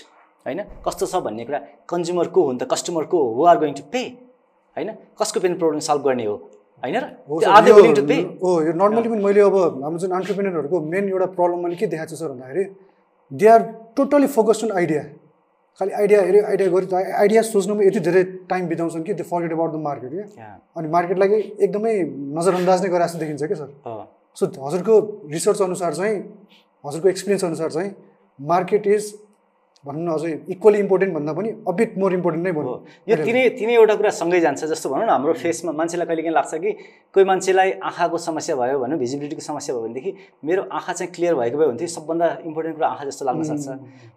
[0.46, 3.74] होइन कस्तो छ भन्ने कुरा कन्ज्युमर को हो नि त कस्टमर को हो आर गोइङ
[3.74, 4.02] टु पे
[4.76, 4.88] होइन
[5.20, 6.36] कसको पनि प्रब्लम सल्भ गर्ने हो?
[6.82, 10.10] होइन आर दे यो- विलिङ टु पे हो यो नर्मली पनि मैले अब हाम्रो जुन
[10.18, 12.64] अन्टरप्रिनरहरूको मेन एउटा प्रब्लम मैले के देखाएको छु सर भन्दाखेरि
[13.30, 13.62] they are
[13.96, 15.02] totally focused on idea
[15.80, 19.72] खालि आइडिया हेऱ्यो आइडिया गऱ्यो आइडिया सोच्नुमा यति धेरै टाइम बिताउँछन् कि त्यो फर्गेट अबाउट
[19.72, 20.48] द मार्केट क्या.
[20.76, 21.94] अनि मार्केटलाई एकदमै
[22.38, 23.70] नजरअन्दाज नै गरेर जस्तो देखिन्छ क्या सर?
[24.36, 24.94] सो हजुरको
[25.32, 26.16] रिसर्च अनुसार चाहिँ
[26.84, 27.90] हजुरको एक्सपिरियन्स अनुसार चाहिँ
[28.38, 29.12] मार्केट इज
[29.86, 32.74] भनौँ न अझै इक्वली इम्पोर्टेन्ट भन्दा पनि अबिट मोर इम्पोर्टेन्ट नै भनौँ
[33.08, 36.34] यो तिनै तिनै एउटा कुरा सँगै जान्छ जस्तो भनौँ न हाम्रो फेसमा मान्छेलाई कहिले काहीँ
[36.34, 36.70] लाग्छ कि
[37.14, 40.10] कोही मान्छेलाई आँखाको समस्या भयो भने भिजिबिलिटीको समस्या भयो भनेदेखि
[40.44, 43.66] मेरो आँखा चाहिँ क्लियर भएको भए हुन्थ्यो सबभन्दा इम्पोर्टेन्ट कुरा आँखा जस्तो लाग्न सक्छ।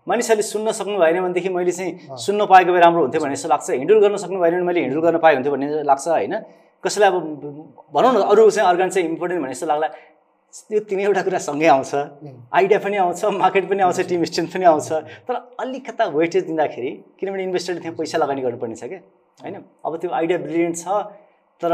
[0.10, 3.70] मानिसहरूले सुन्न सक्नु भएन भनेदेखि मैले चाहिँ सुन्न पाएको भए राम्रो हुन्थ्यो भन्ने जस्तो लाग्छ।
[3.72, 6.36] हिन्डुल गर्न सक्नु भएन भने मैले हिन्डुल गर्न पाए हुन्थ्यो भन्ने लाग्छ होइन?
[6.84, 7.16] कसैलाई अब
[7.94, 9.88] भनौँ न अरू चाहिँ अर्गन चाहिँ इम्पोर्टेन्ट भन्ने जस्तो लाग्ला।
[10.72, 11.94] यो तिनैवटा कुरा सँगै आउँछ।
[12.52, 14.92] आइडिया पनि आउँछ मार्केट पनि आउँछ टिम स्ट्रेन्थ पनि आउँछ।
[15.28, 19.00] तर अलिकता वेटेज दिँदाखेरि किनभने इन्भेस्टरले त्यहाँ पैसा लगानी गर्नुपर्ने छ क्या?
[19.40, 19.56] होइन?
[19.86, 20.88] अब त्यो आइडिया ब्रिलियन्ट छ
[21.62, 21.72] तर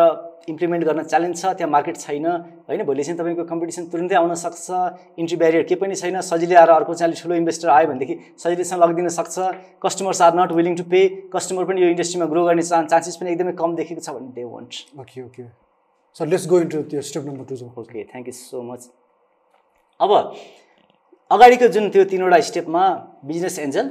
[0.50, 2.26] इम्प्लिमेन्ट गर्न च्यालेन्ज छ त्यहाँ मार्केट छैन।
[2.70, 2.84] होइन?
[2.86, 4.66] भोलि चाहिँ तपाईँको कम्पिटिसन तुरुन्तै आउन सक्छ।
[5.18, 8.84] इन्ट्री ब्यारियर केही पनि छैन। सजिलै आएर अर्को चाहिँ अलिक ठुलो इन्भेस्टर आयो भनेदेखि सजिलैसँग
[8.84, 9.36] लगिदिन सक्छ।
[9.82, 11.02] Customers are not willing to pay
[11.34, 14.44] customer पनि यो इन्डस्ट्रीमा ग्रो गर्ने चान्स चान्सेस पनि एकदमै कम देखेको छ भने they
[14.46, 15.44] won't okay okay
[16.20, 18.90] sir let's go into त्यो step number two okay thank you so much
[20.00, 20.12] अब
[21.32, 22.84] अगाडिको जुन त्यो तिनवटा स्टेपमा
[23.32, 23.90] बिजनेस एन्जल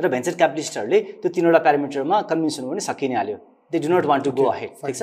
[0.00, 3.38] र भेन्चर क्यापिटलिस्टहरूले त्यो तिनवटा प्यारामिटरमा कन्भिन्स हुनु पनि सकि नै हाल्यो
[3.72, 5.02] they do not want to go ahead ठिक छ?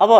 [0.00, 0.10] अब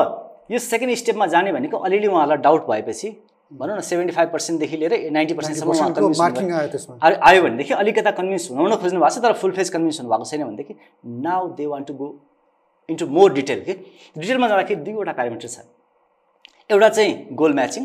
[0.51, 3.09] यो सेकेन्ड स्टेपमा जाने भनेको अलिअलि उहाँहरूलाई डाउट भएपछि
[3.51, 9.15] भनौँ न सेभेन्टी फाइभ पर्सेन्टदेखि लिएर नाइन्टी पर्सेन्टसम्म आयो भनेदेखि अलिकता कन्भिन्स हुन खोज्नु भएको
[9.15, 10.75] छ तर फुल फेज कन्भिन्स हुनुभएको छैन भनेदेखि
[11.25, 12.09] now they want to go
[12.89, 13.73] into more detail के
[14.17, 15.59] डिटेलमा जाँदाखेरि दुईवटा प्यारामिटर छ।
[16.71, 17.85] एउटा चाहिँ गोल म्याचिङ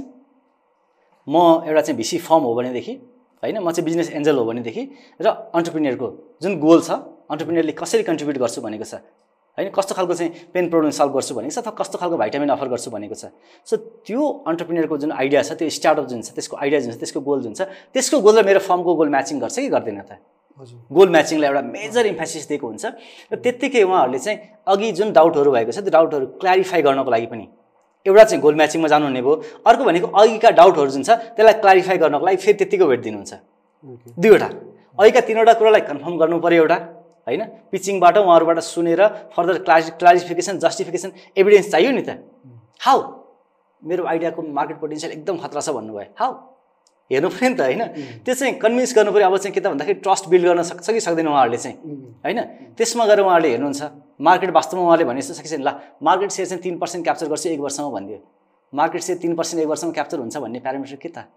[1.27, 1.35] म
[1.65, 2.93] एउटा चाहिँ भिसी फर्म हो भनेदेखि
[3.43, 4.83] होइन म चाहिँ बिजनेस एन्जल हो भनेदेखि
[5.21, 6.07] र अन्टरप्रिनियरको
[6.41, 6.91] जुन गोल छ
[7.29, 9.01] अन्टरप्रिनियरले कसरी कन्ट्रिब्युट गर्छु भनेको छ
[9.57, 12.67] होइन कस्तो खालको चाहिँ पेन प्रब्लम सल्भ गर्छु भनेको छ अथवा कस्तो खालको भाइटामिन अफर
[12.67, 13.31] गर्छु भनेको छ।
[13.65, 17.19] सो त्यो अन्टरप्रिनियरको जुन आइडिया छ त्यो स्टार्टअप जुन छ त्यसको आइडिया जुन छ त्यसको
[17.23, 20.19] गोल जुन छ त्यसको गोल र मेरो फर्मको गोल म्याचिङ गर्छ कि गर्दैन त?
[20.58, 22.86] गोल म्याचिङलाई एउटा मेजर इम्फेसिस दिएको हुन्छ।
[23.32, 27.45] र त्यत्तिकै उहाँहरूले चाहिँ अघि जुन डाउटहरू भएको छ त्यो डाउटहरू क्ल्यारिफाई गर्नको लागि पनि
[28.06, 29.36] एउटा चाहिँ गोल म्याचिङमा जानुहुने भयो।
[29.68, 33.34] अर्को भनेको अघिका डाउटहरू जुन छ त्यसलाई क्ल्यारिफाई गर्नको लागि फेरि त्यत्तिको वेट दिनुहुन्छ।
[34.16, 34.49] दुईवटा।
[34.99, 36.78] अघिका तिनवटा कुरालाई कन्फर्म गर्नु पऱ्यो एउटा
[37.28, 37.41] होइन?
[37.74, 39.01] पिचिङबाट उहाँहरूबाट सुनेर
[39.36, 42.22] further clari clarification justification evidence चाहियो नि त।
[42.80, 42.97] हाउ
[43.84, 46.32] मेरो आइडियाको मार्केट पोटेन्सियल एकदम खतरा छ भन्नुभयो। हाउ
[47.12, 47.82] हेर्नु पऱ्यो नि त होइन?
[48.26, 51.01] त्यो चाहिँ कन्भिन्स गर्नु पऱ्यो अब चाहिँ के त भन्दाखेरि ट्रस्ट बिल्ड गर्न सक्छ कि
[51.06, 51.78] सक्दैन उहाँहरूले चाहिँ
[52.26, 52.39] होइन?
[52.78, 53.82] त्यसमा गएर उहाँहरूले हेर्नुहुन्छ
[54.22, 55.70] मार्केट वास्तवमा उहाँले भने जस्तो सकिन्छ ल
[56.01, 58.20] मार्केट सेयर चाहिँ तिन पर्सेन्ट क्याप्चर गर्छु एक वर्षमा भनिदियो।
[58.74, 61.30] मार्केट सेयर तिन पर्सेन्ट एक वर्षमा क्याप्चर हुन्छ भन्ने प्यारामिटर के त?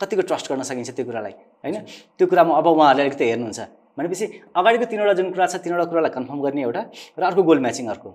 [0.00, 1.76] कतिको ट्रस्ट गर्न सकिन्छ त्यो कुरालाई होइन?
[2.18, 3.60] त्यो कुरामा अब उहाँहरूले अलिकति हेर्नुहुन्छ।
[3.94, 4.24] भनेपछि
[4.56, 6.82] अगाडिको तिनवटा जुन कुरा छ तिनवटा कुरालाई कन्फर्म गर्ने एउटा
[7.14, 8.10] र अर्को गोल म्याचिङ अर्को।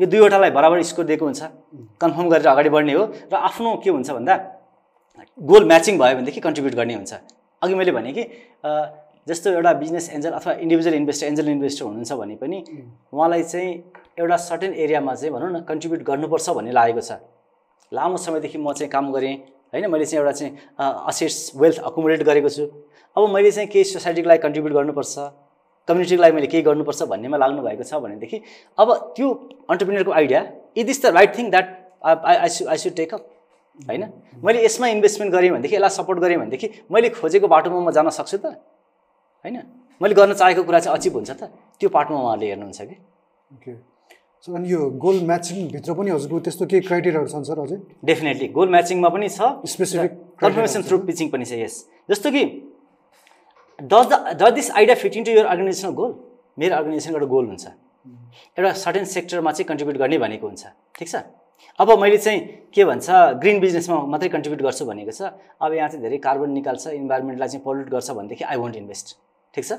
[0.00, 1.42] यो दुईवटालाई बराबर स्कोर दिएको हुन्छ।
[2.00, 4.34] कन्फर्म गरेर अगाडि बढ्ने हो र आफ्नो के हुन्छ भन्दा
[5.38, 7.12] गोल म्याचिङ भयो भनेदेखि कन्ट्रिब्युट गर्ने हुन्छ।
[7.62, 8.24] अघि मैले भने कि
[9.28, 12.58] जस्तो एउटा बिजनेस एन्जल अथवा इन्डिभिजुअल इन्भेस्टर एन्जल इन्भेस्टर हुनुहुन्छ भने पनि
[13.12, 13.70] उहाँलाई चाहिँ
[14.18, 17.18] एउटा सर्टेन एरियामा चाहिँ भनौँ न कन्ट्रिब्युट गर्नुपर्छ भन्ने लागेको छ।
[17.92, 19.34] लामो समयदेखि म चाहिँ काम गरेँ
[19.72, 20.52] होइन मैले चाहिँ एउटा चाहिँ
[21.10, 22.64] असेट्स वेल्थ अकुमुलेट गरेको छु।
[23.16, 25.14] अब मैले चाहिँ केही सोसाइटीको लागि कन्ट्रिब्युट गर्नुपर्छ
[25.88, 28.40] कम्युनिटीको लागि मैले केही गर्नुपर्छ भन्नेमा लाग्नु भएको छ भनेदेखि
[28.78, 29.28] अब त्यो
[29.70, 30.40] अन्टरप्रिनियरको idea
[30.76, 31.66] it is the right thing that
[32.04, 33.22] I I should I should take up.
[33.80, 34.04] होइन?
[34.44, 38.36] मैले यसमा इन्भेस्टमेन्ट गरेँ भनेदेखि यसलाई सपोर्ट गरेँ भनेदेखि मैले खोजेको बाटोमा म जान सक्छु
[38.38, 38.46] त?
[39.44, 39.56] होइन?
[40.00, 41.52] मैले गर्न चाहेको कुरा चाहिँ अचिभ हुन्छ त?
[41.80, 42.96] त्यो पार्टमा उहाँहरूले हेर्नुहुन्छ कि?
[43.56, 43.72] ओके
[44.44, 47.78] सो अनि यो गोल म्याचिङभित्र पनि हजुरको त्यस्तो केही क्राइटेरियाहरू छन् सर अझै?
[48.04, 51.74] डेफिनेटली गोल म्याचिङमा पनि छ। स्पेसिफिक कन्फर्मेसन थ्रु पिचिङ पनि छ यस
[52.10, 52.42] जस्तो कि
[53.78, 56.12] does the does this idea fit into your organizational goal
[56.58, 57.64] मेरो अर्गनाइजेसनको एउटा गोल हुन्छ
[58.56, 60.64] एउटा सर्टेन सेक्टरमा चाहिँ कन्ट्रिब्युट गर्ने भनेको हुन्छ।
[60.98, 61.16] ठिक छ?
[61.78, 62.40] अब मैले चाहिँ
[62.74, 63.06] के भन्छ
[63.42, 67.64] ग्रिन बिजनेसमा मात्रै कन्ट्रिब्युट गर्छु भनेको छ। अब यहाँ चाहिँ धेरै कार्बन निकाल्छ इन्भाइरोमेन्टलाई चाहिँ
[67.64, 69.06] पोल्युट गर्छ भनेदेखि आई वन्ट इन्भेस्ट
[69.54, 69.72] ठिक छ?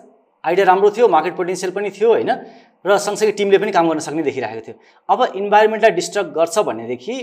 [0.44, 2.32] आइडिया राम्रो थियो मार्केट पोटेन्सियल पनि थियो होइन?
[2.86, 4.76] र सँगसँगै टिमले पनि काम गर्न सक्ने देखिरहेको थियो।
[5.10, 7.16] अब इन्भाइरोमेन्टलाई डिस्टर्ब गर्छ भनेदेखि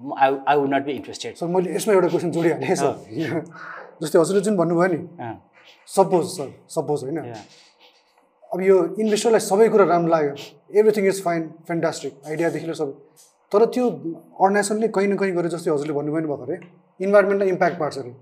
[0.00, 2.94] I I would not be interested sir मैले यसमा एउटा क्वेसन जोडिहालेँ सर।
[4.00, 5.00] जस्तै हजुरले जुन भन्नुभयो नि
[5.88, 7.18] सपोज सर सपोज होइन?
[8.52, 10.34] अब यो इन्भेस्टरलाई सबै कुरा राम्रो लाग्यो।
[10.78, 12.94] एभ्रिथिङ इज फाइन फेन्टास्टिक आइडियादेखि लिएर सबै।
[13.52, 16.56] तर त्यो अर्गनाइजेसनले कहीँ न कहीँ गरेर जस्तै हजुरले भन्नुभयो नि भर्खरै
[17.00, 18.12] इन्भाइरोमेन्टलाई इम्प्याक्ट पार्छ अरे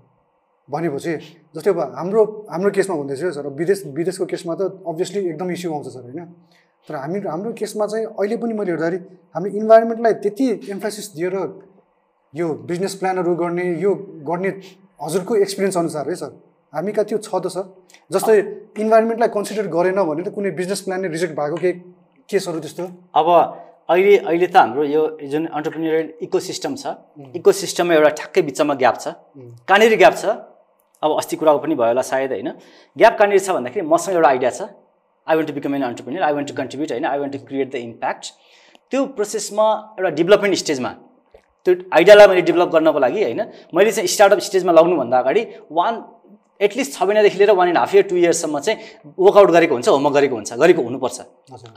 [0.69, 1.13] भनेपछि
[1.55, 5.87] जस्तै अब हाम्रो हाम्रो केसमा भन्दैछु सर विदेश विदेशको केसमा त अभियसली एकदम इस्यु आउँछ
[5.93, 6.25] सर होइन?
[6.87, 8.99] तर हामी हाम्रो केसमा चाहिँ अहिले पनि मैले हेर्दाखेरि
[9.35, 11.35] हाम्रो इन्भाइरोमेन्टलाई त्यति एम्फासिस दिएर
[12.33, 13.93] यो बिजनेस प्लानहरू गर्ने यो
[14.29, 14.49] गर्ने
[15.05, 16.31] हजुरको एक्सपिरियन्स अनुसार है सर
[16.73, 17.65] हामी कहाँ त्यो छ त सर?
[18.11, 18.37] जस्तै
[18.81, 21.73] इन्भाइरोमेन्टलाई कन्सिडर गरेन भने त कुनै बिजनेस प्लान नै रिजेक्ट भएको केही
[22.29, 22.83] केसहरू त्यस्तो?
[23.19, 23.27] अब
[23.89, 26.93] अहिले अहिले त हाम्रो यो जुन अन्टरप्रिनियरल इको सिस्टम छ
[27.35, 29.05] इको सिस्टममा एउटा ठ्याक्कै बिचमा ग्याप छ।
[29.65, 30.25] कहाँनिर ग्याप छ?
[31.03, 32.49] अब अस्ति कुराको पनि भयो होला सायद होइन?
[32.95, 34.61] ग्याप कहाँनिर छ भन्दाखेरि मसँग एउटा आइडिया छ।
[35.27, 37.05] I want to become an entrepreneur I want to contribute होइन?
[37.05, 38.23] I want to create the impact
[38.91, 39.65] त्यो प्रोसेसमा
[39.97, 40.91] एउटा डेभलपमेन्ट स्टेजमा
[41.65, 43.41] त्यो आइडियालाई मैले डेभलप गर्नको लागि होइन?
[43.73, 45.93] मैले चाहिँ स्टार्टअप स्टेजमा लग्नुभन्दा अगाडि वान
[46.59, 48.77] एटलिस्ट छ महिनादेखि लिएर one and half year to इयर्ससम्म चाहिँ
[49.19, 51.19] वर्कआउट गरेको हुन्छ होमवर्क गरेको हुन्छ गरेको हुनुपर्छ।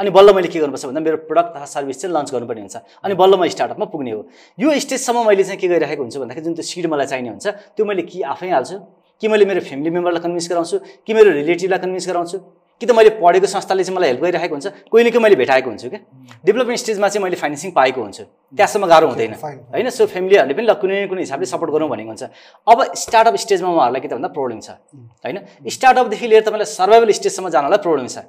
[0.01, 3.15] अनि बल्ल मैले के गर्नुपर्छ भन्दा मेरो प्रडक्ट तथा सर्भिस चाहिँ लन्च गर्नुपर्ने हुन्छ। अनि
[3.15, 4.21] बल्ल म स्टार्टअपमा पुग्ने हो।
[4.59, 7.47] यो स्टेजसम्म मैले चाहिँ के गरिरहेको हुन्छु भन्दाखेरि जुन त्यो सिड मलाई चाहिने हुन्छ
[7.79, 8.77] त्यो मैले कि आफै हाल्छु
[9.23, 10.77] कि मैले मेरो फ्यामिली मेम्बरलाई कन्भिन्स गराउँछु
[11.07, 12.39] कि मेरो रिलेटिभलाई कन्भिन्स गराउँछु।
[12.83, 15.69] कि त मैले पढेको संस्थाले चाहिँ मलाई हेल्प गरिरहेको हुन्छ कोही न कोही मैले भेटाएको
[15.71, 16.01] हुन्छु क्या।
[16.43, 18.25] डेभलपमेन्ट स्टेजमा चाहिँ मैले फाइनेन्सिङ पाएको हुन्छु।
[18.59, 19.33] त्यहाँसम्म गाह्रो हुँदैन.
[19.71, 22.23] होइन सो फ्यामिलीहरूले पनि ल कुनै न कुनै हिसाबले सपोर्ट गरौँ भनेको हुन्छ।
[22.67, 24.83] अब स्टार्टअप स्टेजमा उहाँहरूलाई के त भन्दा प्रब्लम छ।
[25.23, 28.27] होइन स्टार्टअपदेखि लिएर तपाईँलाई सर्भाइभल स्टेजसम्म जानलाई प्रब्लम छ।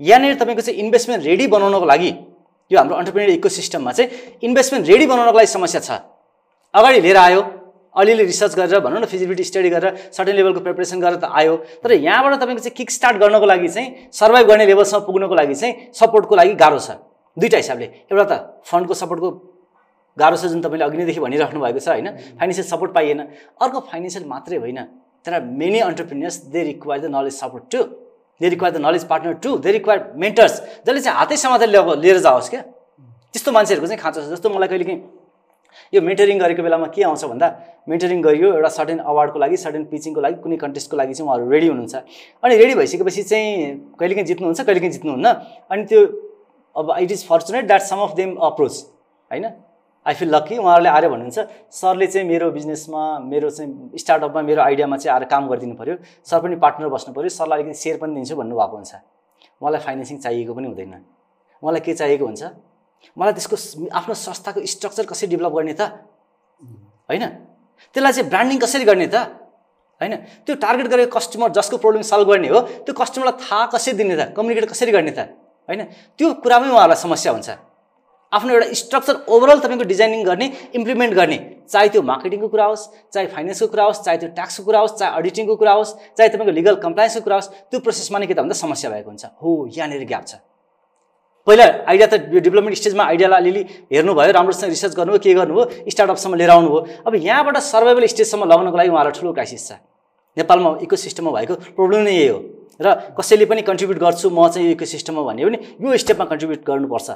[0.00, 2.10] यहाँनिर तपाईँको चाहिँ इन्भेस्टमेन्ट रेडी बनाउनको लागि
[2.70, 5.90] यो हाम्रो अन्टरप्रिनियर इको सिस्टममा चाहिँ इन्भेस्टमेन्ट रेडी बनाउनको लागि समस्या छ।
[6.74, 7.61] अगाडि लिएर आयो।
[7.96, 11.92] अलिअलि रिसर्च गरेर भनौँ न फिजिबिलिटी स्टडी गरेर सर्टेन लेभलको प्रिपरेसन गरेर त आयो। तर
[11.92, 16.34] यहाँबाट तपाईँको चाहिँ किक स्टार्ट गर्नको लागि चाहिँ सर्भाइभ गर्ने लेभलसम्म पुग्नको लागि चाहिँ सपोर्टको
[16.36, 16.90] लागि गाह्रो छ।
[17.36, 18.32] दुईवटा हिसाबले। एउटा त
[18.64, 19.28] फन्डको सपोर्टको
[20.16, 22.08] गाह्रो छ जुन तपाईँले अघि नैदेखि भनिराख्नु भएको छ होइन?
[22.40, 23.20] फाइनेन्सियल सपोर्ट पाइएन।
[23.60, 24.80] अर्को फाइनेन्सियल मात्रै होइन।
[25.24, 27.80] तर many entrepreneurs they require the knowledge support too
[28.40, 32.50] they require the knowledge partner too they require mentors जसले चाहिँ हातै समातेर लिएर जाओस्
[32.50, 32.62] क्या।
[33.32, 35.00] त्यस्तो मान्छेहरूको चाहिँ खाँचो छ। जस्तो मलाई कहिले काहीँ
[35.94, 37.48] यो मेन्टरिङ गरेको बेलामा के आउँछ भन्दा
[37.88, 41.66] मेन्टरिङ गरियो एउटा सर्टेन अवार्डको लागि सर्टेन पिचिङको लागि कुनै कन्टेस्टको लागि चाहिँ उहाँहरू रेडी
[41.68, 41.94] हुनुहुन्छ।
[42.44, 43.50] अनि रेडी भइसकेपछि चाहिँ
[44.00, 45.26] कहिलेकाहीँ जित्नुहुन्छ कहिलेकाहीँ जित्नुहुन्न।
[45.70, 46.00] अनि त्यो
[46.76, 48.74] अब it is fortunate that some of them approach
[49.30, 49.44] होइन?
[50.06, 51.38] आई फिल लक्की उहाँहरूले आएर भन्नुहुन्छ
[51.70, 55.94] सरले चाहिँ मेरो बिजनेसमा मेरो चाहिँ स्टार्टअपमा मेरो आइडियामा चाहिँ आएर काम गरिदिनु पऱ्यो
[56.26, 58.92] सर पनि पार्टनर बस्नु पऱ्यो सरलाई अलिकति सेयर पनि दिन्छु भन्नुभएको हुन्छ।
[59.62, 60.94] मलाई फाइनेन्सिङ चाहिएको पनि हुँदैन।
[61.62, 62.42] मलाई के चाहिएको हुन्छ?
[63.16, 63.56] मलाई त्यसको
[63.90, 65.82] आफ्नो संस्थाको स्ट्रक्चर कसरी डेभलप गर्ने त?
[67.08, 67.24] होइन?
[67.94, 69.16] त्यसलाई चाहिँ ब्रान्डिङ कसरी गर्ने त?
[70.00, 70.14] होइन?
[70.46, 74.22] त्यो टार्गेट गरेको कस्टमर जसको प्रब्लम सल्भ गर्ने हो त्यो कस्टमरलाई थाहा कसरी दिने त?
[74.36, 75.20] कम्युनिकेट कसरी गर्ने त?
[75.68, 75.82] होइन?
[76.18, 77.50] त्यो कुरामै उहाँहरूलाई समस्या हुन्छ।
[78.32, 81.38] आफ्नो एउटा स्ट्रक्चर ओभरअल तपाईँको डिजाइनिङ गर्ने इम्प्लिमेन्ट गर्ने
[81.68, 85.10] चाहे त्यो मार्केटिङको कुरा होस् चाहे फाइनेन्सको कुरा होस् चाहे त्यो ट्याक्सको कुरा होस् चाहे
[85.20, 88.56] अडिटिङको कुरा होस् चाहे तपाईँको लिगल कम्प्लायन्सको कुरा होस् त्यो प्रोसेसमा नै के त भन्दा
[88.56, 90.40] समस्या भएको हुन्छ। हो यहाँनिर ग्याप छ।
[91.46, 93.62] पहिला आइडिया त डेभलपमेन्ट स्टेजमा आइडियालाई अलिअलि
[93.92, 98.90] हेर्नुभयो राम्रोसँग रिसर्च गर्नुभयो के गर्नुभयो स्टार्टअपसम्म लिएर आउनुभयो। अब यहाँबाट सर्भाइभल स्टेजसम्म लगाउनको लागि
[98.94, 99.72] उहाँलाई ठुलो क्राइसिस छ।
[100.38, 102.38] नेपालमा इको सिस्टममा भएको प्रब्लम नै यही हो।
[102.78, 102.86] र
[103.18, 107.10] कसैले पनि कन्ट्रिब्युट गर्छु म चाहिँ यो इको सिस्टममा भन्यो भने यो स्टेपमा कन्ट्रिब्युट गर्नुपर्छ।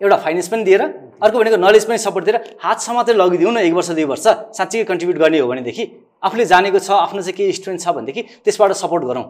[0.00, 0.82] एउटा फाइनेन्स पनि दिएर
[1.26, 4.84] अर्को भनेको नलेज पनि सपोर्ट दिएर हात समातेर लगिदिउँ न एक वर्ष दुई वर्ष। साँच्चै
[4.86, 5.84] कन्ट्रिब्युट गर्ने हो भनेदेखि
[6.22, 9.24] आफूले जानेको छ आफ्नो चाहिँ के स्ट्रेन्थ छ भनेदेखि त्यसबाट सपोर्ट गरौँ।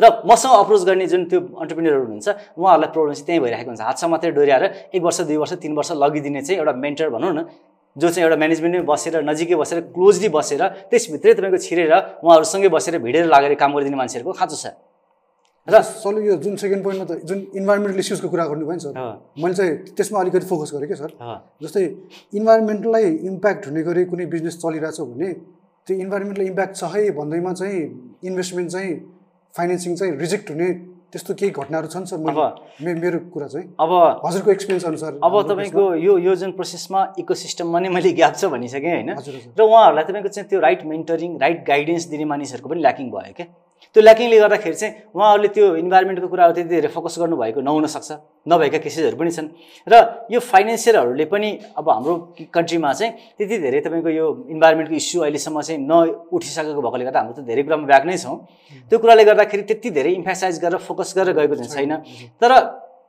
[0.00, 4.10] र मसँग अप्रोच गर्ने जुन त्यो अन्टरप्रिनियरहरू हुनुहुन्छ उहाँहरूलाई प्रब्लम चाहिँ त्यहीँ भइरहेको हुन्छ। हातसम्म
[4.10, 4.64] मात्रै डोर्याएर
[4.96, 7.40] एक वर्ष दुई वर्ष तिन वर्ष लगिदिने चाहिँ एउटा मेन्टर भनौँ न
[7.96, 11.92] जो चाहिँ एउटा म्यानेजमेन्टमै बसेर नजिकै बसेर क्लोजली बसेर त्यसभित्रै तपाईँको छिरेर
[12.22, 14.66] उहाँहरूसँगै बसेर भिडेर लागेर काम गरिदिने मान्छेहरूको खाँचो छ।
[15.68, 18.94] र सरले यो जुन सेकेन्ड पोइन्टमा त जुन इन्भाइरोमेन्टल इस्युजको कुरा गर्नुभयो नि सर
[19.42, 21.10] मैले चाहिँ त्यसमा अलिकति फोकस गरेँ क्या सर।
[21.62, 21.84] जस्तै
[22.38, 25.30] इन्भाइरोमेन्टलाई इम्प्याक्ट हुने गरी कुनै बिजनेस चलिरहेछ भने
[25.86, 27.80] त्यो इन्भाइरोमेन्टल इम्प्याक्ट छ है भन्दैमा चाहिँ
[28.24, 28.92] इन्भेस्टमेन्ट चाहिँ
[29.56, 30.68] फाइनेन्सिङ चाहिँ रिजेक्ट हुने
[31.12, 32.18] त्यस्तो केही घटनाहरू छन् सर
[32.86, 33.66] मे मेरो कुरा चाहिँ?
[33.80, 33.90] अब
[34.26, 38.44] हजुरको एक्सपिरियन्स अनुसार अब तपाईँको यो यो जुन प्रोसेसमा इको सिस्टममा नै मैले ग्याप छ
[38.54, 39.10] भनिसकेँ होइन।
[39.58, 43.46] र उहाँहरूलाई तपाईँको चाहिँ त्यो राइट मेन्टरिङ राइट गाइडेन्स दिने मानिसहरूको पनि ल्याकिङ भयो क्या?
[43.94, 48.10] त्यो ल्याकिङले गर्दाखेरि चाहिँ उहाँहरूले त्यो इन्भाइरोमेन्टको कुराहरू त्यति धेरै फोकस गर्नुभएको नहुनसक्छ
[48.46, 49.48] नभएका केसेसहरू पनि छन्।
[49.88, 49.94] र
[50.30, 52.14] यो फाइनेन्सियरहरूले पनि अब हाम्रो
[52.54, 57.46] कन्ट्रीमा चाहिँ त्यति धेरै तपाईँको यो इन्भाइरोमेन्टको इस्यु अहिलेसम्म चाहिँ नउठिसकेको भएकोले गर्दा हाम्रो त
[57.48, 58.36] धेरै कुरामा ब्याक नै छौँ।
[58.90, 61.92] त्यो कुराले गर्दाखेरि त्यति धेरै इम्फासाइज गरेर फोकस गरेर गएको चाहिँ छैन।
[62.38, 62.50] तर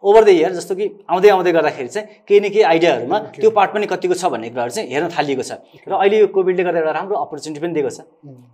[0.03, 3.71] ओभर द इयर जस्तो कि आउँदै आउँदै गर्दाखेरि चाहिँ केही न केही आइडियाहरूमा त्यो पार्ट
[3.73, 5.51] पनि कतिको छ भन्ने कुराहरू चाहिँ हेर्न थालिएको छ।
[5.85, 8.01] र अहिले यो कोभिडले गर्दा एउटा राम्रो अपर्च्युनिटी पनि दिएको छ।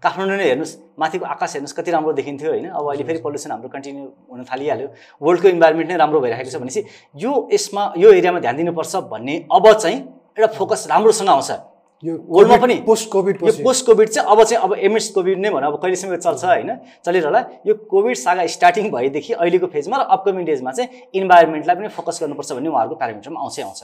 [0.04, 3.70] काठमाडौँ नै हेर्नुहोस् माथिको आकाश हेर्नुहोस् कति राम्रो देखिन्थ्यो होइन। अब अहिले फेरि पल्युसन हाम्रो
[3.72, 4.88] कन्टिन्यू हुन थालिहाल्यो।
[5.24, 6.82] वर्ल्डको इन्भाइरोमेन्ट नै राम्रो भइरहेको छ भनेपछि
[7.24, 9.98] यो यसमा यो एरियामा ध्यान दिनुपर्छ भन्ने अब चाहिँ
[10.36, 11.52] एउटा फोकस राम्रोसँग आउँछ।
[12.04, 12.14] यो
[12.58, 15.78] पनि पोस्ट कोभिड यो पोस्ट कोभिड चाहिँ अब चाहिँ अब एमएस कोभिड नै भनौँ अब
[15.82, 16.70] कहिलेसम्म चल्छ होइन
[17.06, 22.22] चलिरहला। यो कोभिड सागा स्टार्टिङ भएदेखि अहिलेको फेजमा र अपकमिङ डेजमा चाहिँ इन्भाइरोमेन्टलाई पनि फोकस
[22.22, 23.82] गर्नुपर्छ भन्ने उहाँहरूको प्यारामिटरमा आउँछै आउँछ।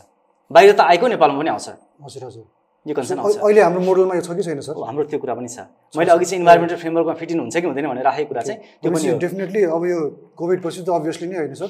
[0.51, 1.67] बाहिर त आएको नेपालमा पनि आउँछ।
[2.05, 2.45] हजुर हजुर।
[2.85, 4.77] यो कन्सर्न आउँछ। अहिले हाम्रो मोडलमा यो छ कि छैन सर?
[4.77, 5.65] हाम्रो त्यो कुरा पनि छ।
[5.97, 9.17] मैले अघि चाहिँ इन्भाइरोमेन्टल फ्रेमवर्कमा फिटिङ हुन्छ कि हुँदैन भनेर राखेको कुरा चाहिँ त्यो पनि
[9.25, 9.99] डेफिनेटली अब यो
[10.37, 11.69] कोभिड पछि त अभियसली नै होइन सर।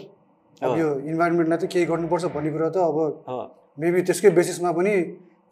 [0.60, 2.98] अब यो इन्भाइरोमेन्टलाई त केही गर्नुपर्छ भन्ने कुरा त अब
[3.80, 4.92] मेबी त्यसकै बेसिसमा पनि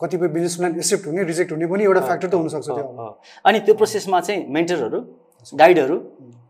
[0.02, 2.86] कतिपय बिजनेस प्लान एक्सेप्ट हुने रिजेक्ट हुने पनि एउटा फ्याक्टर त हुनसक्छ त्यो।
[3.46, 5.00] अनि त्यो प्रोसेसमा चाहिँ मेन्टरहरू
[5.62, 5.98] गाइडहरू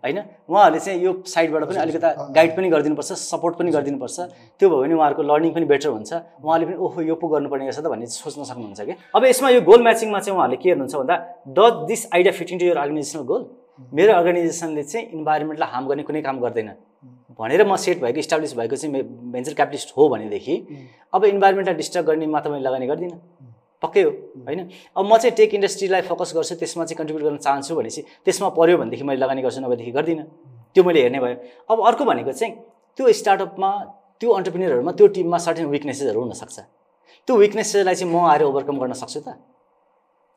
[0.03, 0.17] होइन?
[0.49, 4.17] उहाँहरूले चाहिँ यो साइडबाट पनि अलिकता गाइड पनि गरिदिनुपर्छ सपोर्ट पनि गरिदिनुपर्छ।
[4.59, 7.79] त्यो भयो भने उहाँहरूको लर्निङ पनि बेटर हुन्छ। उहाँले पनि ओहो यो पो गर्नुपर्ने रहेछ
[7.79, 8.93] त भन्ने सोच्न सक्नुहुन्छ कि?
[9.15, 11.15] अब यसमा यो गोल म्याचिङमा चाहिँ उहाँहरूले के हेर्नुहुन्छ भन्दा
[11.57, 13.41] does this idea fitting to your organizational goal
[13.93, 16.69] मेरो अर्गनाइजेसनले चाहिँ इन्भाइरोमेन्टलाई हार्म गर्ने कुनै काम गर्दैन।
[17.41, 20.55] भनेर म सेट भएको इस्टाब्लिस भएको चाहिँ भेन्चर क्यापिटलिस्ट हो भनेदेखि
[21.13, 23.17] अब इन्भाइरोमेन्टलाई डिस्टर्ब गर्ने मात्र मैले लगानी गर्दिनँ।
[23.81, 24.09] पक्कै हो
[24.45, 24.59] होइन?
[24.97, 28.77] अब म चाहिँ टेक इन्डस्ट्रीलाई फोकस गर्छु त्यसमा चाहिँ कन्ट्रिब्युट गर्न चाहन्छु भनेपछि त्यसमा पऱ्यो
[28.77, 30.25] भनेदेखि मैले लगानी गर्छु नभएदेखि गर्दिनँ।
[30.75, 31.35] त्यो मैले हेर्ने भयो।
[31.65, 32.53] अब अर्को भनेको चाहिँ
[32.97, 33.69] त्यो स्टार्टअपमा
[34.21, 36.57] त्यो अन्टरप्रिनियरहरूमा त्यो टिममा सर्टेन विकनेसेसहरू हुनसक्छ।
[37.27, 39.33] त्यो विकनेसेसलाई चाहिँ म आएर ओभरकम गर्न सक्छु त?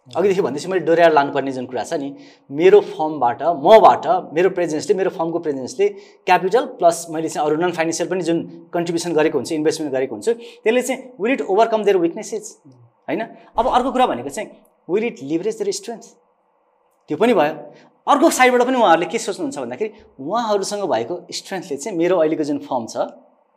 [0.09, 2.09] अघिदेखि भन्दैछु मैले डोर्याएर लानुपर्ने जुन कुरा छ नि
[2.51, 5.89] मेरो फर्मबाट मबाट मेरो प्रेजेन्सले मेरो फर्मको प्रेजेन्सले
[6.29, 8.43] क्यापिटल प्लस मैले चाहिँ अरू नन फाइनेन्सियल पनि जुन
[8.75, 12.45] कन्ट्रिब्युसन गरेको हुन्छु इन्भेस्टमेन्ट गरेको हुन्छु त्यसले चाहिँ will it overcome their weaknesses
[13.09, 13.21] होइन?
[13.57, 14.49] अब अर्को कुरा भनेको चाहिँ
[14.89, 16.05] will it leverage their strength
[17.09, 17.55] त्यो पनि भयो।
[18.07, 19.91] अर्को साइडबाट पनि उहाँहरूले के सोच्नुहुन्छ भन्दाखेरि
[20.21, 23.09] उहाँहरूसँग भएको स्ट्रेन्थले चाहिँ मेरो अहिलेको जुन फर्म छ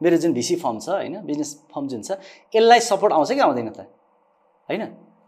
[0.02, 2.18] मेरो जुन भिसी फर्म छ होइन बिजनेस फर्म जुन छ
[2.56, 3.80] यसलाई सपोर्ट आउँछ कि आउँदैन त?
[4.70, 4.84] होइन?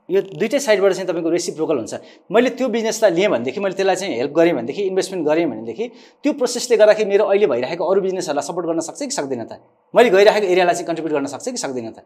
[0.09, 1.93] यो दुइटै साइडबाट चाहिँ तपाईँको रेसिप्रोकल हुन्छ।
[2.33, 5.85] मैले त्यो बिजनेसलाई लिएँ भनेदेखि मैले त्यसलाई चाहिँ हेल्प गरेँ भनेदेखि इन्भेस्टमेन्ट गरेँ भनेदेखि
[6.23, 9.61] त्यो प्रोसेसले गर्दाखेरि मेरो अहिले भइरहेको अरू बिजनेसहरूलाई सपोर्ट गर्न सक्छ कि सक्दैन त?
[9.93, 12.01] मैले गइरहेको एरियालाई चाहिँ कन्ट्रिब्युट गर्न सक्छ कि सक्दैन त?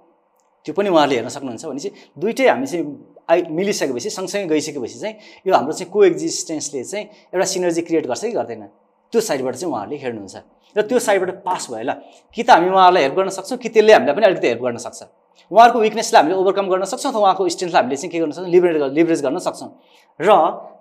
[0.66, 1.90] त्यो पनि उहाँहरूले हेर्न सक्नुहुन्छ भनेपछि
[2.20, 2.84] दुइटै हामी चाहिँ
[3.32, 5.16] आइ मिलिसकेपछि सँगसँगै गइसकेपछि चाहिँ
[5.48, 8.64] यो हाम्रो चाहिँ को एक्जिस्टेन्सले चाहिँ एउटा सिनर्जी क्रिएट गर्छ कि गर्दैन?
[9.12, 10.36] त्यो साइडबाट चाहिँ उहाँहरूले हेर्नुहुन्छ।
[10.76, 11.92] र त्यो साइडबाट पास भयो ल
[12.36, 15.00] कि त हामी उहाँहरूलाई हेल्प गर्न सक्छौँ कि त्यसले हामीलाई पनि अलिकति हेल्प गर्न सक्छ?
[15.52, 18.50] उहाँहरूको विकनेसलाई हामीले ओभरकम गर्न सक्छौँ अथवा उहाँको स्ट्रेन्थलाई हामीले चाहिँ के गर्न सक्छौँ?
[18.50, 19.70] लिभरेज लिभरेज गर्न सक्छौँ।
[20.20, 20.30] र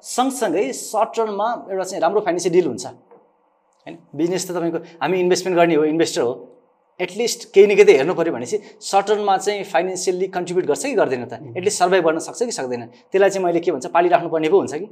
[0.03, 3.99] सँगसँगै सर्ट टर्ममा एउटा चाहिँ राम्रो फाइनेन्सियल डिल हुन्छ। होइन?
[4.15, 6.33] बिजनेस त तपाईँको हामी इन्भेस्टमेन्ट गर्ने हो इन्भेस्टर हो।
[7.01, 10.95] एटलिस्ट केही न केही त हेर्नु पऱ्यो भनेपछि सर्ट टर्ममा चाहिँ फाइनेन्सियल्ली कन्ट्रिब्युट गर्छ कि
[10.95, 11.33] गर्दैन त?
[11.57, 12.83] एटलिस्ट सर्भाइभ गर्न सक्छ कि सक्दैन?
[13.11, 14.87] त्यसलाई चाहिँ मैले के भन्छ पालिराख्नुपर्ने पो हुन्छ कि?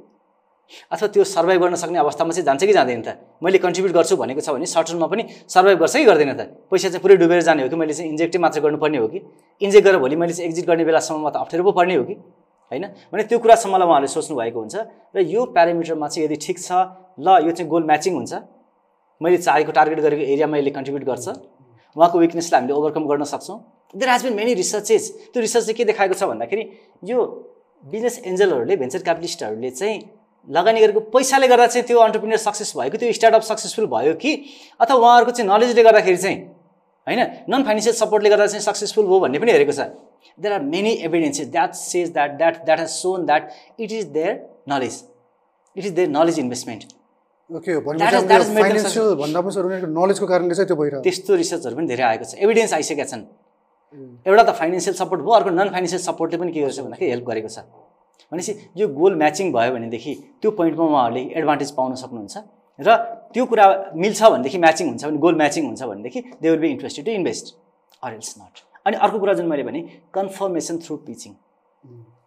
[0.93, 3.09] अथवा त्यो सर्भाइभ गर्न सक्ने अवस्थामा चाहिँ जान्छ कि जाँदैन त?
[3.43, 6.41] मैले कन्ट्रिब्युट गर्छु भनेको छ भने सर्ट टर्ममा पनि सर्भाइभ गर्छ कि गर्दैन त।
[6.71, 7.77] पैसा चाहिँ पुरै डुबेर जाने हो कि?
[7.77, 9.19] मैले चाहिँ इन्जेक्टै मात्र गर्नुपर्ने हो कि?
[9.61, 12.15] इन्जेक्ट गरेर भोलि मैले चाहिँ एक्जिट गर्ने बेलासम्ममा त अप्ठ्यारो पो पर्ने हो कि?
[12.71, 12.85] होइन?
[13.11, 14.77] भने त्यो कुरासम्मलाई उहाँहरूले सोच्नु भएको हुन्छ।
[15.17, 16.71] र यो प्यारामिटरमा चाहिँ यदि ठिक छ
[17.19, 18.33] ल यो चाहिँ गोल म्याचिङ हुन्छ।
[19.21, 21.27] मैले चाहेको टार्गेट गरेको एरियामा यसले कन्ट्रिब्युट गर्छ।
[21.99, 23.59] उहाँको विकनेसलाई हामीले ओभरकम गर्न सक्छौँ।
[23.91, 26.63] There has been many researches त्यो रिसर्च चाहिँ के देखाएको छ भन्दाखेरि
[27.11, 27.19] यो
[27.83, 29.99] बिजनेस एन्जलहरूले भेन्चर क्यापिटलिस्टहरूले चाहिँ
[30.49, 34.33] लगानी गरेको पैसाले गर्दा चाहिँ त्यो अन्टरप्रिनियर सक्सेस भयो कि त्यो स्टार्टअप सक्सेसफुल भयो कि?
[34.81, 36.39] अथवा उहाँहरूको चाहिँ नलेजले गर्दाखेरि चाहिँ
[37.07, 37.21] होइन?
[37.49, 39.81] नन फाइनेन्सियल सपोर्टले गर्दा चाहिँ सक्सेसफुल हो भन्ने पनि हेरेको छ।
[40.39, 43.43] There are many evidences that says that that that has shown that
[43.81, 44.33] it is their
[44.69, 44.95] knowledge
[45.77, 46.85] it is their knowledge investment
[47.51, 47.73] okay
[49.91, 53.23] नलेजको कारणले चाहिँ त्यो भइरहेको त्यस्तो रिसर्चहरू पनि धेरै आएको छ। एभिडेन्स आइसकेका छन्।
[54.27, 57.49] एउटा त फाइनेन्सियल सपोर्ट भयो अर्को नन फाइनेन्सियल सपोर्टले पनि के गर्छ भन्दाखेरि हेल्प गरेको
[57.49, 57.59] छ।
[58.33, 62.37] भनेपछि यो गोल म्याचिङ भयो भनेदेखि त्यो पोइन्टमा उहाँहरूले एडभान्टेज पाउन सक्नुहुन्छ।
[62.79, 62.97] र
[63.35, 63.65] त्यो कुरा
[63.95, 67.55] मिल्छ भनेदेखि म्याचिङ हुन्छ भने गोल म्याचिङ हुन्छ भनेदेखि they will be interested to invest
[68.03, 69.81] or else not अनि अर्को कुरा जुन मैले भने
[70.15, 71.33] कन्फर्मेसन थ्रु पिचिङ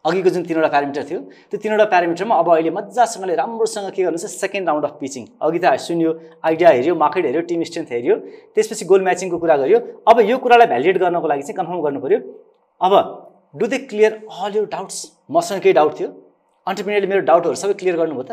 [0.05, 4.29] अघिको जुन तिनवटा प्यारामिटर थियो त्यो तिनवटा प्यारामिटरमा अब अहिले मजासँगले राम्रोसँग के गर्नु छ
[4.29, 6.11] सेकेन्ड राउन्ड अफ पिचिङ अघि त सुन्यो
[6.43, 8.15] आइडिया हेऱ्यो मार्केट हेऱ्यो टिम स्ट्रेन्थ हेऱ्यो
[8.55, 12.19] त्यसपछि गोल म्याचिङको कुरा गर्यो। अब यो कुरालाई भ्यालिडेट गर्नको लागि चाहिँ कन्फर्म गर्नु पऱ्यो
[12.81, 12.93] अब
[13.53, 14.97] डु दे क्लियर अल यो डाउट्स
[15.31, 16.09] मसँग केही डाउट थियो.
[16.67, 18.31] अन्टरप्रिनियरले मेरो डाउटहरू सबै क्लियर गर्नुभयो त।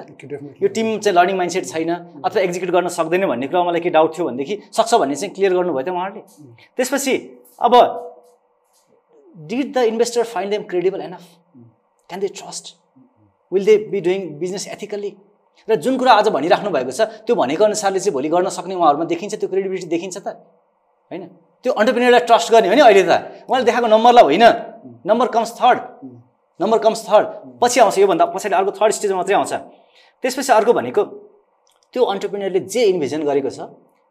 [0.62, 1.90] यो टिम चाहिँ लर्निङ माइन्डसेट छैन
[2.24, 5.52] अथवा एक्जिक्युट गर्न सक्दैन भन्ने कुरा मलाई के डाउट थियो भनेदेखि सक्छ भन्ने चाहिँ क्लियर
[5.54, 6.22] गर्नुभयो त उहाँहरूले।
[6.78, 7.14] त्यसपछि
[7.58, 7.74] अब
[9.50, 11.24] did the investor find them credible enough
[12.08, 12.64] can they trust
[13.52, 15.12] will they be doing business ethically
[15.68, 19.04] र जुन कुरा आज भनिराख्नु भएको छ त्यो भनेको अनुसारले चाहिँ भोलि गर्न सक्ने उहाँहरूमा
[19.10, 20.38] देखिन्छ त्यो क्रेडिबिलिटी देखिन्छ त।
[21.10, 21.22] होइन?
[21.64, 23.12] त्यो अन्टरप्रिनियरलाई ट्रस्ट गर्ने हो नि अहिले त।
[23.48, 24.44] उहाँले देखाएको नम्बरलाई होइन।
[25.06, 25.78] Number comes third
[26.60, 27.26] number comes third
[27.60, 29.52] पछि आउँछ योभन्दा पछाडि अर्को थर्ड स्टेज मात्रै आउँछ।
[30.24, 31.02] त्यसपछि अर्को भनेको
[31.94, 33.68] त्यो अन्टरप्रिनियरले जे इन्भिजन गरेको छ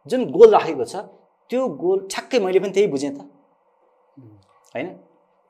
[0.08, 0.96] जुन गोल राखेको छ
[1.50, 3.20] त्यो गोल ठ्याक्कै मैले पनि त्यही बुझेँ त।
[4.76, 4.88] होइन?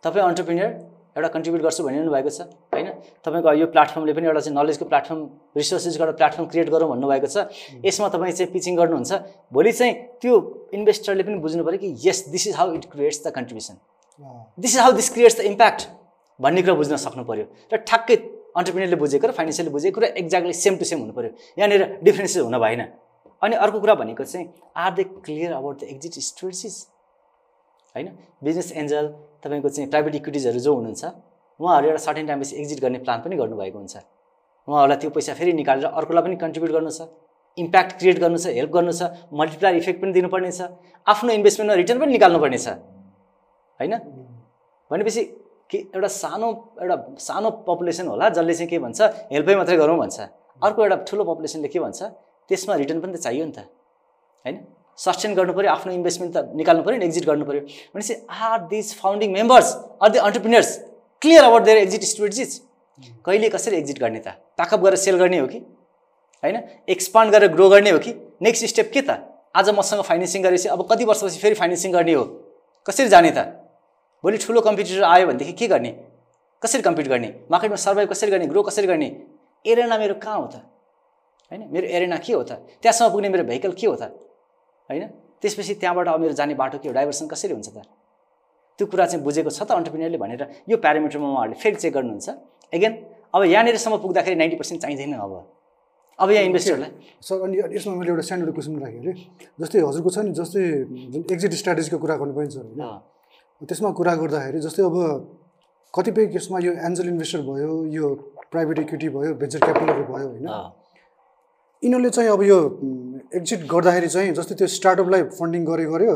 [0.04, 0.70] तपाईँ अन्टरप्रिनियर
[1.16, 2.42] एउटा कन्ट्रिब्युट गर्छु भनिरहनु भएको छ
[2.74, 2.88] होइन?
[3.26, 5.20] तपाईँको यो प्लेटफर्मले पनि एउटा चाहिँ नलेजको प्लेटफर्म
[5.58, 7.38] रिसोर्सेसको एउटा प्लेटफर्म क्रिएट गरौँ भन्नुभएको छ।
[7.86, 9.12] यसमा तपाईँ चाहिँ पिचिङ गर्नुहुन्छ।
[9.52, 10.34] भोलि चाहिँ त्यो
[10.74, 13.76] इन्भेस्टरले पनि बुझ्नु पऱ्यो कि यस this is how it creates the contribution
[14.60, 15.82] this is how this creates the impact
[16.40, 18.16] भन्ने कुरा बुझ्न सक्नु पऱ्यो। र ठ्याक्कै
[18.56, 22.58] अन्टरप्रिनियरले बुझेको र फाइनेन्सियली बुझेको र एक्ज्याक्टली सेम टु सेम हुनु पऱ्यो। यहाँनिर डिफ्रेन्सेस हुन
[22.58, 22.82] भएन।
[23.42, 24.46] अनि अर्को कुरा भनेको चाहिँ
[24.76, 26.76] are they clear about the exit strategies
[27.96, 28.08] होइन?
[28.44, 29.06] बिजनेस एन्जल
[29.44, 31.04] तपाईँको चाहिँ प्राइभेट इक्विटिजहरू जो हुनुहुन्छ
[31.60, 33.96] उहाँहरू एउटा सर्टेन टाइमपछि एक्जिट गर्ने प्लान पनि गर्नुभएको हुन्छ।
[34.68, 37.02] उहाँहरूलाई त्यो पैसा फेरि निकालेर अर्कोलाई पनि कन्ट्रिब्युट गर्नु छ
[37.58, 39.02] इम्प्याक्ट क्रिएट गर्नु छ हेल्प गर्नु छ
[39.34, 40.62] मल्टिप्लायर इफेक्ट पनि दिनुपर्ने छ
[41.08, 42.68] आफ्नो इन्भेस्टमेन्टमा रिटर्न पनि निकाल्नुपर्ने छ।
[43.80, 43.94] होइन?
[44.92, 45.24] भनेपछि
[45.70, 46.48] के एउटा सानो
[46.82, 49.00] एउटा सानो पपुलेसन होला जसले चाहिँ के भन्छ
[49.34, 50.18] हेल्पै मात्रै गरौँ भन्छ।
[50.62, 52.00] अर्को एउटा ठुलो पपुलेसनले के भन्छ
[52.50, 53.60] त्यसमा रिटर्न पनि त चाहियो नि त।
[54.46, 54.56] होइन?
[55.06, 57.62] सस्टेन गर्नु पऱ्यो आफ्नो इन्भेस्टमेन्ट त निकाल्नु पऱ्यो एक्जिट गर्नु पऱ्यो
[57.96, 60.72] भनेपछि are these founding members are the entrepreneurs
[61.22, 62.60] clear about their exit strategies
[63.26, 64.36] कहिले कसरी एक्जिट गर्ने त?
[64.60, 65.60] प्याकअप गरेर सेल गर्ने हो कि?
[66.44, 66.56] होइन?
[66.90, 68.12] एक्सपान्ड गरेर ग्रो गर्ने हो कि?
[68.42, 69.18] नेक्स्ट स्टेप के त?
[69.56, 72.24] आज मसँग फाइनेन्सिङ गरेपछि अब कति वर्षपछि फेरि फाइनेन्सिङ गर्ने हो?
[72.86, 73.46] कसरी जाने त?
[74.24, 75.92] भोलि ठुलो कम्पिटिटर आयो भनेदेखि के गर्ने?
[76.64, 77.30] कसरी कम्पिट गर्ने?
[77.52, 78.48] मार्केटमा सर्भाइभ कसरी गर्ने?
[78.48, 79.10] ग्रो कसरी गर्ने?
[79.66, 80.56] एरेना मेरो कहाँ हो त?
[81.52, 81.68] होइन?
[81.72, 82.52] मेरो एरेना के हो त?
[82.84, 84.12] त्यहाँसम्म पुग्ने मेरो भेहिकल के हो त?
[84.90, 85.04] होइन?
[85.42, 87.86] त्यसपछि त्यहाँबाट अब मेरो जाने बाटो के हो डाइभर्सन कसरी हुन्छ त?
[88.80, 92.28] त्यो कुरा चाहिँ बुझेको छ त अन्टरप्रिनियरले भनेर। यो प्यारामिटरमा उहाँहरूले फेरि चेक गर्नुहुन्छ।
[92.74, 92.94] एगेन
[93.36, 95.34] अब यहाँनिरसम्म पुग्दाखेरि नाइन्टी पर्सेन्ट चाहिँदैन अब।
[96.20, 96.92] अब यहाँ इन्भेस्टरलाई
[97.24, 99.14] सर अनि यसमा मैले एउटा सानो क्वेसन राखेँ अरे।
[99.62, 100.64] जस्तै हजुरको छ नि जस्तै
[101.16, 104.96] जुन एक्जिट स्ट्राटेजीको कुरा गर्नु पनि सर होइन त्यसमा कुरा गर्दाखेरि जस्तै अब
[105.94, 108.06] कतिपय केसमा यो एन्जल इन्भेस्टर भयो यो
[108.52, 110.48] प्राइभेट इक्विटी भयो भेन्चर क्यापिटलहरू भयो होइन।
[111.84, 112.58] यिनीहरूले चाहिँ अब यो
[113.36, 116.16] एक्जिट गर्दाखेरि चाहिँ जस्तै त्यो स्टार्टअपलाई फन्डिङ गरे गऱ्यो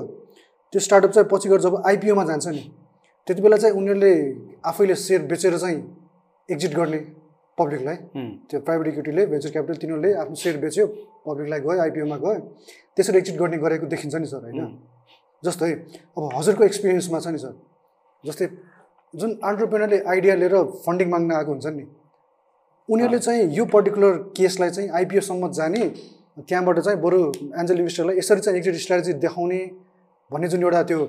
[0.74, 2.62] त्यो स्टार्टअप चाहिँ पछि गएर जब आइपिओमा जान्छ नि
[3.28, 4.14] त्यति बेला चाहिँ उनीहरूले
[4.66, 5.78] आफैले सेयर बेचेर चाहिँ
[6.50, 6.98] एक्जिट गर्ने
[7.58, 7.96] पब्लिकलाई
[8.50, 10.86] त्यो प्राइभेट इक्विटीले भेन्चर क्यापिटल तिनीहरूले आफ्नो सेयर बेच्यो
[11.28, 12.40] पब्लिकलाई गयो आइपिओमा गयो
[12.98, 14.66] त्यसरी एक्जिट गर्ने गरेको देखिन्छ नि सर होइन?
[15.44, 15.72] जस्तै
[16.18, 17.54] अब हजुरको एक्सपिरियन्समा छ नि सर
[18.24, 18.48] जस्तै
[19.14, 21.86] जुन अन्टरप्रेनरले आइडिया लिएर फन्डिङ माग्न आएको हुन्छ नि
[22.90, 25.84] उनीहरूले चाहिँ यो पर्टिकुलर केसलाई चाहिँ आइपिओसम्म जाने
[26.38, 27.20] त्यहाँबाट चाहिँ बरु
[27.60, 29.60] एन्जल इन्भेस्टरलाई यसरी चाहिँ एक्जिट स्ट्राटेजी देखाउने
[30.32, 31.00] भन्ने जुन एउटा त्यो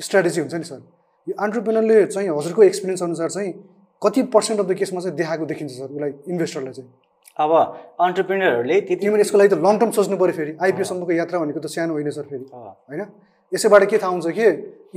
[0.00, 0.80] स्ट्राटेजी हुन्छ नि सर।
[1.26, 3.52] यो अन्टरप्रेनरले चाहिँ हजुरको एक्सपिरियन्स अनुसार चाहिँ
[4.02, 6.90] कति पर्सेन्ट अफ द केसमा चाहिँ देखाएको देखिन्छ सर उसलाई इन्भेस्टरलाई चाहिँ?
[7.36, 7.50] अब
[8.00, 11.66] अन्टरप्रिनेरहरूले त्यति तिमीले यसको लागि त लङ टर्म सोच्नु पऱ्यो फेरि। आइपिओसम्मको यात्रा भनेको त
[11.66, 13.02] सानो होइन सर फेरि। होइन?
[13.52, 14.44] यसैबाट के थाहा हुन्छ कि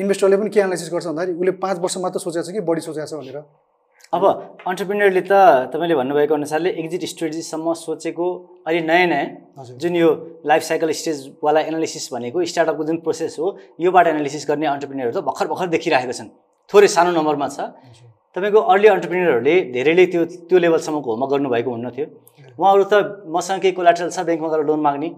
[0.01, 3.07] इन्भेस्टरले पनि के एनालाइसिस गर्छ भन्दाखेरि उसले पाँच वर्ष मात्र सोचेको छ कि बढी सोचेको
[3.07, 3.37] छ भनेर।
[4.13, 4.23] अब
[4.63, 8.25] अन्टरप्रिनेरले त तपाईँले भन्नुभएको अनुसारले एक्जिट स्ट्रेटेजीसम्म सोचेको
[8.63, 10.09] अहिले नयाँ नयाँ जुन यो
[10.47, 13.47] लाइफ साइकल स्टेजवाला एनालिसिस भनेको स्टार्टअपको जुन प्रोसेस हो
[13.83, 16.29] योबाट एनालिसिस गर्ने अन्टरप्रिनेरहरू त भर्खर भर्खर देखिरहेका छन्।
[16.71, 17.59] थोरै सानो नम्बरमा छ।
[18.31, 22.07] तपाईँको अर्ली अन्टरप्रिनेरहरूले धेरैले त्यो त्यो लेभलसम्मको होमवर्क गर्नुभएको हुन्न थियो
[22.55, 22.95] उहाँहरू त
[23.27, 25.09] मसँग केही कोलाट्रल छ ब्याङ्कमा गएर लोन माग्ने।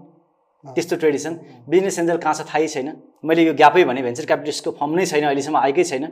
[0.64, 1.32] त्यस्तो ट्रेडिसन।
[1.68, 2.88] बिजनेस एन्जल कहाँ छ थाहै छैन।
[3.24, 6.04] मैले यो ग्यापै भने भेन्चर क्यापिटलिस्टको फर्म नै छैन अहिलेसम्म आएकै छैन।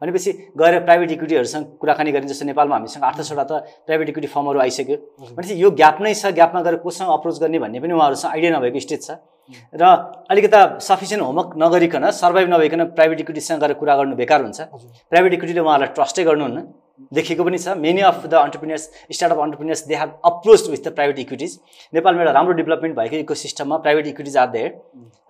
[0.00, 3.52] भनेपछि गएर प्राइभेट इक्विटीहरूसँग कुराकानी गर्ने जस्तो नेपालमा हामीसँग आठ दसवटा त
[3.88, 4.96] प्राइभेट इक्विटी फर्महरू आइसक्यो।
[5.32, 8.80] भनेपछि यो ग्याप नै छ ग्यापमा गएर कोसँग अप्रोच गर्ने भन्ने पनि उहाँहरूसँग आइडिया नभएको
[8.84, 9.10] स्टेज छ।
[9.72, 9.82] र
[10.28, 14.60] अलिकता सफिसियन्ट होमवर्क नगरिकन सर्भाइभ नभइकन प्राइभेट इक्विटीसँग गएर कुरा गर्नु बेकार हुन्छ।
[15.08, 16.58] प्राइभेट इक्विटीले उहाँहरूलाई ट्रस्टै गर्नुहुन्न।
[17.12, 21.18] देखेको पनि छ। Many of the entrepreneurs startup entrepreneurs they have approach with the private
[21.18, 21.58] equities
[21.94, 24.70] नेपालमा एउटा राम्रो डेभलपमेन्ट भएको इको सिस्टममा प्राइभेट इक्विटिज आर देयर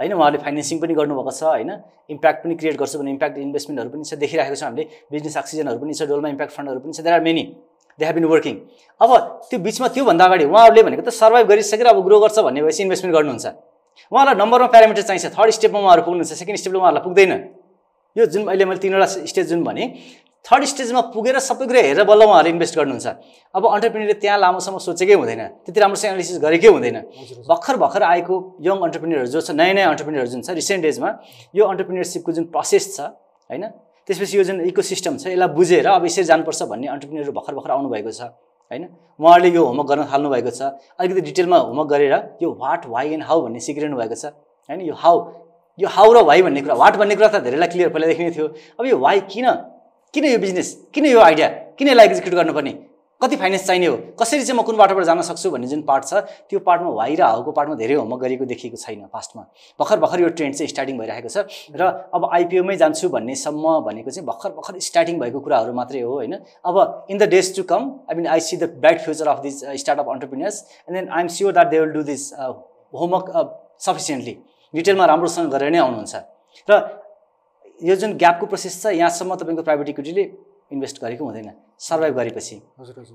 [0.00, 1.70] होइन उहाँहरूले फाइनेन्सिङ पनि गर्नुभएको छ होइन।
[2.10, 5.94] इम्प्याक्ट पनि क्रिएट गर्छु भने इम्प्याक्ट इन्भेस्टमेन्टहरू पनि छ देखिरहेको छ हामीले। बिजनेस अक्सिजनहरू पनि
[5.94, 7.44] छ डोलमा इम्प्याक्ट फन्डहरू पनि छ। There are many
[7.98, 8.54] they have been working
[9.00, 9.10] अब
[9.50, 13.14] त्यो बिचमा त्योभन्दा अगाडि उहाँहरूले भनेको त सर्भाइभ गरिसकेर अब ग्रो गर्छ भन्ने भएपछि इन्भेस्टमेन्ट
[13.16, 13.46] गर्नुहुन्छ।
[14.12, 17.32] उहाँलाई नम्बरमा प्यारामिटर चाहिन्छ। थर्ड स्टेपमा उहाँहरू पुग्नुहुन्छ। सेकेन्ड स्टेपमा उहाँहरूलाई पुग्दैन।
[18.16, 19.84] यो जुन अहिले मैले तिनवटा स्टेज जुन भने
[20.44, 23.06] थर्ड स्टेजमा पुगेर सबै कुरा हेरेर बल्ल उहाँहरू इन्भेस्ट गर्नुहुन्छ।
[23.54, 26.98] अब अन्टरप्रिनियरले त्यहाँ लामोसम्म सोचेकै हुँदैन त्यति राम्रोसँग एनालिसिस गरेकै हुँदैन।
[27.50, 31.08] भर्खर भर्खर आएको यङ अन्टरप्रिनियरहरू जो छ नयाँ नयाँ अन्टरप्रिनियरहरू जुन छ रिसेन्ट डेजमा
[31.50, 32.98] यो अन्टरप्रिनियरसिपको जुन प्रोसेस छ
[33.50, 33.64] होइन?
[34.06, 37.70] त्यसपछि यो जुन इको सिस्टम छ यसलाई बुझेर अब यसरी जानुपर्छ भन्ने अन्टरप्रिनियरहरू भर्खर भर्खर
[37.74, 38.22] आउनुभएको छ
[38.70, 38.82] होइन?
[39.18, 40.62] उहाँहरूले यो होमवर्क गर्न थाल्नु भएको छ।
[40.94, 44.30] अलिकति डिटेलमा होमवर्क गरेर यो वाट वाइ एन्ड हाउ भन्ने सिकिरहनु भएको छ
[44.70, 44.78] होइन?
[44.86, 45.16] यो हाउ
[45.78, 48.46] यो हाउ र वाइ भन्ने कुरा वाट भन्ने कुरा त धेरैलाई क्लियर पहिलादेखि नै थियो।
[48.80, 49.46] अब यो वाइ किन?
[50.14, 51.48] किन यो बिजनेस किन यो आइडिया
[51.78, 52.72] किन यसलाई एक्जिक्युट गर्नुपर्ने?
[53.20, 53.96] कति फाइनेन्स चाहिने हो?
[54.20, 57.22] कसरी चाहिँ म कुन बाटोबाट जान सक्छु भन्ने जुन पार्ट छ त्यो पार्टमा वाइ र
[57.24, 59.42] हाउको पार्टमा धेरै होमवर्क गरेको देखिएको छैन पास्टमा
[59.80, 61.44] भर्खर भर्खर यो ट्रेन्ड चाहिँ स्टार्टिङ भइरहेको छ
[61.76, 66.34] र अब आइपिओमै जान्छु भन्नेसम्म भनेको चाहिँ भर्खर भर्खर स्टार्टिङ भएको कुराहरू मात्रै हो होइन?
[66.64, 69.64] अब in the days to come I mean I see the bright future of this
[69.80, 70.56] startup entrepreneurs
[70.88, 73.32] and then I am sure that they will do this homework
[73.88, 74.36] sufficiently
[74.76, 76.14] डिटेलमा राम्रोसँग गरेर नै आउनुहुन्छ।
[76.68, 76.72] र
[77.80, 80.24] यो जुन ग्यापको प्रोसेस छ यहाँसम्म तपाईँको प्राइभेट इक्विटीले
[80.72, 82.56] इन्भेस्ट गरेको हुँदैन। सर्भाइभ गरेपछि।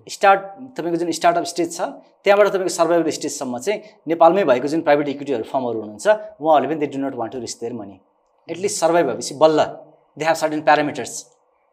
[0.07, 0.41] स्टार्ट
[0.77, 1.81] तपाईँको जुन स्टार्टअप स्टेज छ
[2.23, 6.07] त्यहाँबाट तपाईँको सर्भाइभल स्टेजसम्म चाहिँ नेपालमै भएको जुन प्राइभेट इक्विटीहरू फर्महरू हुनुहुन्छ
[6.39, 7.99] उहाँहरूले पनि they do not want to risk their money
[8.49, 9.59] at least survive भएपछि बल्ल
[10.17, 11.13] they have certain parameters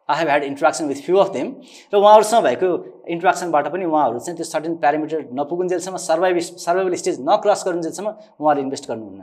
[0.09, 1.47] I have had interaction with few of them
[1.93, 2.69] र उहाँहरूसँग भएको
[3.15, 8.87] इन्ट्रेक्सनबाट पनि उहाँहरू चाहिँ त्यो सर्टेन प्यारामिटर नपुगुन्जेलसम्म सर्भाइभ सर्भाइभल स्टेज नक्रस गरुन्जेलसम्म उहाँहरूले इन्भेस्ट
[8.89, 9.21] गर्नुहुन्न।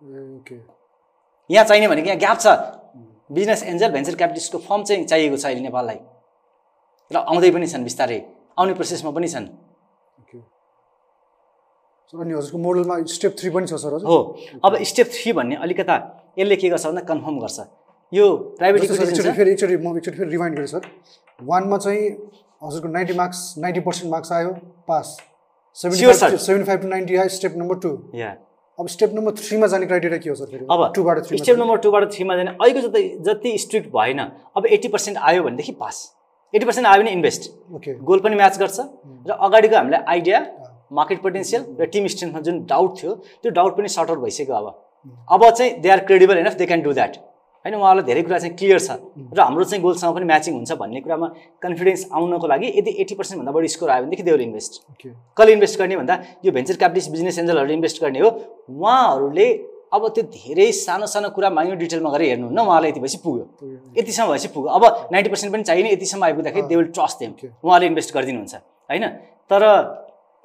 [0.00, 2.46] यहाँ चाहिने भनेको यहाँ ग्याप छ।
[3.32, 5.98] बिजनेस एन्जल भेन्चर क्यापिटलिस्टको फर्म चाहिँ चाहिएको छ अहिले नेपाललाई।
[7.10, 8.18] र आउँदै पनि छन् बिस्तारै।
[8.58, 9.46] आउने प्रोसेसमा पनि छन्।
[12.08, 14.16] अनि हजुरको मोडलमा स्टेप थ्री पनि छ सर हो।
[14.64, 15.96] अब स्टेप थ्री भन्ने अलिकता
[16.38, 17.58] यसले के गर्छ भन्दा कन्फर्म गर्छ।
[18.12, 18.24] यो
[18.58, 20.82] प्राइभेट फेरि एकचोटि म एकचोटि फेरि रिमाइन्ड गरेँ सर।
[21.42, 22.02] वानमा चाहिँ
[22.64, 24.50] हजुरको ninety marks ninety percent marks आयो
[24.88, 25.06] pass
[25.76, 28.30] seventy seventy five to ninety आयो स्टेप नम्बर टू या
[28.78, 32.04] अब स्टेप नम्बर थ्रीमा जाने क्राइटेरिया के हो सर अब टूबाट थ्रीमा स्टेप नम्बर टूबाट
[32.12, 34.18] थ्रीमा जाने अहिलेको जति जति स्ट्रिक्ट भएन
[34.56, 35.96] अब एट्टी पर्सेन्ट आयो भनेदेखि पास।
[36.54, 38.78] एट्टी पर्सेन्ट आयो भने इन्भेस्ट। ओके। गोल पनि म्याच गर्छ।
[39.28, 40.38] र अगाडिको हामीलाई आइडिया
[40.92, 44.66] मार्केट पोटेन्सियल र टिम स्ट्रेन्थमा जुन डाउट थियो त्यो डाउट पनि सर्ट आउट भइसक्यो अब।
[45.32, 47.16] अब चाहिँ they are credible enough they can do that.
[47.68, 48.90] होइन उहाँलाई धेरै कुरा चाहिँ क्लियर छ।
[49.36, 51.26] र हाम्रो चाहिँ गोलसँग पनि म्याचिङ हुन्छ भन्ने कुरामा
[51.60, 54.72] कन्फिडेन्स आउनको लागि यदि एट्टी पर्सेन्टभन्दा बढी स्कोर आयो भनेदेखि देवर इन्भेस्ट
[55.36, 56.14] कसले इन्भेस्ट गर्ने भन्दा
[56.44, 58.30] यो भेन्चर क्यापिटलिस्ट बिजनेस एन्जलहरूले इन्भेस्ट गर्ने हो।
[58.72, 59.48] उहाँहरूले
[59.92, 63.44] अब त्यो धेरै सानो सानो कुरा माइन्यु डिटेलमा गरेर हेर्नुहुन्न उहाँलाई यति भएपछि पुग्यो।
[64.00, 67.32] यतिसम्म भएपछि पुग्यो। अब नाइन्टी पर्सेन्ट पनि चाहिने यतिसम्म आइपुग्दाखेरि दे विल ट्रस्ट देम.
[67.64, 68.54] उहाँले इन्भेस्ट गरिदिनुहुन्छ
[68.90, 69.04] होइन?
[69.50, 69.62] तर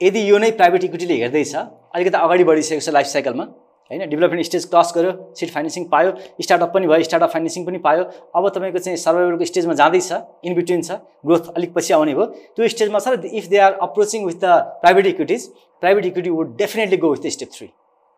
[0.02, 3.46] यदि यो नै प्राइभेट इक्विटीले हेर्दैछ अलिकति अगाडि बढिसकेको छ लाइफ साइकलमा
[3.92, 6.12] होइन डेभलपमेन्ट स्टेज क्रस गर्यो सिट फाइनेन्सिङ पायो
[6.42, 8.04] स्टार्टअप पनि भयो स्टार्टअप फाइनेन्सिङ पनि पायो।
[8.36, 10.12] अब तपाईँको चाहिँ सर्भाइभलको स्टेजमा जाँदैछ
[10.46, 12.26] इन बिट्विन छ ग्रोथ अलिक पछि आउने भयो।
[12.56, 15.48] त्यो स्टेजमा छ र if they are approaching with the private equities
[15.84, 17.68] private equity would definitely go with the step three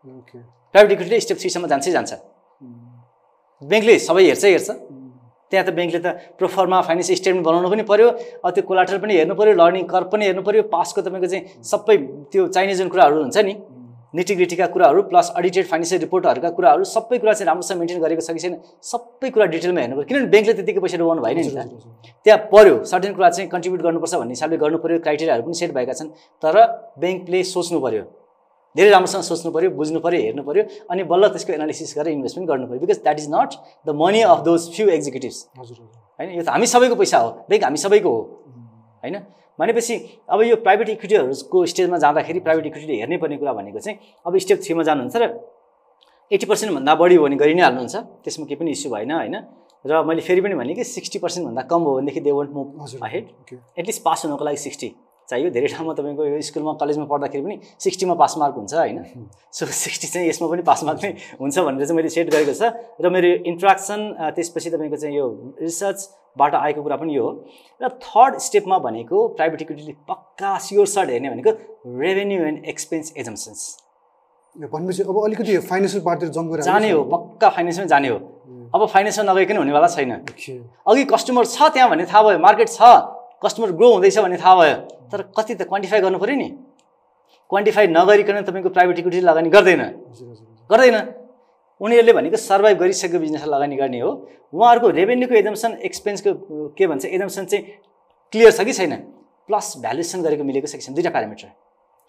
[0.05, 2.13] private इक्विटीले step थ्रीसम्म जान्छै जान्छ।
[3.61, 4.69] ब्याङ्कले सबै हेर्छै हेर्छ।
[5.51, 6.07] त्यहाँ त ब्याङ्कले त
[6.37, 8.07] प्रोफर्मा फाइनेन्स स्टेटमेन्ट बनाउनु पनि पऱ्यो
[8.45, 11.97] अब त्यो कोलाटर पनि हेर्नु पऱ्यो लर्निङ कर्भ पनि हेर्नु पऱ्यो पासको तपाईँको चाहिँ सबै
[12.33, 13.53] त्यो चाहिने जुन कुराहरू हुन्छ नि
[14.15, 18.39] निटिग्रिटीका कुराहरू प्लस अडिटेड फाइनेन्सियल रिपोर्टहरूका कुराहरू सबै कुरा चाहिँ राम्रोसँग मेन्टेन गरेको छ कि
[18.39, 18.55] छैन
[18.91, 21.57] सबै कुरा डिटेलमा हेर्नु पऱ्यो। किनभने ब्याङ्कले त्यतिकै पैसा डुबाउनु भएन नि त।
[22.25, 25.93] त्यहाँ पऱ्यो सर्टेन कुरा चाहिँ कन्ट्रिब्युट गर्नुपर्छ भन्ने हिसाबले गर्नु पऱ्यो क्राइटेरियाहरू पनि सेट भएका
[25.99, 26.09] छन्।
[26.43, 26.55] तर
[27.01, 28.03] ब्याङ्कले सोच्नु पऱ्यो।
[28.75, 32.65] धेरै राम्रोसँग सोच्नु पऱ्यो बुझ्नु पऱ्यो हेर्नु पऱ्यो अनि बल्ल त्यसको एनालिसिस गरेर इन्भेस्टमेन्ट गर्नु
[32.67, 33.51] पऱ्यो। Because that is not
[33.87, 35.77] the money of those few executives हजुर
[36.19, 38.21] होइन यो त हामी सबैको पैसा हो ब्याङ्क हामी सबैको हो।
[39.03, 39.15] होइन?
[39.59, 39.95] भनेपछि
[40.29, 43.97] अब यो प्राइभेट इक्विटीहरूको स्टेजमा जाँदाखेरि प्राइभेट इक्विटीले हेर्नै पर्ने कुरा भनेको चाहिँ
[44.27, 45.23] अब स्टेप थ्रीमा जानुहुन्छ र
[46.31, 47.95] एट्टी पर्सेन्टभन्दा बढी हो भने गरि नै हाल्नुहुन्छ
[48.25, 49.35] त्यसमा केही पनि इस्यु भएन होइन?
[49.85, 52.67] र मैले फेरि पनि भने कि सिक्सटी पर्सेन्टभन्दा कम हो भनेदेखि they won't move
[53.41, 54.89] okay at least pass हुनको लागि सिक्सटी।
[55.29, 58.97] चाहियो। धेरै ठाउँमा तपाईँको यो स्कुलमा कलेजमा पढ्दाखेरि पनि सिक्सटीमा पास मार्क हुन्छ होइन?
[59.57, 61.11] सो सिक्सटी चाहिँ यसमा पनि पास मार्क नै
[61.41, 62.69] हुन्छ भनेर चाहिँ मैले सेट गरेको छ।
[63.01, 63.99] र मेरो इन्ट्राक्सन
[64.35, 65.25] त्यसपछि तपाईँको चाहिँ यो
[65.61, 67.31] रिसर्चबाट आएको कुरा पनि यो हो।
[67.81, 71.51] र थर्ड स्टेपमा भनेको प्राइभेट इक्विटीले पक्का स्योर सर्ट हेर्ने भनेको
[71.97, 73.61] रेभेन्यू एन्ड एक्सपेन्स एजम्सन्स।
[74.55, 78.17] यो भनेपछि अब अलिकति फाइनेन्सियल पार्टतिर जम्प जाने हो पक्का फाइनेन्समा जाने हो।
[78.75, 80.11] अब फाइनेन्समा नगइकन हुनेवाला छैन।
[80.87, 82.81] अघि कस्टमर छ त्यहाँ भन्ने थाहा भयो मार्केट छ।
[83.43, 84.75] कस्टमर ग्रो हुँदैछ भन्ने थाहा भयो।
[85.11, 86.49] तर कति त क्वान्टिफाई गर्नु पऱ्यो नि?
[87.49, 89.81] क्वान्टिफाई नगरिकन तपाईँको प्राइभेट इक्विटी लगानी गर्दैन।
[90.69, 90.97] गर्दैन।
[91.81, 94.11] उनीहरूले भनेको सर्भाइभ गरिसकेको बिजनेसलाई लगानी गर्ने हो।
[94.53, 96.31] उहाँहरूको रेभेन्यूको एजम्सन एक्सपेन्सको
[96.77, 97.63] के भन्छ एजम्सन चाहिँ
[98.33, 98.93] क्लियर छ कि छैन?
[99.49, 101.49] प्लस भ्यालुएसन गरेको मिलेको छ कि छैन दुईवटा प्यारामिटर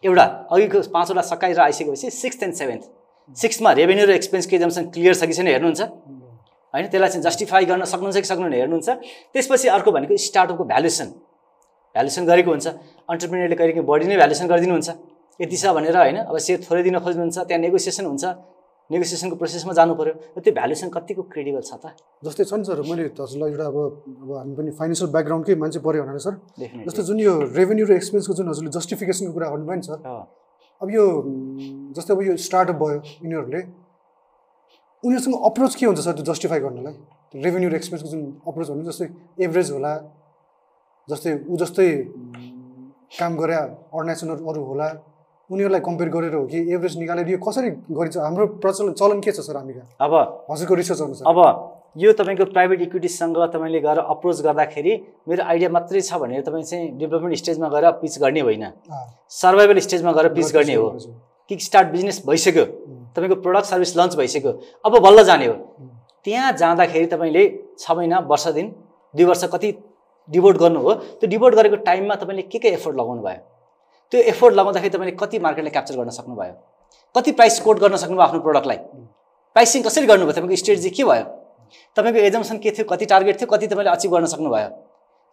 [0.04, 2.82] एउटा अघिको पाँचवटा सकाएर आइसकेपछि सिक्स एन्ड सेभेन्थ
[3.36, 5.82] सिक्समा रेभेन्यू र एक्सपेन्सको एजम्सन क्लियर छ कि छैन हेर्नुहुन्छ।
[6.76, 8.88] होइन त्यसलाई चाहिँ जस्टिफाई गर्न सक्नुहुन्छ कि सक्नुहुन्न हेर्नुहुन्छ।
[9.32, 11.08] त्यसपछि अर्को भनेको स्टार्टअपको भ्यालुएसन
[11.96, 12.66] भ्यालुएसन गरेको हुन्छ।
[13.08, 14.88] अन्टरप्रिनियरले कहिले काहीँ बढी नै भ्यालुएसन गरिदिनुहुन्छ।
[15.40, 18.24] यति छ भनेर होइन अब सेयर थोरै दिन खोज्नुहुन्छ त्यहाँ नेगोसिएसन हुन्छ।
[18.86, 21.96] नेगोसिएसनको प्रोसेसमा जानु पऱ्यो र त्यो भ्यालुएसन कतिको क्रेडिबल छ त?
[22.22, 23.76] जस्तै छ नि सर मैले हजुरलाई एउटा अब
[24.22, 26.34] अब हामी पनि फाइनेन्सियल ब्याकग्राउन्डकै मान्छे पऱ्यो भनेर सर।
[26.86, 29.98] जस्तो जुन यो रेभेन्यू र एक्सपेन्सको जुन हजुरले जस्टिफिकेसनको कुरा गर्नुभयो नि सर।
[30.78, 31.04] अब यो
[31.98, 33.60] जस्तै अब यो स्टार्टअप भयो यिनीहरूले
[35.04, 36.94] उनीहरूसँग अप्रोच के हुन्छ सर त्यो जस्टिफाई गर्नलाई?
[37.44, 39.06] रेभेन्यू र एक्सपेन्सको जुन अप्रोच भन्नु जस्तै
[39.44, 39.92] एभरेज होला
[41.08, 41.88] जस्तै ऊ जस्तै
[43.18, 44.88] काम गरे अर्गनाइजेसनहरू होला
[45.50, 48.16] उनीहरूलाई कम्पेयर गरेर हो कि एभरेज निकालेर यो कसरी गरिन्छ?
[48.18, 50.12] हाम्रो प्रचलन चलन के छ सर हामी अब
[50.50, 51.38] हजुरको रिसर्च अनुसार अब
[52.02, 54.92] यो तपाईँको प्राइभेट इक्विटीसँग तपाईँले गएर अप्रोच गर्दाखेरि
[55.28, 58.64] मेरो आइडिया मात्रै छ भनेर तपाईँ चाहिँ डेभलपमेन्ट स्टेजमा गएर पिच गर्ने होइन।
[59.32, 60.88] सर्भाइभल स्टेजमा गएर पिच गर्ने हो।
[61.50, 62.64] किक स्टार्ट बिजनेस भइसक्यो।
[63.16, 64.52] तपाईँको प्रडक्ट सर्भिस लन्च भइसक्यो।
[64.86, 65.54] अब बल्ल जाने हो।
[66.24, 67.44] त्यहाँ जाँदाखेरि तपाईँले
[67.78, 68.74] छ महिना वर्ष दिन
[69.14, 69.72] दुई वर्ष कति
[70.28, 73.40] डिभोट गर्नु हो त्यो डिभोट गरेको टाइममा तपाईँले के के एफोर्ट लगाउनु भयो?
[74.12, 76.54] त्यो एफोर्ट लगाउँदाखेरि तपाईँले कति मार्केटलाई क्याप्चर गर्न सक्नुभयो?
[77.14, 78.76] कति प्राइस कोट गर्न सक्नुभयो आफ्नो प्रडक्टलाई
[79.56, 80.32] प्राइसिङ कसरी गर्नुभयो?
[80.32, 81.24] तपाईँको स्ट्रेटेजी के भयो?
[81.96, 82.84] तपाईँको एजम्सन के थियो?
[82.90, 83.48] कति टार्गेट थियो?
[83.50, 84.68] कति तपाईँले अचिभ गर्न सक्नुभयो?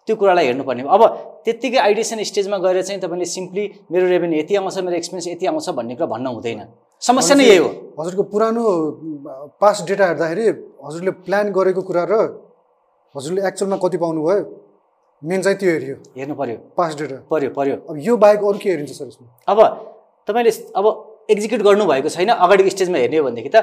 [0.07, 1.01] त्यो कुरालाई हेर्नुपर्ने अब
[1.45, 5.69] त्यत्तिकै आइडिएसन स्टेजमा गएर चाहिँ तपाईँले सिम्पली मेरो रेभेन्यू यति आउँछ मेरो एक्सपेन्स यति आउँछ
[5.69, 6.59] भन्ने कुरा भन्न हुँदैन।
[7.01, 8.63] समस्या नै यही हो। हजुरको पुरानो
[9.61, 10.45] पास्ट डेटा हेर्दाखेरि
[10.85, 12.13] हजुरले प्लान गरेको कुरा र
[13.15, 14.37] हजुरले एक्चुअलमा कति पाउनुभयो
[15.21, 17.15] मेन चाहिँ त्यो हेरियो। हेर्नु पर्यो। Past data.
[17.31, 19.27] पर्यो पर्यो। अब यो बाहेक अरू के हेरिन्छ सर यसमा?
[19.47, 19.59] अब
[20.27, 20.85] तपाईँले अब
[21.31, 23.57] एक्जिक्युट गर्नुभएको छैन अगाडिको स्टेजमा हेर्ने हो भनेदेखि त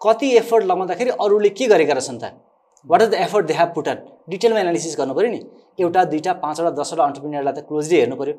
[0.00, 2.24] कति एफर्ट लगाउँदाखेरि अरूले के गरेका रहेछन् त?
[2.86, 3.96] What is the effort they have put in
[4.30, 5.40] डिटेलमा analysis गर्नु पऱ्यो नि।
[5.80, 8.34] एउटा दुईवटा पाँचवटा दसवटा अन्टरप्रिनियरलाई त क्लोजली हेर्नु पऱ्यो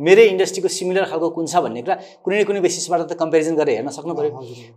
[0.00, 3.74] मेरै इन्डस्ट्रीको सिमिलर खालको कुन छ भन्ने कुरा कुनै न कुनै बेसिसबाट त कम्पेरिजन गरेर
[3.76, 4.30] हेर्न सक्नु पऱ्यो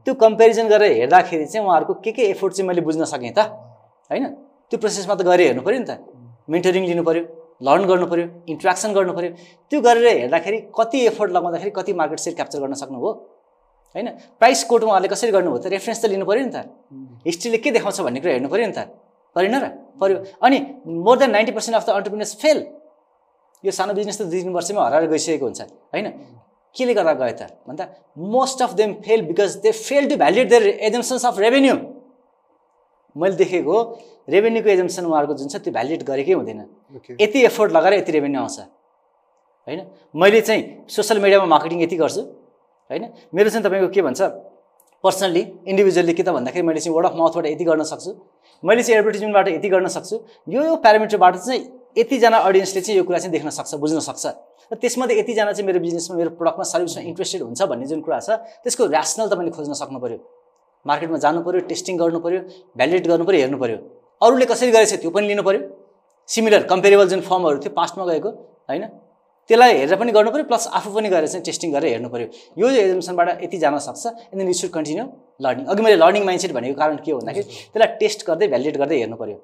[0.03, 3.39] त्यो कम्पेरिजन गरेर हेर्दाखेरि चाहिँ उहाँहरूको के के एफोर्ट चाहिँ मैले बुझ्न सकेँ त?
[4.11, 4.25] होइन?
[4.69, 6.03] त्यो प्रोसेसमा त गएर हेर्नु पऱ्यो नि त।
[6.51, 7.23] मेन्टरिङ लिनु पऱ्यो
[7.63, 9.29] लर्न गर्नु पऱ्यो इन्ट्रेक्सन गर्नु पऱ्यो
[9.71, 13.11] त्यो गरेर हेर्दाखेरि कति एफोर्ट लगाउँदाखेरि कति मार्केट सेयर क्याप्चर गर्न सक्नुभयो
[13.95, 14.07] होइन?
[14.39, 15.71] प्राइस कोड उहाँले कसरी गर्नुभयो त?
[15.71, 16.67] रेफरेन्स त लिनु पऱ्यो नि त।
[17.23, 18.91] हिस्ट्रीले के देखाउँछ भन्ने कुरा हेर्नु पऱ्यो नि त।
[19.35, 19.65] परेन र?
[19.95, 22.59] पऱ्यो अनि more than ninety percent of the entrepreneurs fail
[23.63, 25.61] यो सानो बिजनेस त दुई तिन वर्षमै हराएर गइसकेको हुन्छ
[25.93, 26.07] होइन?
[26.75, 27.41] केले गर्दा गयो त?
[27.67, 27.83] भन्दा
[28.35, 31.75] most of them fail because they fail to valid their assumptions of revenue
[33.15, 33.75] मैले देखेको
[34.29, 36.61] रेभेन्यूको एजम्सन उहाँहरूको जुन छ त्यो भ्यालिड गरेकै हुँदैन।
[37.21, 38.59] यति एफोर्ट लगाएर यति रेभेन्यू आउँछ
[39.67, 39.79] होइन?
[40.13, 42.21] मैले चाहिँ सोसियल मिडियामा मार्केटिङ यति गर्छु
[42.91, 43.03] होइन?
[43.33, 44.21] मेरो चाहिँ तपाईँको के भन्छ
[45.03, 48.11] पर्सनल्ली इन्डिभिजुअल्ली के त भन्दाखेरि मैले चाहिँ वर्ड अफ माउथबाट यति गर्न सक्छु
[48.63, 50.15] मैले चाहिँ एडभर्टिजमेन्टबाट यति गर्न सक्छु।
[50.49, 51.61] यो यो प्यारामिटरबाट चाहिँ
[51.97, 54.25] यतिजना अडियन्सले चाहिँ यो कुरा चाहिँ देख्न सक्छ बुझ्न सक्छ।
[54.71, 58.29] र त्यसमध्ये यतिजना चाहिँ मेरो बिजनेसमा मेरो प्रडक्टमा सर्भिसमा इन्ट्रेस्टेड हुन्छ भन्ने जुन कुरा छ
[58.63, 60.17] त्यसको ऱ्यासनल तपाईँले खोज्न सक्नु पऱ्यो
[60.85, 62.39] मार्केटमा जानु पऱ्यो टेस्टिङ गर्नु पऱ्यो
[62.77, 63.77] भ्यालिडेट गर्नु पऱ्यो हेर्नु पऱ्यो
[64.21, 65.61] अरूले कसरी गरेछ त्यो पनि लिनु पऱ्यो
[66.29, 68.29] सिमिलर कम्पेरेबल जुन फर्महरू थियो पास्टमा गएको
[68.69, 68.83] होइन?
[69.49, 72.27] त्यसलाई हेरेर पनि गर्नु पऱ्यो प्लस आफू पनि गएर चाहिँ टेस्टिङ गरेर हेर्नु पऱ्यो
[72.61, 75.05] यो एजम्सनबाट यति जान सक्छ and then you should continue
[75.45, 78.97] learning अघि मैले लर्निङ माइन्डसेट भनेको कारण के हो भन्दाखेरि त्यसलाई टेस्ट गर्दै भ्यालिडेट गर्दै
[78.99, 79.37] हेर्नु पऱ्यो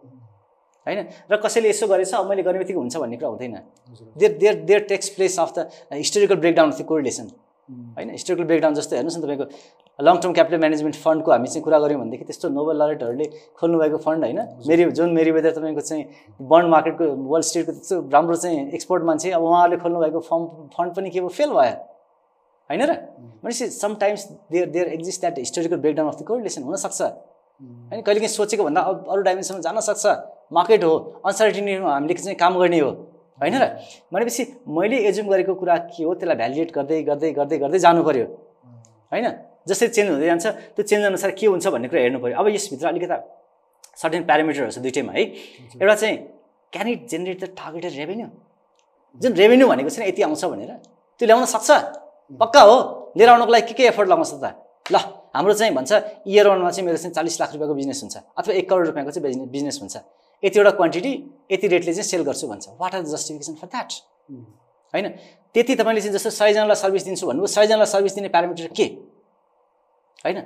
[0.88, 1.00] होइन?
[1.32, 3.56] र कसैले यसो गरेछ अब मैले गर्ने बित्तिकै हुन्छ भन्ने कुरा हुँदैन।
[4.18, 7.28] There there there takes place of the historical breakdown of the correlation
[7.98, 8.10] होइन?
[8.10, 9.46] हिस्टोरिकल ब्रेकडाउन जस्तो हेर्नुहोस् न तपाईँको
[10.00, 13.26] लङ टर्म क्यापिटल म्यानेजमेन्ट फन्डको हामी चाहिँ कुरा गऱ्यौँ भनेदेखि त्यस्तो नोबल लरेटहरूले
[13.60, 14.40] खोल्नुभएको फन्ड होइन?
[14.68, 16.04] मेरी जुन मेरी वेदर तपाईँको चाहिँ
[16.42, 20.44] बन्ड मार्केटको वर्ल्ड स्टेटको त्यस्तो राम्रो चाहिँ एक्सपोर्ट मान्छे अब उहाँहरूले खोल्नुभएको फर्म
[20.74, 21.30] फन्ड पनि के भयो?
[21.30, 21.76] फेल भयो।
[22.70, 22.92] होइन र?
[23.44, 24.22] भनेपछि sometimes
[24.52, 28.02] there there exist that historical breakdown of the correlation हुनसक्छ। होइन?
[28.02, 30.06] कहिले काहीँ सोचेको भन्दा अरू डाइमेन्सनमा जान सक्छ।
[30.52, 30.94] मार्केट हो
[31.26, 32.92] अनसर्टिनीमा हामीले चाहिँ काम गर्ने हो
[33.42, 33.66] होइन र?
[34.14, 38.26] भनेपछि मैले एजुम गरेको कुरा के हो त्यसलाई भ्यालिडेट गर्दै गर्दै गर्दै गर्दै जानु पऱ्यो
[39.12, 39.28] होइन?
[39.68, 40.46] जसरी चेन्ज हुँदै जान्छ
[40.76, 43.18] त्यो चेन्ज अनुसार के हुन्छ भन्ने कुरा हेर्नु पऱ्यो अब यसभित्र अलिकता
[44.02, 45.24] सर्टेन प्यारामिटरहरू छ दुइटैमा है?
[45.82, 46.16] एउटा चाहिँ
[46.74, 48.28] can it generate the targeted revenue
[49.22, 50.72] जुन रेभेन्यू भनेको चाहिँ यति आउँछ भनेर।
[51.20, 51.70] त्यो ल्याउन सक्छ?
[52.42, 52.78] पक्का हो?
[53.18, 54.56] लिएर आउनको लागि के के एफोर्ट लगाउँछ त
[54.92, 54.98] ल
[55.36, 55.92] हाम्रो चाहिँ भन्छ
[56.28, 59.48] इयर वानमा चाहिँ मेरो चाहिँ चालिस लाख रुपियाँको बिजनेस हुन्छ अथवा एक करोड रुपियाँको चाहिँ
[59.52, 59.96] बिजनेस हुन्छ।
[60.44, 61.12] यतिवटा क्वान्टिटी
[61.52, 63.92] यति रेटले चाहिँ सेल गर्छु भन्छ। What are the justification for that
[64.94, 65.08] होइन?
[65.54, 68.86] त्यति तपाईँले चाहिँ जस्तो सयजनालाई सर्भिस दिन्छु भन्नुभयो सयजनालाई सर्भिस दिने प्यारामिटर के?
[70.26, 70.40] होइन?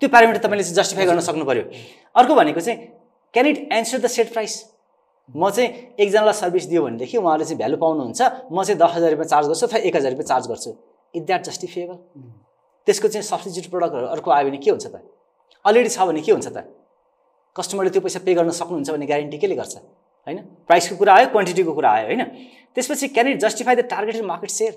[0.00, 1.64] त्यो प्यारामिटर तपाईँले चाहिँ जस्टिफाई गर्न सक्नु पऱ्यो
[2.16, 2.78] अर्को भनेको चाहिँ
[3.34, 4.54] can it answer the set price
[5.28, 5.68] म चाहिँ
[6.00, 8.20] एकजनालाई सर्भिस दियो भनेदेखि उहाँले चाहिँ भ्यालु पाउनुहुन्छ
[8.52, 10.70] म चाहिँ दस हजार रुपियाँ चार्ज गर्छु अथवा एक हजार रुपियाँ चार्ज गर्छु।
[11.14, 11.96] इज द्याट जस्टिफिएबल
[12.86, 15.04] त्यसको चाहिँ सब्सिट्युट प्रडक्टहरू अर्को आयो भने के हुन्छ त?
[15.64, 16.64] अलरेडी छ भने के हुन्छ त?
[17.58, 19.74] कस्टमरले त्यो पैसा पे गर्न सक्नुहुन्छ भन्ने ग्यारेन्टी केले गर्छ?
[20.26, 20.38] होइन?
[20.68, 22.22] प्राइसको कुरा आयो क्वान्टिटीको कुरा आयो होइन?
[22.74, 24.72] त्यसपछि can it justify the targeted market share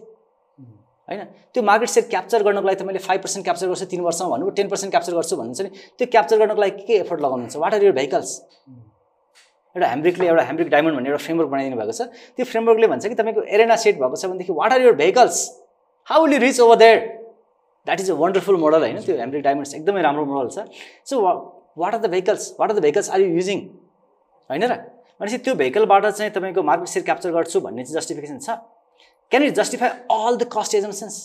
[1.07, 1.21] होइन?
[1.53, 4.55] त्यो मार्केट सेयर क्याप्चर गर्नको लागि त मैले फाइभ पर्सेन्ट क्याप्चर गर्छु तिन वर्षमा भन्नुभयो
[4.57, 7.55] टेन पर्सेन्ट क्याप्चर गर्छु भन्नुहुन्छ नि। त्यो क्याप्चर गर्नको लागि के के एफोर्ट लगाउनुहुन्छ?
[7.63, 8.31] वाट आर यर भेहिकल्स
[9.75, 12.01] एउटा ह्याम्ब्रिकले एउटा ह्याम्ब्रिक डायमन्ड भन्ने एउटा फ्रेमवर्क बनाइदिनु भएको छ।
[12.35, 15.37] त्यो फ्रेमवर्कले भन्छ कि तपाईँको एरेना सेट भएको छ भनेदेखि what are your vehicles
[16.07, 16.97] how will you reach over there
[17.87, 18.99] that is a wonderful model होइन?
[19.03, 20.67] त्यो ह्याम्ब्रिक डायमन्ड्स एकदमै राम्रो मोडल छ।
[21.07, 21.15] So
[21.77, 23.59] what are the vehicles what are the vehicles are you using
[24.49, 24.73] होइन र?
[25.19, 28.57] भनेपछि त्यो भेहिकलबाट चाहिँ तपाईँको मार्केट सेयर क्याप्चर गर्छु भन्ने चाहिँ जस्टिफिकेसन छ।
[29.31, 31.15] Can it justify all the cost assumptions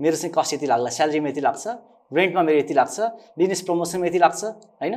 [0.00, 1.64] मेरो चाहिँ कस्ट यति लाग्ला स्यालेरीमा यति लाग्छ
[2.10, 3.00] रेन्टमा मेरो यति लाग्छ
[3.38, 4.94] बिजनेस प्रमोसनमा यति लाग्छ होइन?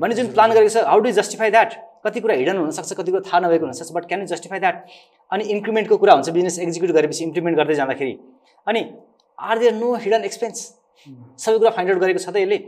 [0.00, 1.74] भने जुन प्लान गरेको छ हाउ डु जस्टिफाई द्याट
[2.04, 4.76] कति कुरा हिडन हुनसक्छ कति कुरा थाहा नभएको हुनसक्छ but can you justify that
[5.32, 8.14] अनि इन्क्रिमेन्टको कुरा हुन्छ बिजनेस एक्जिक्युट गरेपछि इम्प्लिमेन्ट गर्दै जाँदाखेरि।
[8.66, 8.82] अनि
[9.38, 10.58] are there no hidden expense
[11.44, 12.58] सबै कुरा फाइन्ड आउट गरेको छ त यसले।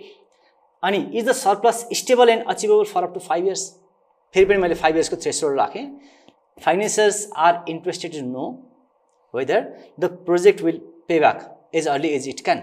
[0.83, 3.65] अनि is the surplus stable and achievable for up to five years
[4.35, 5.87] फेरि पनि मैले फाइभ इयर्सको थ्रेसोल्ड राखेँ।
[6.61, 8.47] Financiers are interested to know
[9.35, 9.61] whether
[10.01, 12.63] the project will pay back as early as it can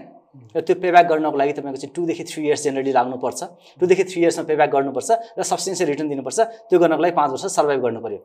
[0.56, 3.42] र त्यो पे ब्याक गर्नको लागि तपाईँको चाहिँ टूदेखि थ्री इयर्स जेनरली लाग्नुपर्छ।
[3.80, 7.44] टूदेखि थ्री इयर्समा पे ब्याक गर्नुपर्छ र सब्सटेन्सियल रिटर्न दिनुपर्छ। त्यो गर्नको लागि पाँच वर्ष
[7.54, 8.18] सर्भाइभ गर्नु पऱ्यो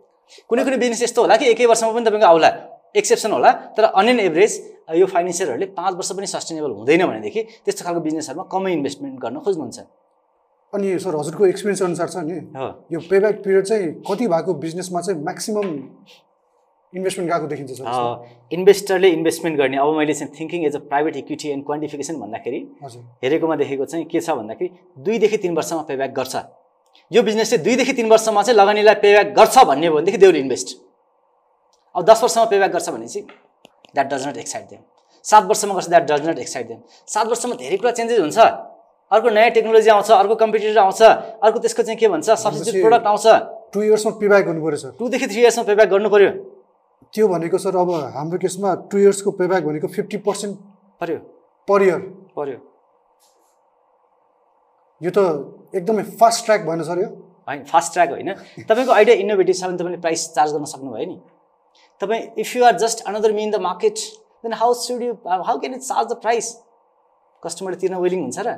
[0.50, 2.50] कुनै कुनै बिजनेस यस्तो होला कि एकै वर्षमा पनि तपाईँको आउला।
[2.96, 4.54] एक्सेप्सन होला तर अन एभरेज
[4.98, 9.80] यो फाइनेन्सियरहरूले पाँच वर्ष पनि सस्टेनेबल हुँदैन भनेदेखि त्यस्तो खालको बिजनेसहरूमा कमै इन्भेस्टमेन्ट गर्न खोज्नुहुन्छ।
[10.74, 12.38] अनि सर हजुरको एक्सपिरियन्स अनुसार छ नि
[12.94, 15.72] यो पेब्याक पिरियड चाहिँ कति भएको बिजनेसमा चाहिँ म्याक्सिमम्
[16.94, 21.50] इन्भेस्टमेन्ट गएको देखिन्छ सर इन्भेस्टरले इन्भेस्टमेन्ट गर्ने अब मैले चाहिँ thinking as a private equity
[21.50, 22.60] and quantification भन्दाखेरि
[23.24, 24.70] हेरेकोमा देखेको चाहिँ के छ भन्दाखेरि
[25.06, 26.36] दुईदेखि तिन वर्षमा पेब्याक गर्छ।
[27.12, 30.78] यो बिजनेस चाहिँ दुईदेखि तिन वर्षमा चाहिँ लगानीलाई पेब्याक गर्छ भन्ने हो भनेदेखि देउल इन्भेस्ट
[31.96, 33.28] अब दस वर्षमा पेब्याक गर्छ भने चाहिँ
[33.94, 34.82] that does not excite them
[35.26, 38.40] सात वर्षमा गर्छ that does not excite them सात वर्षमा धेरै कुरा चेन्जेस हुन्छ।
[39.12, 43.26] अर्को नयाँ टेक्नोलोजी आउँछ अर्को कम्पिटेटर आउँछ अर्को त्यसको चाहिँ के भन्छ सब्सिट्युट प्रोडक्ट आउँछ।
[43.74, 46.30] टु इयर्समा पेब्याक गर्नु पऱ्यो सर टुदेखि थ्री इयर्समा पेब्याक गर्नु पऱ्यो
[47.14, 50.58] त्यो भनेको सर अब हाम्रो केसमा टु इयर्सको पेब्याक भनेको फिफ्टी पर्सेन्ट
[51.02, 51.18] पऱ्यो
[51.68, 52.00] पर इयर
[52.38, 52.58] पऱ्यो
[55.02, 55.20] यो त
[55.74, 57.10] एकदमै फास्ट ट्र्याक भएन सर यो।
[57.50, 61.18] होइन फास्ट ट्र्याक होइन। तपाईँको आइडिया इनोभेटिभ छ भने तपाईँले प्राइस चार्ज गर्न सक्नुभयो नि।
[62.02, 63.98] तपाईँ if you are just another me in the market
[64.44, 66.56] then how should you how can it charge the price
[67.44, 68.58] कस्टमरले तिर्न विलिङ हुन्छ र।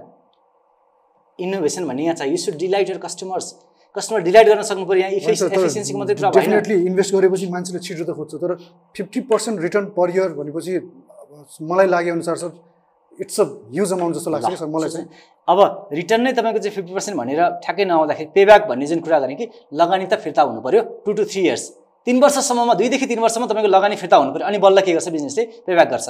[1.40, 3.48] इनोभेसन भन्ने यहाँ छ। You should delight your customers
[3.96, 8.16] customer delight गर्न सक्नु पऱ्यो यहाँ इफिसियन्सीको मात्रै कुरा डेफिनेटली इन्भेस्ट गरेपछि मान्छेले छिटो त
[8.18, 8.52] खोज्छ। तर
[8.96, 10.74] fifty percent return per year भनेपछि
[11.72, 12.52] मलाई लागे अनुसार sir
[13.20, 15.08] it's a huge amount जस्तो लाग्छ सर मलाई चाहिँ।
[15.48, 15.60] अब
[16.00, 19.48] रिटर्न नै तपाईँको चाहिँ फिफ्टी पर्सेन्ट भनेर ठ्याक्कै नआउँदाखेरि पेब्याक भन्ने जुन कुरा गरेँ कि
[19.82, 21.66] लगानी त फिर्ता हुनु पऱ्यो टु टु थ्री इयर्स
[22.08, 25.44] तिन वर्षसम्ममा दुईदेखि तिन वर्षमा तपाईँको लगानी फिर्ता हुनु पऱ्यो। अनि बल्ल के गर्छ बिजनेसले?
[25.68, 26.10] पेब्याक गर्छ।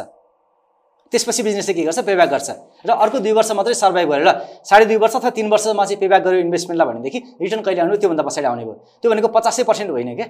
[1.11, 1.99] त्यसपछि बिजनेसले के गर्छ?
[1.99, 2.49] पेब्याक गर्छ।
[2.87, 4.29] र अर्को दुई वर्ष मात्रै सर्भाइभ गरेर
[4.63, 8.23] साढे दुई वर्ष अथवा तिन वर्षमा चाहिँ पेब्याक गर्यो इन्भेस्टमेन्टलाई भनेदेखि रिटर्न कहिले आउनु त्योभन्दा
[8.23, 10.27] पछाडि आउने भयो। त्यो भनेको पचासै पर्सेन्ट होइन क्या?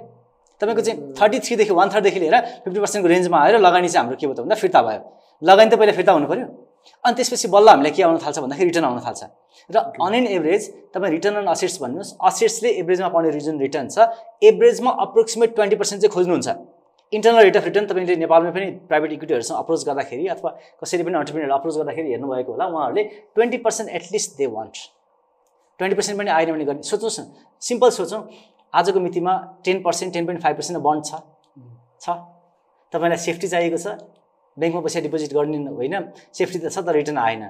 [0.61, 2.35] तपाईँको चाहिँ थर्टी थ्रीदेखि वान थर्डदेखि लिएर
[2.65, 5.01] फिफ्टी पर्सेन्टको रेन्जमा आएर लगानी चाहिँ हाम्रो के भयो त भन्दा फिर्ता भयो।
[5.41, 6.45] लगानी त पहिला फिर्ता हुनु पऱ्यो।
[7.05, 9.21] अनि त्यसपछि बल्ल हामीलाई के आउन थाल्छ भन्दाखेरि रिटर्न आउन थाल्छ।
[9.69, 10.61] र अन एन एभरेज
[10.93, 13.97] तपाईँ रिटर्न अन असेट्स भन्नुहोस् असेट्सले एभरेजमा पाउने रिजन रिटर्न छ।
[14.43, 16.49] एभरेजमा अप्रोक्सिमेट ट्वेन्टी पर्सेन्ट चाहिँ खोज्नुहुन्छ।
[17.13, 20.49] इन्टरनल रेट अफ रिटर्न तपाईँले नेपालमै पनि प्राइभेट इक्विटीहरूसँग अप्रोच गर्दाखेरि अथवा
[20.79, 23.03] कसैले पनि अन्टरप्रिनियर अप्रोच गर्दाखेरि हेर्नुभएको होला उहाँहरूले
[23.35, 24.75] twenty percent at least they want
[25.79, 27.23] twenty percent पनि आएन भने गर्ने। सोच्नुहोस् न
[27.61, 28.21] सिम्पल सोचौँ।
[28.73, 29.33] आजको मितिमा
[29.65, 31.11] ten percent ten point five percent bond छ।
[31.99, 32.05] छ।
[32.93, 33.87] तपाईँलाई सेफ्टी चाहिएको छ।
[34.57, 35.95] ब्याङ्कमा पैसा डिपोजिट गर्ने होइन
[36.33, 37.43] सेफ्टी त छ तर रिटर्न आएन।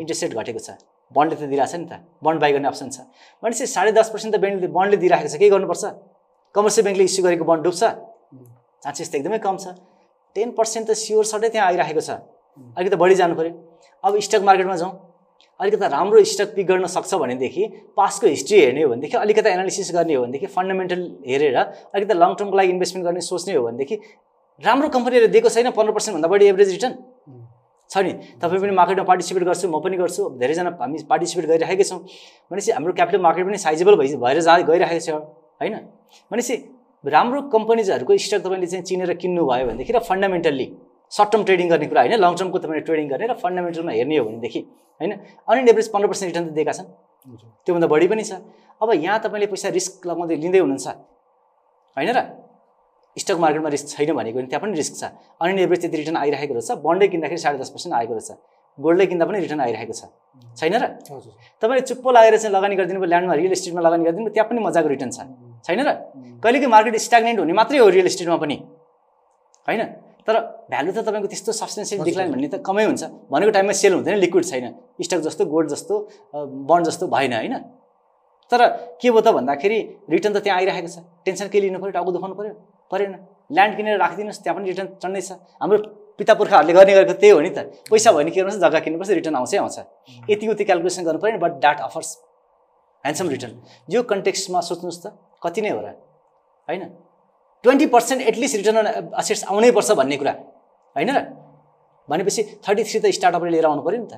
[0.00, 0.78] इन्ट्रेस्ट रेट घटेको छ।
[1.12, 1.92] बन्डले त दिइरहेको छ नि त।
[2.24, 3.08] बन्ड बाई गर्ने अप्सन छ।
[3.42, 5.84] भनेपछि साढे दस पर्सेन्ट त ब्याङ्कले बन्डले दिइराखेको छ। के गर्नुपर्छ?
[6.54, 7.82] कमर्सियल ब्याङ्कले इस्यु गरेको बन्ड डुब्छ।
[8.82, 9.76] चान्सेस त एकदमै कम छ।
[10.36, 12.10] टेन पर्सेन्ट त स्योर सटै त्यहाँ आइरहेको छ।
[12.76, 13.52] अलिकति बढी जानु पऱ्यो
[14.04, 14.92] अब स्टक मार्केटमा जाउँ।
[15.60, 17.62] अलिकति राम्रो स्टक पिक गर्न सक्छ भनेदेखि
[17.96, 22.56] पासको हिस्ट्री हेर्ने हो भनेदेखि अलिकति एनालिसिस गर्ने हो भनेदेखि फन्डामेन्टल हेरेर अलिकति लङ टर्मको
[22.56, 23.96] लागि इन्भेस्टमेन्ट गर्ने सोच्ने हो भनेदेखि
[24.62, 26.94] राम्रो कम्पनीले दिएको छैन पन्ध्र पर्सेन्टभन्दा बढी एभरेज रिटर्न
[27.90, 31.98] छ नि। तपाईँ पनि मार्केटमा पार्टिसिपेट गर्छु म पनि गर्छु। धेरैजना हामी पार्टिसिपेट गरिराखेकै छौँ।
[32.50, 35.10] भनेपछि हाम्रो क्यापिटल मार्केट पनि साइजेबल भइ भएर जा गइरहेको छ
[35.60, 35.74] होइन?
[36.30, 36.54] भनेपछि
[37.04, 40.66] राम्रो कम्पनीजहरूको स्टक तपाईँले चाहिँ चिनेर किन्नु भयो भनेदेखि र फन्डामेन्टल्ली
[41.12, 44.24] सर्ट टर्म ट्रेडिङ गर्ने कुरा होइन लङ टर्मको तपाईँले ट्रेडिङ गर्ने र फन्डामेन्टलमा हेर्ने हो
[44.24, 44.60] भनेदेखि
[45.00, 45.12] होइन?
[45.44, 46.88] अनि एभरेज पन्ध्र पर्सेन्ट रिटर्न त दिएका छन्।
[47.66, 48.40] त्योभन्दा बढी पनि छ।
[48.80, 50.86] अब यहाँ तपाईँले पैसा रिस्क लगाउँदै लिँदै हुनुहुन्छ
[51.96, 52.20] होइन र?
[53.16, 55.04] स्टक मार्केटमा रिस्क छैन भनेको भने त्यहाँ पनि रिस्क छ।
[55.40, 58.30] अनि एभरेज त्यति रिटर्न आइरहेको रहेछ बन्डै किन्दाखेरि साढे दस पर्सेन्ट आएको रहेछ।
[58.78, 60.02] गोल्डै किन्दा पनि रिटर्न आइरहेको छ।
[60.56, 60.84] छैन र?
[61.60, 64.60] तपाईँले चुप्पो लागेर चाहिँ लगानी गरिदिनु भयो ल्यान्डमा रियल इस्टेटमा लगानी गरिदिनु भयो त्यहाँ पनि
[64.64, 65.20] मजाको रिटर्न छ।
[65.60, 65.90] छैन र?
[66.40, 68.56] कहिलेकै मार्केट स्ट्याग्नेन्ट हुने मात्रै हो रियल इस्टेटमा पनि।
[69.68, 69.82] होइन?
[70.24, 70.34] तर
[70.72, 74.44] भ्यालु त तपाईँको त्यस्तो सब्सटेन्सियल डिक्लाइन भन्ने त कमै हुन्छ। भनेको टाइममा सेल हुँदैन लिक्विड
[74.48, 74.66] छैन।
[74.96, 75.94] स्टक जस्तो गोल्ड जस्तो
[76.64, 77.54] बन्ड जस्तो भएन होइन?
[78.48, 78.60] तर
[79.02, 79.78] के भयो त भन्दाखेरि
[80.08, 82.54] रिटर्न त त्यहाँ आइरहेको छ। टेन्सन के लिनु पऱ्यो टाउको दुखाउनु पऱ्यो।
[82.92, 83.12] परेन।
[83.56, 85.78] ल्यान्ड किनेर राखिदिनुहोस् त्यहाँ पनि रिटर्न चढ्नै छ हाम्रो
[86.18, 87.58] पिता पुर्खाहरूले गर्ने गरेको त्यही हो नि त।
[87.88, 89.78] पैसा भयो भने के गर्नुहोस् जग्गा किन्नुपर्छ रिटर्न आउँछै आउँछ।
[90.30, 92.10] यति उति क्यालकुलेसन गर्नु पऱ्यो but that offers
[93.04, 93.52] handsome return
[93.90, 95.06] यो कन्टेक्स्टमा सोच्नुहोस् त
[95.42, 95.88] कति नै हो र?
[96.68, 96.82] होइन?
[97.64, 98.78] Twenty percent at least return
[99.16, 100.32] assets आउनै पर्छ भन्ने कुरा।
[100.96, 101.18] होइन र?
[102.08, 104.14] भनेपछि थर्टी थ्री त स्टार्टअपले लिएर आउनु पऱ्यो नि त।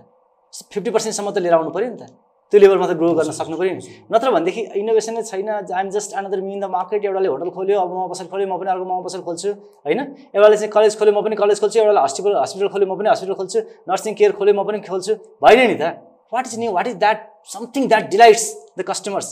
[0.72, 2.04] फिफ्टी पर्सेन्टसम्म त लिएर आउनु पऱ्यो नि त।
[2.52, 6.10] त्यो लेभलमा त ग्रो गर्न सक्नु पऱ्यो नि। नत्र भनेदेखि इनोभेसन नै छैन। I'm just
[6.14, 9.02] another me in the market एउटाले होटल खोल्यो अब म पसल खोल्यो म पनि अर्को म
[9.02, 9.50] पसल खोल्छु
[9.86, 10.00] होइन?
[10.34, 13.34] एउटाले चाहिँ कलेज खोल्यो म पनि कलेज खोल्छु एउटाले हस्पिटल हस्पिटल खोल्यो म पनि हस्पिटल
[13.40, 13.58] खोल्छु
[13.90, 15.12] नर्सिङ केयर खोल्यो म पनि खोल्छु।
[15.42, 15.84] भएन नि त।
[16.32, 17.18] What is new what is that
[17.54, 18.44] something that delights
[18.78, 19.28] the customers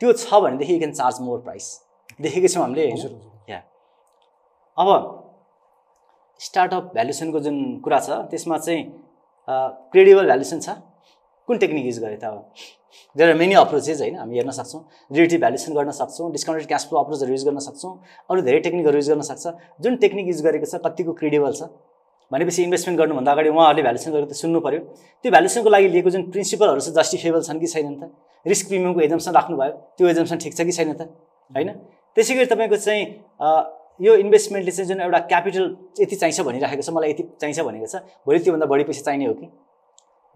[0.00, 1.66] त्यो छ भनेदेखि you can charge more price
[2.20, 2.84] देखेकै छौँ हामीले।
[3.48, 3.60] या
[4.78, 4.88] अब
[6.40, 8.82] स्टार्टअप भ्यालुसनको जुन कुरा छ त्यसमा चाहिँ
[9.92, 10.68] क्रेडिबल भ्यालुसन छ।
[11.48, 12.44] कुन टेक्निक युज गरे त अब?
[13.16, 14.16] देयर आर मेनी अप्रोचेस होइन?
[14.20, 17.92] हामी हेर्न सक्छौँ। रिलेटिभ भ्यालुसन गर्न सक्छौँ। डिस्काउन्टेड क्यास फ्लो अप्रोचहरू युज गर्न सक्छौँ।
[18.30, 19.44] अरू धेरै टेक्निकहरू युज गर्न सक्छ।
[19.80, 21.72] जुन टेक्निक युज गरेको छ कतिको क्रेडिबल छ?
[22.30, 24.80] भनेपछि इन्भेस्टमेन्ट गर्नुभन्दा अगाडि उहाँहरूले भ्यालुसन गरेको त सुन्नु पऱ्यो
[25.24, 28.12] त्यो भ्यालुसनको लागि लिएको जुन प्रिन्सिपलहरू छ जस्टिफेबल छन् कि छैनन् त?
[28.44, 31.08] रिस्क प्रिमियमको एजम्सन राख्नुभयो। त्यो एजम्सन ठिक छ कि छैन त?
[31.56, 31.68] होइन?
[32.12, 33.02] त्यसै गरी तपाईँको चाहिँ
[34.04, 35.64] यो इन्भेस्टमेन्टले चाहिँ जुन एउटा क्यापिटल
[35.96, 39.34] यति चाहिन्छ भनिराखेको छ मलाई यति चाहिन्छ भनेको छ। भोलि त्योभन्दा बढी पैसा चाहिने हो
[39.40, 39.48] कि?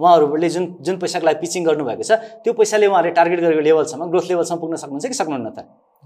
[0.01, 2.12] उहाँहरूले जुन जुन पैसाको लागि पिचिङ गर्नुभएको छ
[2.43, 5.59] त्यो पैसाले उहाँहरूले टार्गेट गरेको लेभलसम्म ग्रोथ लेभलसम्म पुग्न सक्नुहुन्छ कि सक्नुहुन्न त?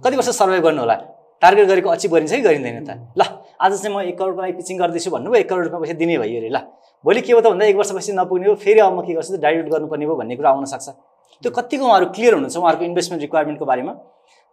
[0.02, 0.96] कति वर्ष सर्भाइभ गर्नु होला
[1.42, 2.90] टार्गेट गरेको अचिभ गरिन्छ कि गरिँदैन त?
[3.18, 3.22] ल
[3.56, 6.38] आज चाहिँ म एक करोडको लागि पिचिङ गर्दैछु भन्नुभयो एक करोड रुपियाँ पैसा दिने भयो
[6.40, 6.58] अरे ल।
[7.04, 9.36] भोलि के हो त भन्दा एक वर्षपछि नपुग्ने हो फेरि अब म के गर्छु?
[9.38, 10.88] डाइल्युट गर्नुपर्ने हो भन्ने कुरा आउन सक्छ।
[11.42, 13.92] त्यो कतिको उहाँहरू क्लियर हुनुहुन्छ उहाँहरूको इन्भेस्टमेन्ट रिक्वायरमेन्टको बारेमा?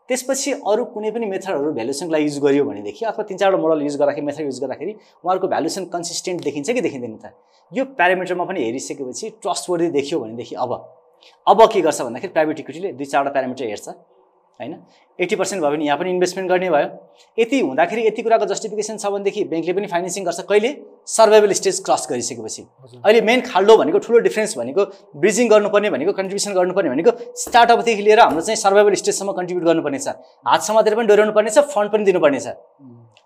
[0.10, 4.26] त्यसपछि अरू कुनै पनि मेथडहरू भ्यालुसनको युज गरियो भनेदेखि अथवा तिन चारवटा मोडल युज गर्दाखेरि
[4.26, 4.92] मेथड युज गर्दाखेरि
[5.24, 7.32] उहाँहरूको भ्यालुसन कन्सिस्टेन्ट देखिन्छ कि देखिँदैन त?
[7.72, 10.72] यो प्यारामिटरमा पनि हेरिसकेपछि ट्रस्ट वर्दी देखियो भनेदेखि अब।
[11.48, 13.88] अब के गर्छ भन्दाखेरि प्राइभेट इक्विटीले दुई चारवटा प्यारामिटर हेर्छ।
[14.60, 14.74] होइन?
[15.20, 16.88] एट्टी पर्सेन्ट भयो भने यहाँ पनि इन्भेस्टमेन्ट गर्ने भयो।
[17.38, 20.70] यति हुँदाखेरि यति कुराको जस्टिफिकेसन छ भनेदेखि ब्याङ्कले पनि फाइनेन्सिङ गर्छ। कहिले?
[21.08, 22.62] सर्भाइभल स्टेज क्रस गरिसकेपछि।
[23.06, 24.86] अहिले मेन खाल्डो भनेको ठुलो डिफ्रेन्स भनेको
[25.18, 27.12] ब्रिजिङ गर्नुपर्ने भनेको कन्ट्रिब्युसन गर्नुपर्ने भनेको
[27.44, 30.08] स्टार्टअपदेखि लिएर हाम्रो चाहिँ सर्भाइभल स्टेजसम्म कन्ट्रिब्युट गर्नुपर्ने छ।
[30.48, 32.48] हात समातेर पनि डोर्याउनु पर्ने छ फन्ड पनि दिनुपर्ने छ।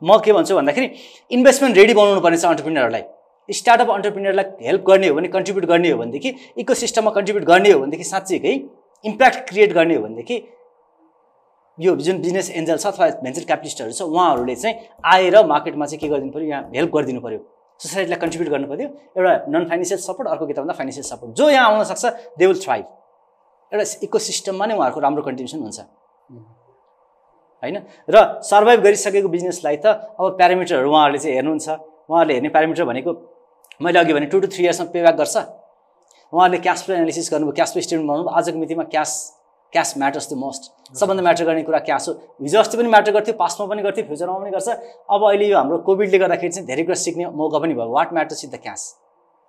[0.02, 0.88] म के भन्छु भन्दाखेरि
[1.32, 3.04] इन्भेस्टमेन्ट रेडी बनाउनु पर्ने छ अन्टरप्रिनरहरूलाई
[3.50, 6.30] स्टार्टअप अन्टरप्रिनरलाई हेल्प गर्ने हो भने कन्ट्रिब्युट गर्ने हो भनेदेखि
[6.60, 8.54] इको सिस्टममा कन्ट्रिब्युट गर्ने हो भनेदेखि साँच्चीकै
[9.06, 10.38] इम्प्याक्ट क्रिएट गर्ने हो भनेदेखि
[11.78, 14.76] यो जुन बिजनेस एन्जल छ अथवा भेन्चर क्यापिटलिस्टहरू छ उहाँहरूले चाहिँ
[15.14, 17.40] आएर मार्केटमा चाहिँ के गरिदिनु पऱ्यो यहाँ हेल्प गरिदिनु पऱ्यो
[17.80, 18.88] सोसाइटीलाई कन्ट्रिब्युट गर्नु पऱ्यो
[19.18, 22.06] एउटा नन फाइनेन्सियल सपोर्ट अर्को किताब भन्दा फाइनेन्सियल सपोर्ट जो यहाँ आउन सक्छ
[22.40, 22.86] दे विल थ्राइभ
[23.72, 25.80] एउटा इको सिस्टममा नै उहाँहरूको राम्रो कन्ट्रिब्युसन हुन्छ।
[27.64, 27.78] होइन?
[28.10, 29.86] र सर्भाइभ गरिसकेको बिजनेसलाई त
[30.18, 31.68] अब प्यारामिटरहरू उहाँहरूले चाहिँ हेर्नुहुन्छ।
[32.10, 33.12] उहाँहरूले हेर्ने प्यारामिटर भनेको
[33.82, 35.38] मैले अघि भने टु टु थ्री इयर्समा पेब्याक गर्छ।
[36.34, 39.12] उहाँहरूले क्यास फ्लो एनालिसिस गर्नुभयो क्यास फ्लो स्टेटमेन्ट बनाउनु आजको मितिमा cash
[39.74, 43.34] cash matters the most सबभन्दा म्याटर गर्ने कुरा क्यास हो। हिजो अस्ति पनि म्याटर गर्थ्यो
[43.36, 44.70] पास्टमा पनि गर्थ्यो फ्युचरमा पनि गर्छ।
[45.10, 48.46] अब अहिले यो हाम्रो कोभिडले गर्दाखेरि चाहिँ धेरै कुरा सिक्ने मौका पनि भयो। What matters
[48.46, 48.82] is the cash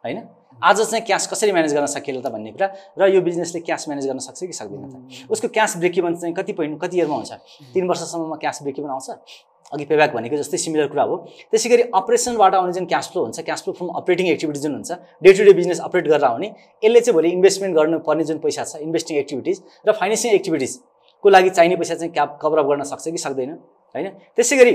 [0.05, 0.19] होइन?
[0.63, 2.67] आज चाहिँ क्यास कसरी म्यानेज गर्न सकिएला त भन्ने कुरा
[2.99, 5.31] र यो बिजनेसले क्यास म्यानेज गर्न सक्छ कि सक्दैन त?
[5.31, 7.33] उसको क्यास ब्रेकिभन चाहिँ कति पोइन्ट कति इयरमा हुन्छ?
[7.75, 9.11] तिन वर्षसम्ममा क्यास ब्रेकिभन आउँछ?
[9.73, 11.17] अघि पेब्याक भनेको जस्तै सिमिलर कुरा हो।
[11.51, 14.91] त्यसै गरी अपरेसनबाट आउने जुन क्यास फ्लो हुन्छ cash flow from operating activities जुन हुन्छ
[15.23, 16.49] day to day business operate गरेर आउने
[16.83, 21.77] यसले चाहिँ भोलि इन्भेस्टमेन्ट गर्नुपर्ने जुन पैसा छ इन्भेस्टिङ एक्टिभिटिज र फाइनेन्सिङ एक्टिभिटिजको लागि चाहिने
[21.77, 23.51] पैसा चाहिँ क्याप कभरअप गर्न सक्छ कि सक्दैन
[23.95, 24.07] होइन?
[24.35, 24.75] त्यसै गरी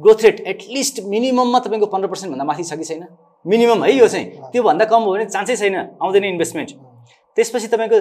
[0.00, 3.06] ग्रोथ रेट एटलिस्ट मिनिमममा तपाईँको पन्ध्र पर्सेन्टभन्दा माथि छ कि छैन?
[3.44, 6.70] मिनिमम है यो चाहिँ। त्योभन्दा कम हो भने चान्सै छैन आउँदैन इन्भेस्टमेन्ट
[7.36, 7.98] त्यसपछि तपाईँको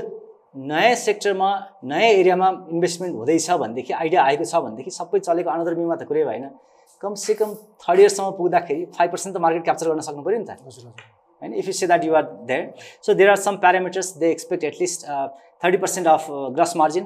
[0.69, 1.49] नयाँ सेक्टरमा
[1.83, 6.23] नयाँ एरियामा इन्भेस्टमेन्ट हुँदैछ भनेदेखि आइडिया आएको छ भनेदेखि सबै चलेको अनदर बिमा त कुरै
[6.25, 6.45] भएन।
[7.03, 7.49] कमसेकम
[7.81, 10.61] थर्ड इयरसम्म पुग्दाखेरि फाइभ पर्सेन्ट त मार्केट क्याप्चर गर्न सक्नु पऱ्यो नि त।
[11.41, 11.53] होइन?
[11.57, 12.61] If you say that you are there
[13.01, 15.05] so there are some parameters they expect at least
[15.63, 16.27] thirty percent of
[16.57, 17.05] gross margin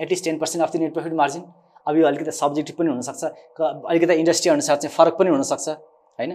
[0.00, 1.42] at least ten percent of the net profit margin
[1.86, 3.24] अब यो अलिकति subjective पनि हुनसक्छ।
[3.60, 5.68] अलिकति industry अनुसार चाहिँ फरक पनि हुनसक्छ।
[6.18, 6.32] होइन?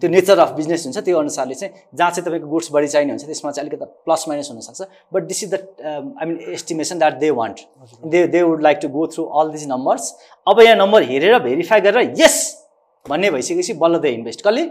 [0.00, 3.24] त्यो नेचर अफ बिजनेस हुन्छ त्यो अनुसारले चाहिँ जहाँ चाहिँ तपाईँको गुड्स बढी चाहिने हुन्छ
[3.26, 4.82] त्यसमा चाहिँ अलिकति प्लस माइनस हुनसक्छ।
[5.14, 7.60] But this is the I mean estimation that they want
[8.06, 10.14] they they would like to go through all these numbers
[10.46, 12.38] अब यहाँ नम्बर हेरेर भेरिफाई गरेर यस
[13.06, 14.62] भन्ने भइसकेपछि बल्ल दे इन्भेस्ट कसले?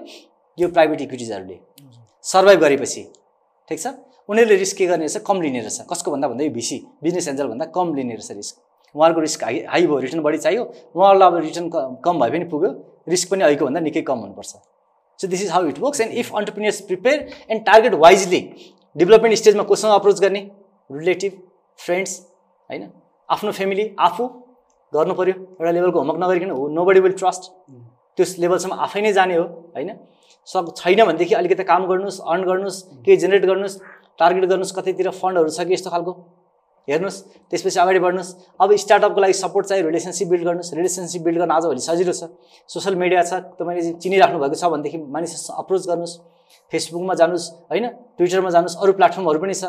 [0.57, 1.59] यो प्राइभेट इक्विटिजहरूले
[2.25, 3.01] सर्भाइभ गरेपछि।
[3.69, 3.87] ठिक छ?
[4.29, 5.23] उनीहरूले रिस्क के गर्ने रहेछ?
[5.27, 8.55] कम लिने रहेछ। कसको भन्दा भन्दा यो भिसी बिजनेस एन्जलभन्दा कम लिने रहेछ रिस्क
[8.95, 10.63] उहाँहरूको रिस्क हाई हाई भयो रिटर्न बढी चाहियो।
[10.95, 11.69] उहाँहरूलाई अब रिटर्न
[12.05, 12.71] कम भए पनि पुग्यो।
[13.09, 14.53] रिस्क पनि अहिलेको भन्दा निकै कम हुनुपर्छ।
[15.19, 18.39] So this is how it works and if entrepreneurs prepare and target wisely
[18.95, 20.41] development स्टेजमा कोसँग अप्रोच गर्ने?
[20.89, 21.31] रिलेटिभ
[21.79, 22.19] फ्रेन्ड्स
[22.69, 22.89] होइन?
[23.29, 24.27] आफ्नो फ्यामिली आफू
[24.93, 27.51] गर्नु पऱ्यो एउटा लेभलको होमवर्क नगरिकन हो। नो बडी विल ट्रस्ट
[28.17, 29.43] त्यो लेभलसम्म आफै नै जाने हो
[29.75, 29.91] होइन?
[30.47, 33.77] सक छैन भनेदेखि अलिकति काम गर्नुहोस् अर्न गर्नुहोस् केही जेनेरेट गर्नुहोस्
[34.19, 36.11] टार्गेट गर्नुहोस् कतैतिर फन्डहरू छ कि यस्तो खालको।
[36.87, 38.31] हेर्नुहोस् त्यसपछि अगाडि बढ्नुहोस्।
[38.61, 42.23] अब स्टार्टअपको लागि सपोर्ट चाहियो रिलेसनसिप बिल्ड गर्नुहोस्। रिलेसनसिप बिल्ड गर्न आजभोलि सजिलो छ।
[42.69, 46.15] सोसियल मिडिया छ तपाईँले चिनिराख्नु भएको छ भनेदेखि मानिससँग अप्रोच गर्नुहोस्।
[46.71, 47.85] फेसबुकमा जानुहोस् होइन?
[48.17, 49.65] ट्विटरमा जानुहोस् अरू प्लेटफर्महरू पनि छ।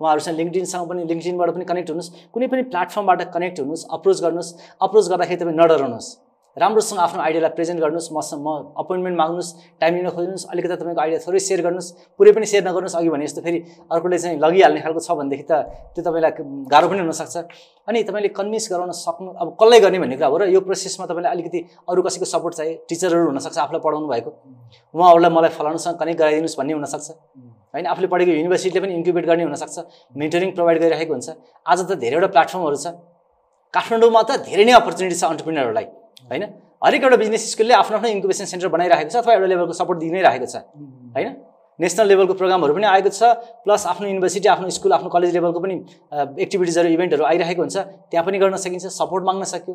[0.00, 5.04] उहाँहरूसँग लिङ्कडिनसँग पनि लिङ्कडिनबाट पनि कनेक्ट हुनुहोस्। कुनै पनि प्लेटफर्मबाट कनेक्ट हुनुहोस् अप्रोच गर्नुहोस्। अप्रोच
[5.12, 6.08] गर्दाखेरि तपाईँ नडराउनुहोस्।
[6.56, 8.48] राम्रोसँग आफ्नो आइडियालाई प्रेजेन्ट गर्नुहोस् मसँग म
[8.78, 9.50] अपोइन्टमेन्ट माग्नुहोस्
[9.80, 13.26] टाइम लिन खोज्नुहोस् अलिकति तपाईँको आइडिया थोरै सेयर गर्नुहोस् पुरै पनि सेयर नगर्नुहोस् अघि भने
[13.26, 13.58] जस्तो फेरि
[13.90, 15.52] अर्कोले चाहिँ लगिहाल्ने खालको छ भनेदेखि त
[15.98, 16.32] त्यो तपाईँलाई
[16.70, 17.36] गाह्रो पनि हुनसक्छ।
[17.90, 21.32] अनि तपाईँले कन्भिन्स गराउन सक्नु अब कसलाई गर्ने भन्ने कुरा हो र यो प्रोसेसमा तपाईँलाई
[21.34, 21.58] अलिकति
[21.90, 24.30] अरू कसैको सपोर्ट चाहियो टिचरहरू हुनसक्छ आफूलाई पढाउनु भएको।
[24.94, 27.08] उहाँहरूलाई मलाई फलाउनुसँग कनेक्ट गराइदिनुहोस् भन्ने हुनसक्छ।
[27.74, 29.76] होइन आफूले पढेको युनिभर्सिटीले पनि इन्क्युबेट गर्ने हुनसक्छ
[30.14, 31.28] मेन्टरिङ प्रोभाइड गरिरहेको हुन्छ।
[31.66, 32.86] आज त धेरैवटा प्लेटफर्महरू छ।
[33.74, 35.86] काठमाडौँमा त धेरै नै अपर्च्युनिटी छ अन्टरप्रिनरहरूलाई
[36.30, 36.44] होइन?
[36.84, 40.10] हरेक एउटा बिजनेस स्कुलले आफ्नो आफ्नो इन्क्युबेसन सेन्टर बनाइरहेको छ अथवा एउटा लेभलको सपोर्ट दिइ
[40.10, 40.56] नै रहेको छ
[41.16, 41.32] होइन?
[41.78, 43.22] नेसनल लेभलको प्रोग्रामहरू पनि आएको छ
[43.64, 45.74] प्लस आफ्नो युनिभर्सिटी आफ्नो स्कुल आफ्नो कलेज लेभलको पनि
[46.38, 47.76] एक्टिभिटिजहरू इभेन्टहरू आइरहेको हुन्छ।
[48.10, 49.74] त्यहाँ पनि गर्न सकिन्छ सपोर्ट माग्न सक्यो।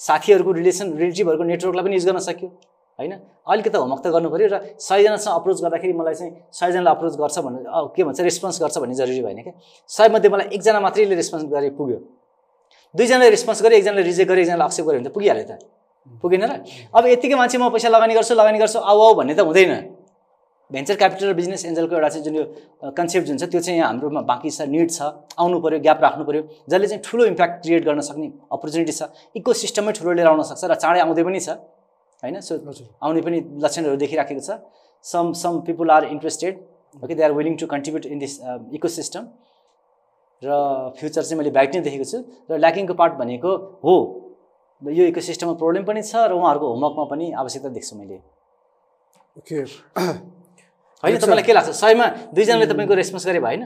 [0.00, 2.48] साथीहरूको रिलेसन रिलेटिभहरूको नेटवर्कलाई पनि युज गर्न सक्यो
[2.98, 3.12] होइन?
[3.48, 7.58] अलिकति होमवर्क त गर्नु पऱ्यो र सयजनासँग अप्रोच गर्दाखेरि मलाई चाहिँ सयजनालाई अप्रोच गर्छ भन्नु
[7.96, 9.54] के भन्छ रेस्पोन्स गर्छ भन्ने जरुरी भएन क्या।
[9.90, 11.98] सयमध्ये मलाई एकजना मात्रैले रेस्पोन्स गरे पुग्यो।
[12.94, 15.52] दुईजनाले रेस्पोन्स गरेँ एकजनाले रिजेक्ट गरेँ एकजनाले एक्सेप्ट गऱ्यो भने त पुगिहाल्यो त।
[16.22, 16.52] पुगेन र।
[16.90, 19.72] अब यत्तिकै मान्छे म पैसा लगानी गर्छु लगानी गर्छु आऊ आऊ भन्ने त हुँदैन।
[20.70, 22.44] भेन्चर क्यापिटल र बिजनेस एन्जलको एउटा चाहिँ जुन यो
[22.92, 25.00] कन्सेप्ट जुन छ त्यो चाहिँ यहाँ हाम्रोमा बाँकी छ निड छ
[25.40, 29.52] आउनु पऱ्यो ग्याप राख्नु पऱ्यो जसले चाहिँ ठुलो इम्प्याक्ट क्रिएट गर्न सक्ने अपर्च्युनिटी छ। इको
[29.56, 31.56] सिस्टमै ठुलो लिएर आउन सक्छ र चाँडै आउँदै पनि छ
[32.20, 32.36] होइन?
[32.44, 32.52] सो
[33.00, 34.60] आउने पनि लक्षणहरू देखिराखेको छ।
[35.04, 36.54] Some some people are interested
[37.00, 38.32] okay they are willing to contribute in this
[38.76, 39.24] eco system
[40.44, 40.48] र
[41.00, 43.94] फ्युचर चाहिँ मैले ब्राइट नै देखेको छु। र ल्याकिङको पार्ट भनेको हो
[44.82, 48.16] यो इको सिस्टममा प्रब्लम पनि छ र उहाँहरूको होमवर्कमा पनि आवश्यकता देख्छु मैले।
[49.38, 49.56] ओके।
[51.02, 51.70] होइन तपाईँलाई के लाग्छ?
[51.74, 53.62] सयमा दुईजनाले तपाईँको रेस्पोन्स गरे भएन।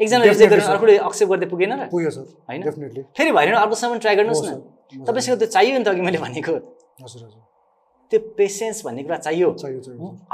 [0.00, 0.66] एकजना रिजेक्ट गरेर.
[0.74, 2.60] अर्कोले एक्सेप्ट गर्दै पुगेन र। पुग्यो सर होइन?
[2.62, 6.54] डेफिनेटली फेरि भएन अर्कोसम्म ट्राई गर्नुहोस् न। तपाईँसँग त्यो चाहियो नि त अघि मैले भनेको।
[7.02, 7.42] हजुर हजुर
[8.12, 9.48] त्यो पेसेन्स भन्ने कुरा चाहियो।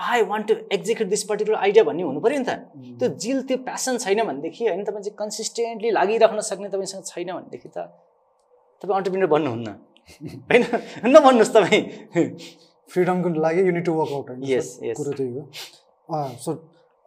[0.00, 3.56] I want to execute this particular idea भन्ने हुनु पऱ्यो नि त। त्यो जिल त्यो
[3.68, 7.78] प्यासन छैन भनेदेखि होइन तपाईँ चाहिँ कन्सिस्टेन्टली लागिराख्न सक्ने तपाईँसँग छैन भनेदेखि त
[8.82, 9.68] तपाईँ अन्टरप्रिनर बन्नुहुन्न।
[10.06, 10.64] होइन?
[11.06, 11.82] नभन्नुहोस् तपाईँ।
[12.88, 14.66] फ्रिडमको लागि युनिट टु वर्क आउट होइन yes.
[14.96, 16.52] कुरो त्यही हो। अँ, सर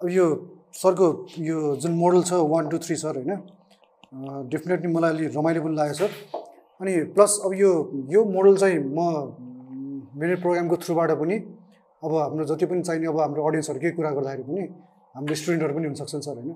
[0.02, 0.26] अब यो
[0.74, 1.08] सरको
[1.40, 3.40] यो जुन मोडल छ वान टू थ्री सर होइन?
[4.50, 6.12] डेफिनेटली मलाई अलि रमाइलो पनि लाग्यो सर।
[6.82, 7.70] अनि प्लस अब यो
[8.12, 9.00] यो मोडल चाहिँ म
[10.20, 11.36] मेरो प्रोग्रामको थ्रुबाट पनि
[12.04, 14.64] अब हाम्रो जति पनि चाहिने अब हाम्रो अडियन्सहरूकै कुरा गर्दाखेरि पनि
[15.16, 16.52] हाम्रो स्टुडेन्टहरू पनि हुनसक्छन् सर होइन?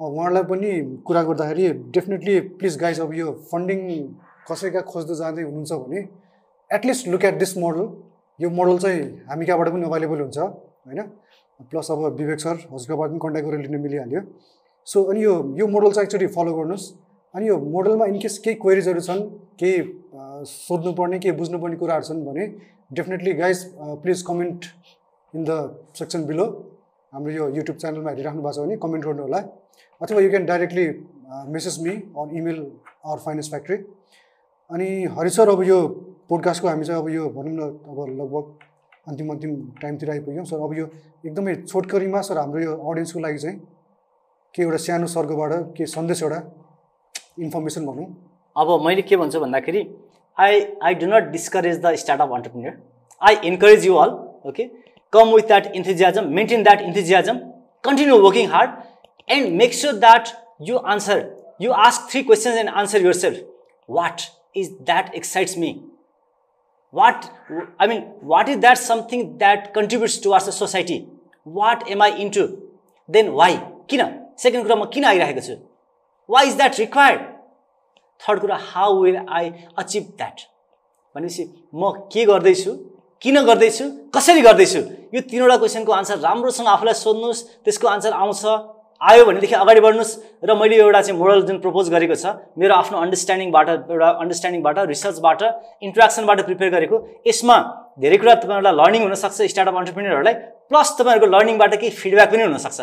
[0.00, 0.70] अब उहाँहरूलाई पनि
[1.06, 3.80] कुरा गर्दाखेरि डेफिनेटली प्लिज गाइज अब यो फन्डिङ
[4.50, 6.00] कसैका खोज्दै जाँदै हुनुहुन्छ भने
[6.70, 7.88] at least look at this model
[8.38, 11.00] यो मोडल चाहिँ हामी कहाँबाट पनि अभाइलेबल हुन्छ होइन?
[11.70, 14.20] प्लस अब विवेक सर हजुरकोबाट पनि कन्ट्याक्ट गरेर लिन मिलिहाल्यो।
[14.86, 16.84] सो अनि यो यो मोडल चाहिँ एकचोटि फलो गर्नुहोस्।
[17.34, 19.22] अनि यो मोडलमा इनकेस केही क्वेरिजहरू छन्
[19.60, 19.78] केही
[20.48, 22.44] सोध्नुपर्ने केही बुझ्नुपर्ने कुराहरू छन् भने
[22.96, 23.58] definitely guys
[24.02, 24.64] please comment
[25.34, 25.52] in the
[25.98, 26.46] section below
[27.12, 29.40] हाम्रो यो युट्युब च्यानलमा हेरिराख्नु भएको छ भने कमेन्ट गर्नु होला
[30.00, 30.86] अथवा you can directly
[31.54, 32.58] message me on email
[33.04, 33.76] our finance factory
[34.70, 34.86] अनि
[35.16, 35.76] हरि सर अब यो
[36.28, 38.44] पोडकास्टको हामी चाहिँ अब यो भनौँ न अब लगभग
[39.08, 40.86] अन्तिम अन्तिम टाइमतिर आइपुग्यौँ। सर अब यो
[41.26, 43.58] एकदमै छोटकरीमा सर हाम्रो यो अडियन्सको लागि चाहिँ
[44.54, 46.42] के एउटा सानो सर्गबाट के सन्देश एउटा
[47.40, 48.06] इन्फर्मेसन भनौँ।
[48.56, 49.86] अब मैले के भन्छु भन्दाखेरि
[50.36, 52.78] I I do not discourage the startup entrepreneur
[53.20, 54.10] I encourage you all
[54.48, 54.70] okay
[55.12, 57.38] come with that enthusiasm maintain that enthusiasm
[57.84, 58.70] continue working hard
[59.28, 60.28] and make sure that
[60.68, 61.28] you answer
[61.60, 63.46] you ask three questions and answer yourself
[63.88, 65.72] what is that excites me
[66.94, 67.24] what
[67.78, 70.96] i mean what is that something that contributes towards the society?
[71.46, 72.44] What am i into?
[73.08, 73.50] Then why?
[73.90, 74.02] किन?
[74.42, 75.54] Second कुरा म किन आइरहेको छु?
[76.28, 77.20] Why is that required
[78.20, 80.40] third कुरा how will I achieve that
[81.14, 81.44] भनेपछि
[81.74, 82.72] म के गर्दैछु?
[83.22, 83.84] किन गर्दैछु?
[84.14, 84.80] कसरी गर्दैछु?
[85.14, 88.44] यो तिनवटा क्वेसनको आन्सर राम्रोसँग आफूलाई सोध्नुहोस् त्यसको आन्सर आउँछ।
[89.00, 90.12] आयो भनेदेखि अगाडि बढ्नुहोस्
[90.42, 95.42] र मैले एउटा चाहिँ मोडल जुन प्रपोज गरेको छ मेरो आफ्नो अन्डरस्ट्यान्डिङबाट एउटा अन्डरस्ट्यान्डिङबाट रिसर्चबाट
[95.86, 96.96] इन्ट्रेक्सनबाट प्रिपेयर गरेको
[97.30, 97.56] यसमा
[98.02, 100.34] धेरै कुरा तपाईँहरूलाई लर्निङ हुनसक्छ स्टार्टअप अन्टरप्रिनियरहरूलाई
[100.70, 102.78] प्लस तपाईँहरूको लर्निङबाट केही फिडब्याक पनि हुनसक्छ।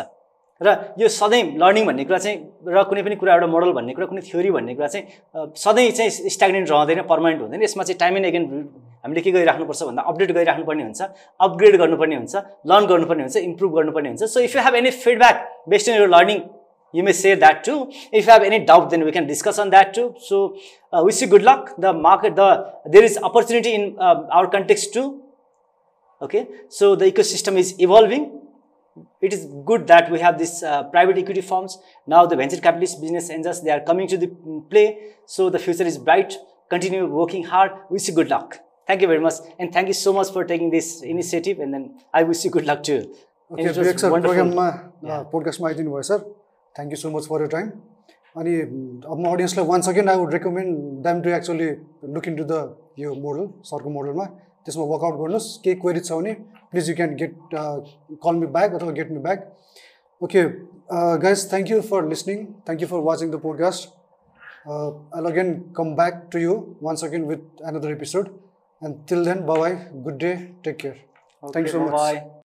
[0.62, 2.38] र यो सधैँ लर्निङ भन्ने कुरा चाहिँ
[2.74, 5.04] र कुनै पनि कुरा एउटा मोडल भन्ने कुरा कुनै थ्योरी भन्ने कुरा चाहिँ
[5.64, 8.44] सधैँ चाहिँ स्ट्याग्नेन्ट रहँदैन पर्मानेन्ट हुँदैन। यसमा चाहिँ टाइम एन्ड अगेन
[9.04, 11.02] हामीले के गरिराख्नुपर्छ भन्दा अपडेट गरिराख्नुपर्ने हुन्छ
[11.46, 12.34] अपग्रेड गर्नुपर्ने हुन्छ
[12.72, 15.36] लर्न गर्नुपर्ने हुन्छ इम्प्रुभ गर्नुपर्ने हुन्छ। So if you have any feedback
[15.68, 16.40] based in your learning
[17.04, 17.92] may say that too.
[18.10, 20.04] If you have any doubt then we can discuss on that too.
[20.18, 20.56] So
[20.92, 21.74] uh, wish you good luck.
[21.84, 22.46] The market the
[22.94, 25.20] there is opportunity in uh, our context too.
[26.22, 26.46] Okay?
[26.70, 28.24] So the ecosystem is evolving.
[29.20, 33.00] It is good that we have this uh, private equity firms now the venture capitalist
[33.00, 34.86] business angels they are coming to the mm, play
[35.26, 36.38] so the future is bright
[36.70, 38.58] continue working hard wish you good luck
[38.88, 41.84] thank you very much and thank you so much for taking this initiative and then
[42.14, 42.88] i wish you good luck
[43.50, 44.36] it was Vivek sir wonderful.
[44.36, 46.18] प्रोग्राममा पोडकास्टमा आइदिनु भयो sir
[46.74, 47.68] thank you so much for your time
[48.40, 51.68] अनि अब म अडियन्सलाई one second I would recommend them to actually
[52.16, 52.58] look into the
[53.02, 54.24] यो model सरको मोडलमा
[54.66, 56.32] त्यसमा वर्कआउट गर्नुहोस् केही क्वेरी छ भने
[56.76, 57.34] please you can get
[57.64, 57.80] uh,
[58.20, 59.46] call me back or get me back.
[60.20, 60.44] Okay,
[60.90, 62.54] uh, guys, thank you for listening.
[62.66, 63.88] Thank you for watching the podcast.
[64.66, 68.32] Uh, I'll again come back to you once again with another episode.
[68.82, 69.74] And till then, bye bye.
[70.04, 70.36] Good day.
[70.62, 70.98] Take care.
[71.42, 72.14] Okay, Thanks so bye -bye.
[72.14, 72.32] much.